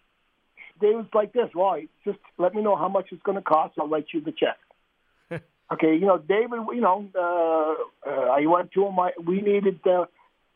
David's 0.80 1.08
like 1.12 1.32
this. 1.32 1.48
Well, 1.56 1.80
just 2.04 2.18
let 2.38 2.54
me 2.54 2.62
know 2.62 2.76
how 2.76 2.88
much 2.88 3.06
it's 3.10 3.22
going 3.24 3.36
to 3.36 3.42
cost. 3.42 3.74
I'll 3.80 3.88
write 3.88 4.06
you 4.14 4.20
the 4.20 4.32
check. 4.32 4.58
Okay, 5.72 5.94
you 5.94 6.06
know, 6.06 6.18
David, 6.18 6.60
you 6.72 6.80
know, 6.80 7.08
uh, 7.14 8.08
uh, 8.08 8.30
I 8.30 8.46
went 8.46 8.70
to 8.72 8.86
him. 8.86 8.98
I, 9.00 9.10
we 9.24 9.40
needed 9.40 9.80
uh, 9.86 10.04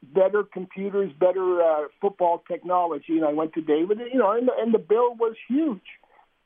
better 0.03 0.45
computers, 0.45 1.11
better 1.19 1.63
uh, 1.63 1.89
football 2.01 2.45
technology, 2.47 3.17
and 3.17 3.25
I 3.25 3.33
went 3.33 3.55
to 3.55 3.61
David. 3.61 3.99
You 4.13 4.21
know, 4.21 4.31
and 4.33 4.47
the, 4.47 4.53
and 4.57 4.73
the 4.73 4.79
bill 4.79 5.15
was 5.17 5.35
huge. 5.49 5.83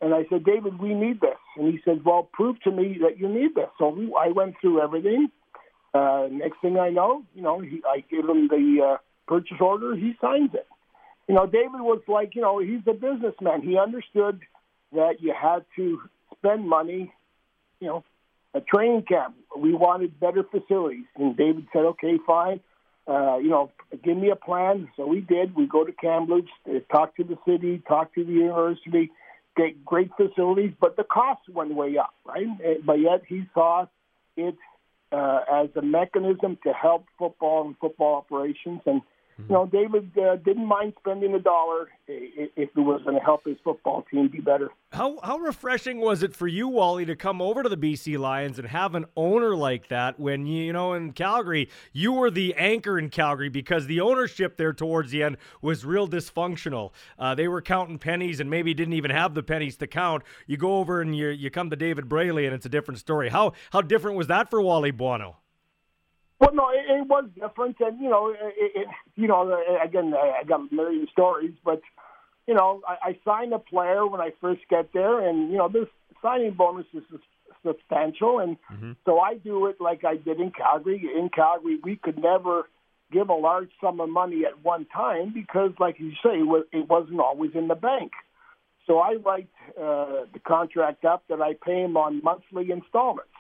And 0.00 0.14
I 0.14 0.24
said, 0.30 0.44
David, 0.44 0.78
we 0.78 0.94
need 0.94 1.20
this. 1.20 1.38
And 1.56 1.72
he 1.72 1.80
said, 1.84 2.04
Well, 2.04 2.28
prove 2.32 2.60
to 2.62 2.70
me 2.70 2.98
that 3.02 3.18
you 3.18 3.28
need 3.28 3.54
this. 3.54 3.68
So 3.78 3.96
I 4.18 4.28
went 4.28 4.56
through 4.60 4.82
everything. 4.82 5.28
Uh, 5.92 6.26
next 6.30 6.60
thing 6.60 6.78
I 6.78 6.90
know, 6.90 7.22
you 7.34 7.42
know, 7.42 7.60
he, 7.60 7.80
I 7.88 8.02
give 8.10 8.28
him 8.28 8.48
the 8.48 8.94
uh, 8.94 8.96
purchase 9.28 9.58
order. 9.60 9.94
He 9.94 10.14
signs 10.20 10.50
it. 10.52 10.66
You 11.28 11.34
know, 11.36 11.46
David 11.46 11.80
was 11.80 12.02
like, 12.08 12.34
you 12.34 12.42
know, 12.42 12.58
he's 12.58 12.80
a 12.88 12.92
businessman. 12.92 13.62
He 13.62 13.78
understood 13.78 14.40
that 14.92 15.20
you 15.20 15.32
had 15.40 15.64
to 15.76 16.00
spend 16.36 16.68
money, 16.68 17.12
you 17.80 17.86
know, 17.86 18.04
a 18.54 18.60
training 18.60 19.02
camp. 19.02 19.34
We 19.56 19.74
wanted 19.74 20.18
better 20.18 20.44
facilities. 20.44 21.06
And 21.16 21.36
David 21.36 21.66
said, 21.72 21.84
okay, 21.84 22.18
fine. 22.26 22.60
Uh, 23.06 23.36
you 23.38 23.50
know, 23.50 23.70
give 24.02 24.16
me 24.16 24.30
a 24.30 24.36
plan. 24.36 24.88
So 24.96 25.06
we 25.06 25.20
did. 25.20 25.54
We 25.54 25.66
go 25.66 25.84
to 25.84 25.92
Kamloops, 25.92 26.50
uh, 26.66 26.78
talk 26.90 27.16
to 27.16 27.24
the 27.24 27.36
city, 27.46 27.82
talk 27.86 28.14
to 28.14 28.24
the 28.24 28.32
university, 28.32 29.10
get 29.56 29.84
great 29.84 30.10
facilities, 30.16 30.72
but 30.80 30.96
the 30.96 31.04
costs 31.04 31.48
went 31.48 31.74
way 31.74 31.98
up, 31.98 32.14
right? 32.24 32.46
But 32.84 33.00
yet 33.00 33.22
he 33.28 33.44
saw 33.52 33.86
it 34.36 34.56
uh, 35.12 35.40
as 35.52 35.68
a 35.76 35.82
mechanism 35.82 36.58
to 36.64 36.72
help 36.72 37.04
football 37.18 37.66
and 37.66 37.76
football 37.78 38.16
operations. 38.16 38.80
And 38.86 39.02
Mm-hmm. 39.40 39.52
You 39.52 39.58
know, 39.58 39.66
David 39.66 40.10
uh, 40.18 40.36
didn't 40.36 40.66
mind 40.66 40.92
spending 41.00 41.34
a 41.34 41.40
dollar 41.40 41.88
if 42.06 42.50
it 42.56 42.76
was 42.76 43.02
going 43.02 43.16
to 43.16 43.24
help 43.24 43.44
his 43.44 43.56
football 43.64 44.04
team 44.10 44.28
be 44.28 44.38
better. 44.38 44.70
How 44.92 45.18
how 45.22 45.38
refreshing 45.38 46.00
was 46.00 46.22
it 46.22 46.36
for 46.36 46.46
you, 46.46 46.68
Wally, 46.68 47.04
to 47.06 47.16
come 47.16 47.42
over 47.42 47.62
to 47.62 47.68
the 47.68 47.76
BC 47.76 48.16
Lions 48.18 48.58
and 48.58 48.68
have 48.68 48.94
an 48.94 49.06
owner 49.16 49.56
like 49.56 49.88
that? 49.88 50.20
When 50.20 50.46
you, 50.46 50.64
you 50.64 50.72
know 50.72 50.92
in 50.92 51.12
Calgary, 51.12 51.68
you 51.92 52.12
were 52.12 52.30
the 52.30 52.54
anchor 52.54 52.98
in 52.98 53.10
Calgary 53.10 53.48
because 53.48 53.86
the 53.86 54.00
ownership 54.00 54.56
there 54.56 54.72
towards 54.72 55.10
the 55.10 55.22
end 55.22 55.36
was 55.60 55.84
real 55.84 56.06
dysfunctional. 56.06 56.92
Uh, 57.18 57.34
they 57.34 57.48
were 57.48 57.62
counting 57.62 57.98
pennies 57.98 58.38
and 58.38 58.48
maybe 58.48 58.72
didn't 58.72 58.94
even 58.94 59.10
have 59.10 59.34
the 59.34 59.42
pennies 59.42 59.76
to 59.78 59.86
count. 59.86 60.22
You 60.46 60.56
go 60.56 60.78
over 60.78 61.00
and 61.00 61.16
you 61.16 61.28
you 61.28 61.50
come 61.50 61.70
to 61.70 61.76
David 61.76 62.08
Braley 62.08 62.46
and 62.46 62.54
it's 62.54 62.66
a 62.66 62.70
different 62.70 63.00
story. 63.00 63.30
How 63.30 63.52
how 63.70 63.80
different 63.80 64.16
was 64.16 64.28
that 64.28 64.48
for 64.48 64.60
Wally 64.60 64.92
Buono? 64.92 65.38
Well, 66.40 66.54
no, 66.54 66.68
it, 66.70 66.84
it 66.88 67.08
was 67.08 67.26
different, 67.34 67.76
and 67.80 68.00
you 68.00 68.10
know, 68.10 68.30
it, 68.30 68.38
it, 68.56 68.86
you 69.14 69.28
know, 69.28 69.56
again, 69.82 70.12
I 70.14 70.44
got 70.44 70.60
a 70.70 70.74
million 70.74 71.06
stories, 71.12 71.54
but 71.64 71.80
you 72.46 72.54
know, 72.54 72.82
I, 72.86 73.10
I 73.10 73.18
signed 73.24 73.52
a 73.52 73.58
player 73.58 74.06
when 74.06 74.20
I 74.20 74.30
first 74.40 74.62
get 74.68 74.92
there, 74.92 75.26
and 75.26 75.50
you 75.50 75.58
know, 75.58 75.68
this 75.68 75.86
signing 76.22 76.54
bonus 76.54 76.86
is 76.92 77.04
substantial, 77.64 78.40
and 78.40 78.56
mm-hmm. 78.72 78.92
so 79.04 79.20
I 79.20 79.36
do 79.36 79.66
it 79.66 79.76
like 79.80 80.04
I 80.04 80.16
did 80.16 80.40
in 80.40 80.50
Calgary. 80.50 81.08
In 81.16 81.30
Calgary, 81.30 81.78
we 81.82 81.96
could 81.96 82.18
never 82.18 82.68
give 83.12 83.28
a 83.28 83.34
large 83.34 83.70
sum 83.80 84.00
of 84.00 84.08
money 84.08 84.42
at 84.44 84.64
one 84.64 84.86
time 84.86 85.32
because, 85.32 85.70
like 85.78 85.96
you 85.98 86.10
say, 86.22 86.40
it 86.72 86.88
wasn't 86.88 87.20
always 87.20 87.52
in 87.54 87.68
the 87.68 87.74
bank. 87.74 88.12
So 88.86 88.98
I 88.98 89.14
write 89.24 89.48
uh, 89.78 90.26
the 90.32 90.40
contract 90.46 91.04
up 91.04 91.24
that 91.28 91.40
I 91.40 91.54
pay 91.64 91.82
him 91.82 91.96
on 91.96 92.22
monthly 92.22 92.70
installments. 92.70 93.30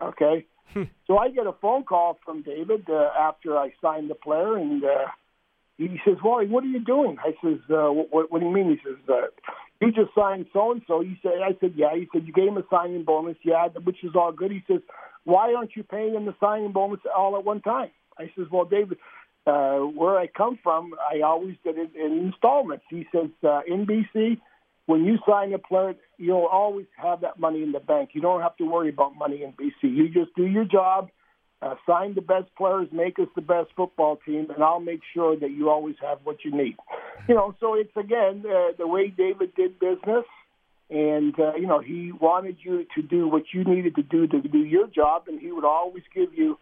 Okay. 0.00 0.46
so 1.06 1.18
I 1.18 1.30
get 1.30 1.46
a 1.46 1.52
phone 1.60 1.84
call 1.84 2.18
from 2.24 2.42
David 2.42 2.88
uh, 2.88 3.10
after 3.18 3.56
I 3.56 3.72
signed 3.80 4.10
the 4.10 4.14
player, 4.14 4.56
and 4.56 4.82
uh, 4.82 5.06
he 5.76 5.98
says, 6.04 6.16
"Wally, 6.24 6.46
what 6.48 6.64
are 6.64 6.68
you 6.68 6.80
doing?" 6.84 7.16
I 7.20 7.32
says, 7.42 7.58
uh, 7.70 7.90
what, 7.90 8.30
"What 8.30 8.40
do 8.40 8.46
you 8.46 8.52
mean?" 8.52 8.70
He 8.70 8.88
says, 8.88 8.98
uh, 9.08 9.26
"You 9.80 9.92
just 9.92 10.14
signed 10.14 10.46
so 10.52 10.72
and 10.72 10.82
so." 10.86 11.00
He 11.00 11.18
said, 11.22 11.42
"I 11.44 11.56
said, 11.60 11.74
yeah." 11.76 11.94
He 11.94 12.08
said, 12.12 12.26
"You 12.26 12.32
gave 12.32 12.48
him 12.48 12.56
a 12.56 12.64
signing 12.70 13.04
bonus, 13.04 13.36
yeah, 13.42 13.68
which 13.84 14.02
is 14.02 14.12
all 14.14 14.32
good." 14.32 14.50
He 14.50 14.62
says, 14.66 14.80
"Why 15.24 15.54
aren't 15.54 15.76
you 15.76 15.82
paying 15.82 16.14
him 16.14 16.26
the 16.26 16.34
signing 16.40 16.72
bonus 16.72 17.00
all 17.16 17.36
at 17.36 17.44
one 17.44 17.60
time?" 17.60 17.90
I 18.18 18.30
says, 18.36 18.46
"Well, 18.50 18.64
David." 18.64 18.98
Uh, 19.44 19.78
where 19.80 20.16
I 20.16 20.28
come 20.28 20.56
from, 20.62 20.94
I 21.12 21.22
always 21.22 21.56
did 21.64 21.76
it 21.76 21.90
in 21.96 22.26
installments. 22.26 22.84
He 22.88 23.08
says, 23.10 23.30
uh, 23.42 23.62
in 23.66 23.86
BC, 23.86 24.38
when 24.86 25.04
you 25.04 25.18
sign 25.26 25.52
a 25.52 25.58
player, 25.58 25.94
you'll 26.18 26.48
always 26.50 26.86
have 26.96 27.20
that 27.20 27.38
money 27.38 27.62
in 27.62 27.72
the 27.72 27.80
bank. 27.80 28.10
You 28.12 28.20
don't 28.20 28.40
have 28.40 28.56
to 28.56 28.64
worry 28.64 28.88
about 28.88 29.16
money 29.16 29.42
in 29.42 29.52
BC. 29.52 29.82
You 29.82 30.08
just 30.08 30.34
do 30.34 30.44
your 30.44 30.64
job, 30.64 31.08
uh, 31.60 31.74
sign 31.86 32.14
the 32.14 32.20
best 32.20 32.48
players, 32.56 32.88
make 32.92 33.18
us 33.18 33.28
the 33.36 33.42
best 33.42 33.68
football 33.76 34.18
team, 34.26 34.48
and 34.52 34.62
I'll 34.62 34.80
make 34.80 35.00
sure 35.14 35.36
that 35.36 35.50
you 35.50 35.70
always 35.70 35.96
have 36.02 36.18
what 36.24 36.44
you 36.44 36.50
need. 36.50 36.76
You 37.28 37.36
know, 37.36 37.54
so 37.60 37.74
it's 37.74 37.96
again 37.96 38.42
uh, 38.44 38.72
the 38.76 38.86
way 38.86 39.08
David 39.08 39.54
did 39.54 39.78
business, 39.78 40.24
and 40.90 41.38
uh, 41.38 41.54
you 41.54 41.68
know 41.68 41.78
he 41.78 42.10
wanted 42.10 42.56
you 42.62 42.84
to 42.96 43.02
do 43.02 43.28
what 43.28 43.44
you 43.54 43.62
needed 43.62 43.94
to 43.94 44.02
do 44.02 44.26
to 44.26 44.40
do 44.40 44.58
your 44.58 44.88
job, 44.88 45.24
and 45.28 45.40
he 45.40 45.52
would 45.52 45.64
always 45.64 46.02
give 46.12 46.34
you 46.34 46.58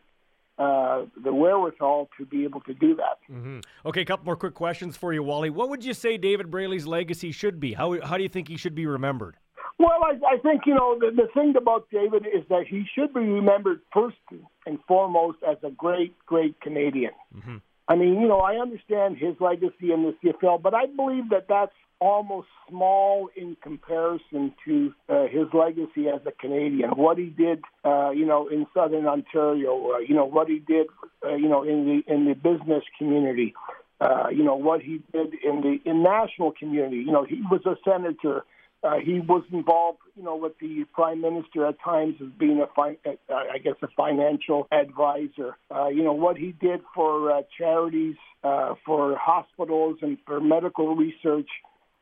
uh, 0.61 1.07
the 1.25 1.33
wherewithal 1.33 2.11
to 2.19 2.27
be 2.27 2.45
able 2.45 2.61
to 2.61 2.75
do 2.75 2.95
that. 2.95 3.19
Mm-hmm. 3.33 3.61
Okay, 3.87 4.03
a 4.03 4.05
couple 4.05 4.27
more 4.27 4.37
quick 4.37 4.55
questions 4.55 4.95
for 4.95 5.15
you, 5.15 5.23
Wally. 5.23 5.49
What 5.49 5.71
would 5.71 5.83
you 5.83 5.95
say 5.95 6.19
David 6.19 6.51
Braley's 6.51 6.87
legacy 6.87 7.33
should 7.33 7.59
be? 7.59 7.73
How, 7.73 7.99
how 8.03 8.19
do 8.19 8.23
you 8.23 8.29
think 8.29 8.49
he 8.49 8.59
should 8.59 8.75
be 8.75 8.85
remembered? 8.85 9.37
Well, 9.79 10.05
I, 10.05 10.35
I 10.35 10.37
think, 10.37 10.63
you 10.67 10.75
know, 10.75 10.99
the, 10.99 11.11
the 11.17 11.29
thing 11.33 11.55
about 11.57 11.89
David 11.91 12.27
is 12.27 12.45
that 12.51 12.67
he 12.69 12.85
should 12.95 13.15
be 13.15 13.21
remembered 13.21 13.81
first 13.95 14.19
and 14.67 14.79
foremost 14.87 15.39
as 15.49 15.57
a 15.63 15.71
great, 15.71 16.15
great 16.27 16.61
Canadian. 16.61 17.13
Mm-hmm. 17.35 17.57
I 17.89 17.97
mean, 17.97 18.21
you 18.21 18.29
know, 18.29 18.41
I 18.41 18.57
understand 18.57 19.17
his 19.17 19.37
legacy 19.41 19.93
in 19.93 20.03
the 20.03 20.15
CFL, 20.23 20.61
but 20.61 20.75
I 20.75 20.85
believe 20.85 21.31
that 21.31 21.47
that's 21.49 21.73
almost 22.01 22.49
small 22.69 23.29
in 23.37 23.57
comparison 23.63 24.53
to 24.65 24.93
uh, 25.09 25.25
his 25.25 25.47
legacy 25.53 26.09
as 26.09 26.21
a 26.27 26.33
Canadian. 26.33 26.91
What 26.91 27.19
he 27.19 27.27
did, 27.27 27.63
uh, 27.85 28.11
you 28.11 28.27
know, 28.27 28.49
in 28.49 28.67
Southern 28.75 29.07
Ontario, 29.07 29.93
uh, 29.93 29.99
you 29.99 30.15
know, 30.15 30.25
what 30.25 30.49
he 30.49 30.59
did, 30.59 30.87
uh, 31.25 31.35
you 31.35 31.49
know, 31.49 31.63
in 31.63 32.03
the 32.07 32.13
in 32.13 32.25
the 32.25 32.35
business 32.35 32.83
community, 32.99 33.55
uh, 34.01 34.29
you 34.31 34.43
know, 34.43 34.57
what 34.57 34.81
he 34.81 35.03
did 35.13 35.35
in 35.45 35.61
the 35.61 35.79
in 35.89 36.03
national 36.03 36.53
community. 36.53 36.97
You 36.97 37.13
know, 37.13 37.25
he 37.25 37.43
was 37.51 37.61
a 37.67 37.77
senator. 37.89 38.45
Uh, 38.83 38.95
he 39.05 39.21
was 39.21 39.45
involved, 39.53 39.99
you 40.17 40.23
know, 40.23 40.37
with 40.37 40.59
the 40.59 40.85
prime 40.95 41.21
minister 41.21 41.67
at 41.67 41.77
times 41.85 42.15
as 42.19 42.29
being 42.39 42.63
a, 42.63 42.67
fi- 42.75 42.97
uh, 43.07 43.35
I 43.35 43.59
guess, 43.59 43.75
a 43.83 43.89
financial 43.95 44.67
advisor. 44.73 45.59
Uh, 45.71 45.89
you 45.89 46.03
know 46.03 46.15
what 46.15 46.39
he 46.39 46.53
did 46.53 46.81
for 46.95 47.31
uh, 47.31 47.43
charities, 47.59 48.17
uh, 48.43 48.73
for 48.87 49.19
hospitals, 49.21 49.99
and 50.01 50.17
for 50.25 50.41
medical 50.41 50.97
research 50.97 51.49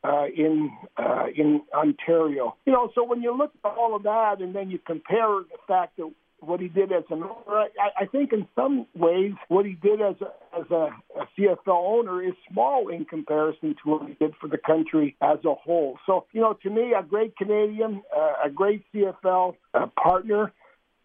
uh, 0.05 0.26
in 0.34 0.70
uh, 0.96 1.26
in 1.34 1.62
Ontario. 1.74 2.57
You 2.66 2.72
know, 2.72 2.90
so 2.94 3.05
when 3.05 3.22
you 3.22 3.36
look 3.36 3.53
at 3.64 3.68
all 3.76 3.96
of 3.96 4.03
that, 4.05 4.36
and 4.40 4.55
then 4.55 4.70
you 4.70 4.78
compare 4.78 5.26
the 5.26 5.59
fact 5.66 5.96
that 5.96 6.11
what 6.40 6.61
he 6.61 6.68
did 6.68 6.92
as 6.92 7.05
an 7.11 7.22
owner. 7.22 7.34
I, 7.49 8.03
I 8.03 8.07
think 8.07 8.32
in 8.32 8.46
some 8.55 8.86
ways 8.94 9.32
what 9.49 9.66
he 9.66 9.72
did 9.72 10.01
as 10.01 10.14
a, 10.20 10.59
as 10.59 10.70
a, 10.70 10.88
a 11.20 11.26
CFL 11.36 11.59
owner 11.66 12.22
is 12.22 12.34
small 12.51 12.88
in 12.88 13.05
comparison 13.05 13.74
to 13.82 13.90
what 13.90 14.09
he 14.09 14.14
did 14.14 14.34
for 14.40 14.49
the 14.49 14.59
country 14.59 15.16
as 15.20 15.38
a 15.44 15.55
whole. 15.55 15.99
So, 16.07 16.26
you 16.32 16.40
know, 16.40 16.57
to 16.62 16.70
me, 16.70 16.92
a 16.99 17.03
great 17.03 17.36
Canadian, 17.36 18.03
uh, 18.16 18.46
a 18.46 18.51
great 18.51 18.84
CFL 18.94 19.57
uh, 19.74 19.86
partner, 20.01 20.53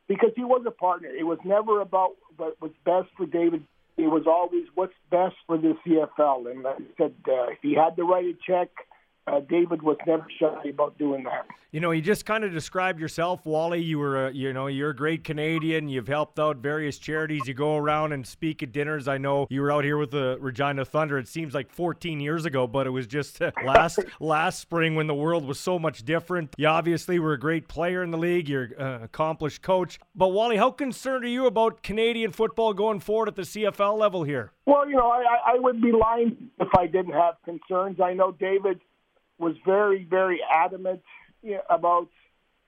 because 0.08 0.32
he 0.36 0.44
was 0.44 0.64
a 0.68 0.72
partner. 0.72 1.08
It 1.08 1.24
was 1.24 1.40
never 1.44 1.82
about 1.82 2.12
what 2.38 2.62
was 2.62 2.72
best 2.86 3.08
for 3.18 3.26
David. 3.26 3.64
It 3.98 4.08
was 4.08 4.24
always 4.28 4.66
what's 4.76 4.94
best 5.12 5.36
for 5.46 5.58
the 5.58 5.76
CFL. 5.86 6.50
And 6.50 6.66
I 6.66 6.76
said, 6.98 7.14
uh, 7.28 7.48
he 7.62 7.76
had 7.76 7.96
to 7.98 8.04
write 8.04 8.26
a 8.26 8.34
check– 8.46 8.70
uh, 9.26 9.40
David 9.50 9.82
was 9.82 9.98
never 10.06 10.26
shy 10.40 10.70
about 10.70 10.98
doing 10.98 11.24
that. 11.24 11.46
You 11.72 11.80
know, 11.80 11.90
you 11.90 12.02
just 12.02 12.26
kind 12.26 12.44
of 12.44 12.52
described 12.52 13.00
yourself, 13.00 13.46
Wally. 13.46 13.82
You 13.82 13.98
were, 13.98 14.28
a, 14.28 14.32
you 14.32 14.54
know, 14.54 14.68
you're 14.68 14.92
a 14.92 14.96
great 14.96 15.24
Canadian. 15.24 15.88
You've 15.90 16.08
helped 16.08 16.38
out 16.38 16.58
various 16.58 17.00
charities. 17.00 17.48
You 17.48 17.56
go 17.56 17.78
around 17.78 18.12
and 18.12 18.28
speak 18.28 18.62
at 18.62 18.72
dinners. 18.72 19.08
I 19.08 19.18
know 19.18 19.48
you 19.50 19.62
were 19.62 19.72
out 19.72 19.84
here 19.84 19.98
with 19.98 20.12
the 20.12 20.38
Regina 20.40 20.86
Thunder. 20.86 21.18
It 21.18 21.28
seems 21.28 21.56
like 21.56 21.72
14 21.72 22.20
years 22.20 22.46
ago, 22.46 22.68
but 22.68 22.86
it 22.86 22.92
was 22.92 23.08
just 23.08 23.42
uh, 23.42 23.52
last 23.66 24.00
last 24.20 24.60
spring 24.60 24.94
when 24.96 25.08
the 25.08 25.16
world 25.16 25.46
was 25.46 25.60
so 25.60 25.80
much 25.80 26.04
different. 26.04 26.54
You 26.58 26.68
obviously 26.68 27.18
were 27.18 27.34
a 27.34 27.40
great 27.40 27.68
player 27.68 28.04
in 28.04 28.12
the 28.12 28.20
league. 28.20 28.50
You're 28.50 28.66
an 28.78 28.82
uh, 28.82 29.00
accomplished 29.04 29.64
coach. 29.64 30.00
But 30.14 30.28
Wally, 30.28 30.58
how 30.58 30.70
concerned 30.70 31.24
are 31.24 31.30
you 31.30 31.48
about 31.48 31.82
Canadian 31.82 32.34
football 32.34 32.74
going 32.74 33.00
forward 33.00 33.30
at 33.30 33.36
the 33.36 33.44
CFL 33.44 33.98
level 33.98 34.24
here? 34.24 34.52
Well, 34.68 34.88
you 34.88 34.96
know, 34.96 35.10
I, 35.10 35.54
I 35.54 35.60
would 35.60 35.82
be 35.82 35.92
lying 35.92 36.52
if 36.60 36.70
I 36.78 36.86
didn't 36.86 37.14
have 37.14 37.36
concerns. 37.46 38.00
I 38.00 38.14
know 38.14 38.32
David 38.32 38.80
was 39.38 39.56
very, 39.66 40.04
very 40.04 40.42
adamant 40.44 41.02
about 41.70 42.10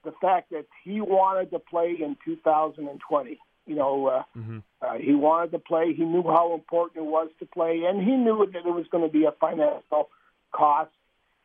the 0.04 0.14
fact 0.22 0.52
that 0.52 0.66
he 0.84 1.02
wanted 1.02 1.52
to 1.52 1.60
play 1.60 1.96
in 2.00 2.16
2020. 2.26 3.40
You 3.66 3.76
know, 3.76 4.08
uh, 4.08 4.24
mm-hmm. 4.38 4.60
uh, 4.82 4.94
he 5.00 5.16
wanted 5.16 5.52
to 5.52 5.60
play. 5.60 5.94
He 5.94 6.04
knew 6.04 6.24
how 6.24 6.54
important 6.54 7.06
it 7.06 7.10
was 7.10 7.30
to 7.40 7.46
play, 7.48 7.84
and 7.88 8.00
he 8.00 8.16
knew 8.16 8.48
that 8.54 8.60
it 8.60 8.72
was 8.72 8.86
going 8.92 9.04
to 9.04 9.12
be 9.12 9.26
a 9.26 9.32
financial 9.32 10.10
cost. 10.52 10.92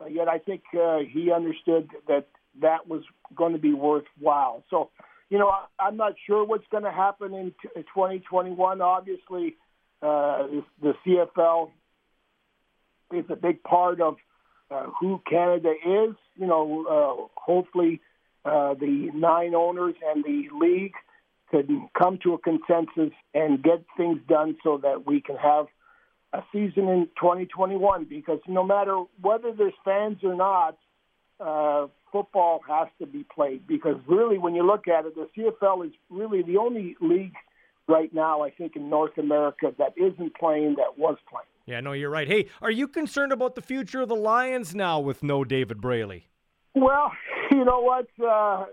Uh, 0.01 0.07
yet, 0.07 0.29
I 0.29 0.39
think 0.39 0.63
uh, 0.79 0.99
he 0.99 1.33
understood 1.33 1.89
that 2.09 2.27
that 2.61 2.87
was 2.87 3.03
going 3.35 3.53
to 3.53 3.59
be 3.59 3.73
worthwhile. 3.73 4.65
So, 4.69 4.91
you 5.31 5.39
know, 5.39 5.49
I, 5.49 5.65
I'm 5.79 5.97
not 5.97 6.15
sure 6.27 6.45
what's 6.45 6.67
going 6.71 6.85
to 6.85 6.93
happen 6.93 7.33
in 7.33 7.55
t- 7.63 7.69
2021. 7.75 8.83
Obviously, 8.83 9.57
uh, 10.03 10.47
the 10.83 10.95
CFL 11.07 11.71
is 13.15 13.25
a 13.31 13.37
big 13.37 13.63
part 13.63 14.03
of 14.03 14.17
uh, 14.71 14.87
who 15.01 15.21
Canada 15.29 15.73
is. 15.73 16.15
You 16.37 16.47
know, 16.47 16.85
uh, 16.89 17.41
hopefully 17.41 18.01
uh, 18.45 18.75
the 18.75 19.11
nine 19.15 19.55
owners 19.55 19.95
and 20.07 20.25
the 20.25 20.45
league 20.59 20.95
could 21.51 21.69
come 21.99 22.19
to 22.23 22.35
a 22.35 22.39
consensus 22.39 23.13
and 23.35 23.63
get 23.63 23.85
things 23.97 24.19
done 24.29 24.57
so 24.63 24.79
that 24.79 25.07
we 25.07 25.21
can 25.21 25.37
have 25.37 25.67
a 26.33 26.43
season 26.53 26.89
in 26.89 27.09
2021. 27.19 28.05
Because 28.05 28.39
no 28.47 28.65
matter 28.65 29.03
whether 29.21 29.53
there's 29.53 29.75
fans 29.85 30.19
or 30.23 30.35
not, 30.35 30.79
uh, 31.41 31.89
football 32.13 32.61
has 32.69 32.89
to 33.01 33.07
be 33.07 33.25
played. 33.35 33.67
Because 33.67 33.97
really, 34.07 34.39
when 34.39 34.55
you 34.55 34.65
look 34.65 34.89
at 34.89 35.07
it, 35.07 35.15
the 35.15 35.29
CFL 35.37 35.87
is 35.87 35.93
really 36.09 36.43
the 36.43 36.57
only 36.57 36.97
league 37.01 37.35
right 37.89 38.13
now, 38.15 38.43
I 38.43 38.51
think, 38.51 38.77
in 38.77 38.89
North 38.89 39.19
America 39.19 39.73
that 39.79 39.95
isn't 39.97 40.37
playing 40.37 40.77
that 40.77 40.99
was 40.99 41.17
playing. 41.29 41.47
Yeah, 41.71 41.79
no, 41.79 41.93
you're 41.93 42.11
right. 42.11 42.27
Hey, 42.27 42.47
are 42.61 42.71
you 42.73 42.89
concerned 42.89 43.31
about 43.31 43.55
the 43.55 43.63
future 43.63 44.01
of 44.01 44.09
the 44.09 44.17
Lions 44.17 44.75
now 44.75 44.99
with 44.99 45.23
no 45.23 45.45
David 45.45 45.81
Braley? 45.81 46.27
Well, 46.75 47.13
you 47.53 47.65
know 47.65 47.79
what? 47.79 48.09
Uh, 48.21 48.65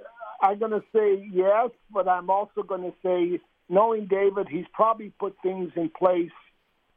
I'm 0.41 0.57
going 0.57 0.71
to 0.71 0.81
say 0.91 1.29
yes, 1.31 1.69
but 1.91 2.07
I'm 2.07 2.31
also 2.31 2.63
going 2.63 2.81
to 2.81 2.93
say, 3.05 3.39
knowing 3.69 4.07
David, 4.07 4.47
he's 4.49 4.65
probably 4.73 5.13
put 5.19 5.35
things 5.43 5.71
in 5.75 5.91
place 5.95 6.31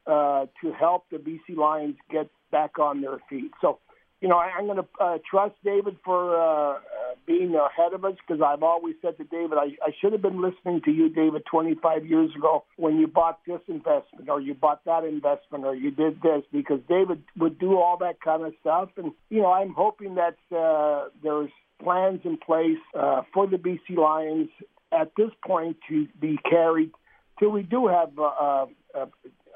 uh, 0.06 0.46
to 0.62 0.72
help 0.72 1.04
the 1.10 1.18
BC 1.18 1.54
Lions 1.54 1.96
get 2.10 2.30
back 2.50 2.78
on 2.78 3.02
their 3.02 3.18
feet. 3.28 3.50
So 3.60 3.78
you 4.20 4.28
know, 4.28 4.36
I, 4.36 4.50
I'm 4.58 4.66
going 4.66 4.78
to 4.78 4.86
uh, 5.02 5.18
trust 5.28 5.54
David 5.64 5.96
for 6.04 6.36
uh, 6.36 6.74
uh, 6.74 6.78
being 7.26 7.54
ahead 7.54 7.94
of 7.94 8.04
us 8.04 8.14
because 8.26 8.42
I've 8.42 8.62
always 8.62 8.94
said 9.00 9.16
to 9.18 9.24
David, 9.24 9.56
I, 9.56 9.76
I 9.84 9.92
should 10.00 10.12
have 10.12 10.20
been 10.20 10.42
listening 10.42 10.82
to 10.84 10.90
you, 10.90 11.08
David, 11.08 11.44
25 11.50 12.06
years 12.06 12.30
ago 12.36 12.64
when 12.76 12.98
you 12.98 13.06
bought 13.06 13.40
this 13.46 13.60
investment 13.66 14.28
or 14.28 14.40
you 14.40 14.54
bought 14.54 14.84
that 14.84 15.04
investment 15.04 15.64
or 15.64 15.74
you 15.74 15.90
did 15.90 16.20
this 16.22 16.42
because 16.52 16.80
David 16.88 17.22
would 17.38 17.58
do 17.58 17.78
all 17.78 17.96
that 17.98 18.20
kind 18.20 18.44
of 18.44 18.52
stuff. 18.60 18.90
And, 18.96 19.12
you 19.30 19.40
know, 19.40 19.52
I'm 19.52 19.72
hoping 19.72 20.16
that 20.16 20.36
uh, 20.54 21.08
there's 21.22 21.50
plans 21.82 22.20
in 22.24 22.36
place 22.36 22.78
uh, 22.98 23.22
for 23.32 23.46
the 23.46 23.56
BC 23.56 23.96
Lions 23.96 24.50
at 24.92 25.12
this 25.16 25.30
point 25.46 25.78
to 25.88 26.06
be 26.20 26.38
carried 26.48 26.90
till 27.38 27.50
we 27.50 27.62
do 27.62 27.86
have 27.86 28.10
uh, 28.18 28.22
uh, 28.22 28.66
uh 28.94 29.06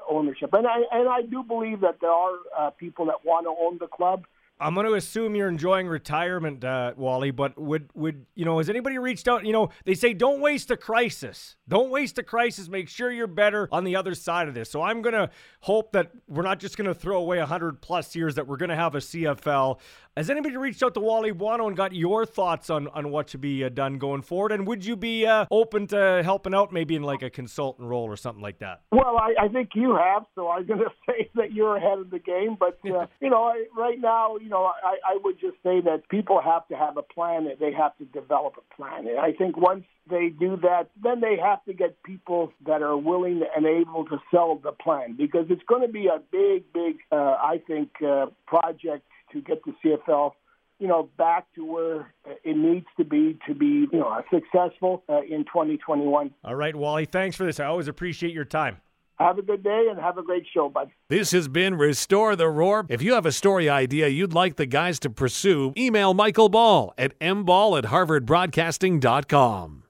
ownership. 0.09 0.53
And 0.53 0.67
I 0.67 0.83
and 0.91 1.09
I 1.09 1.21
do 1.21 1.43
believe 1.43 1.81
that 1.81 1.99
there 2.01 2.11
are 2.11 2.33
uh, 2.57 2.69
people 2.71 3.05
that 3.07 3.25
want 3.25 3.45
to 3.45 3.55
own 3.59 3.77
the 3.79 3.87
club. 3.87 4.25
I'm 4.59 4.73
going 4.73 4.85
to 4.85 4.93
assume 4.93 5.35
you're 5.35 5.49
enjoying 5.49 5.87
retirement, 5.87 6.63
uh, 6.63 6.93
Wally. 6.95 7.31
But 7.31 7.59
would 7.59 7.89
would 7.93 8.25
you 8.35 8.45
know? 8.45 8.59
Has 8.59 8.69
anybody 8.69 8.97
reached 8.97 9.27
out? 9.27 9.45
You 9.45 9.51
know, 9.51 9.69
they 9.83 9.95
say 9.95 10.13
don't 10.13 10.39
waste 10.39 10.71
a 10.71 10.77
crisis. 10.77 11.57
Don't 11.67 11.89
waste 11.89 12.17
a 12.17 12.23
crisis. 12.23 12.69
Make 12.69 12.87
sure 12.87 13.11
you're 13.11 13.27
better 13.27 13.67
on 13.71 13.83
the 13.83 13.95
other 13.97 14.15
side 14.15 14.47
of 14.47 14.53
this. 14.53 14.69
So 14.69 14.81
I'm 14.81 15.01
going 15.01 15.13
to 15.13 15.29
hope 15.61 15.91
that 15.91 16.11
we're 16.27 16.43
not 16.43 16.59
just 16.59 16.77
going 16.77 16.87
to 16.87 16.93
throw 16.93 17.17
away 17.17 17.39
100 17.39 17.81
plus 17.81 18.15
years. 18.15 18.35
That 18.35 18.47
we're 18.47 18.57
going 18.57 18.69
to 18.69 18.75
have 18.75 18.95
a 18.95 18.99
CFL. 18.99 19.79
Has 20.17 20.29
anybody 20.29 20.55
reached 20.55 20.81
out 20.81 20.93
to 20.93 21.01
Wally 21.01 21.31
Buono 21.31 21.67
and 21.67 21.75
got 21.75 21.93
your 21.93 22.25
thoughts 22.25 22.69
on 22.69 22.87
on 22.87 23.11
what 23.11 23.29
should 23.29 23.41
be 23.41 23.65
uh, 23.65 23.67
done 23.67 23.97
going 23.97 24.21
forward? 24.21 24.53
And 24.53 24.65
would 24.65 24.85
you 24.85 24.95
be 24.95 25.25
uh, 25.25 25.45
open 25.51 25.87
to 25.87 26.21
helping 26.23 26.55
out, 26.55 26.71
maybe 26.71 26.95
in 26.95 27.03
like 27.03 27.21
a 27.21 27.29
consultant 27.29 27.89
role 27.89 28.05
or 28.05 28.15
something 28.15 28.41
like 28.41 28.59
that? 28.59 28.79
Well, 28.93 29.17
I, 29.17 29.33
I 29.37 29.47
think 29.49 29.71
you 29.75 29.93
have. 29.97 30.25
So 30.33 30.47
I'm 30.47 30.65
going 30.67 30.79
to 30.79 30.91
say 31.05 31.29
that 31.35 31.51
you're 31.51 31.75
ahead 31.75 31.99
of 31.99 32.11
the 32.11 32.19
game. 32.19 32.55
But 32.57 32.79
uh, 32.85 33.07
you 33.19 33.29
know, 33.29 33.43
I, 33.43 33.65
right 33.77 33.99
now 33.99 34.37
you 34.37 34.47
know, 34.47 34.63
I, 34.63 34.95
I 35.05 35.17
would 35.21 35.37
just 35.37 35.57
say 35.63 35.81
that 35.81 36.07
people 36.07 36.39
have 36.41 36.65
to 36.69 36.77
have 36.77 36.95
a 36.95 37.03
plan. 37.03 37.43
That 37.43 37.59
they 37.59 37.73
have 37.73 37.97
to 37.97 38.05
develop 38.05 38.53
a 38.55 38.73
plan. 38.73 39.07
And 39.07 39.19
I 39.19 39.33
think 39.33 39.57
once 39.57 39.83
they 40.09 40.29
do 40.29 40.55
that, 40.61 40.91
then 41.03 41.19
they 41.19 41.35
have 41.43 41.61
to 41.65 41.73
get 41.73 42.01
people 42.03 42.53
that 42.65 42.81
are 42.81 42.95
willing 42.95 43.43
and 43.53 43.65
able 43.65 44.05
to 44.05 44.17
sell 44.31 44.61
the 44.63 44.71
plan 44.71 45.17
because 45.17 45.47
it's 45.49 45.63
going 45.67 45.81
to 45.81 45.91
be 45.91 46.07
a 46.07 46.21
big, 46.31 46.71
big, 46.71 46.99
uh, 47.11 47.15
I 47.15 47.61
think, 47.67 47.89
uh, 48.01 48.27
project 48.45 49.03
to 49.31 49.41
get 49.41 49.63
the 49.65 49.73
CFL 49.83 50.33
you 50.79 50.87
know, 50.87 51.09
back 51.17 51.45
to 51.55 51.65
where 51.65 52.13
it 52.43 52.57
needs 52.57 52.85
to 52.97 53.05
be 53.05 53.37
to 53.47 53.53
be, 53.53 53.87
you 53.91 53.99
know, 53.99 54.21
successful 54.31 55.03
uh, 55.07 55.21
in 55.21 55.45
2021. 55.45 56.33
All 56.43 56.55
right, 56.55 56.75
Wally, 56.75 57.05
thanks 57.05 57.37
for 57.37 57.45
this. 57.45 57.59
I 57.59 57.65
always 57.65 57.87
appreciate 57.87 58.33
your 58.33 58.45
time. 58.45 58.77
Have 59.17 59.37
a 59.37 59.41
good 59.41 59.63
day 59.63 59.87
and 59.89 59.97
have 59.97 60.17
a 60.17 60.23
great 60.23 60.45
show, 60.53 60.67
bud. 60.67 60.91
This 61.07 61.31
has 61.31 61.47
been 61.47 61.75
Restore 61.75 62.35
the 62.35 62.49
Roar. 62.49 62.85
If 62.89 63.01
you 63.01 63.13
have 63.13 63.25
a 63.25 63.31
story 63.31 63.69
idea 63.69 64.09
you'd 64.09 64.33
like 64.33 64.57
the 64.57 64.65
guys 64.65 64.99
to 64.99 65.09
pursue, 65.09 65.71
email 65.77 66.13
Michael 66.13 66.49
Ball 66.49 66.93
at 66.97 67.17
mball 67.19 67.77
at 67.77 67.85
harvardbroadcasting.com. 67.85 69.83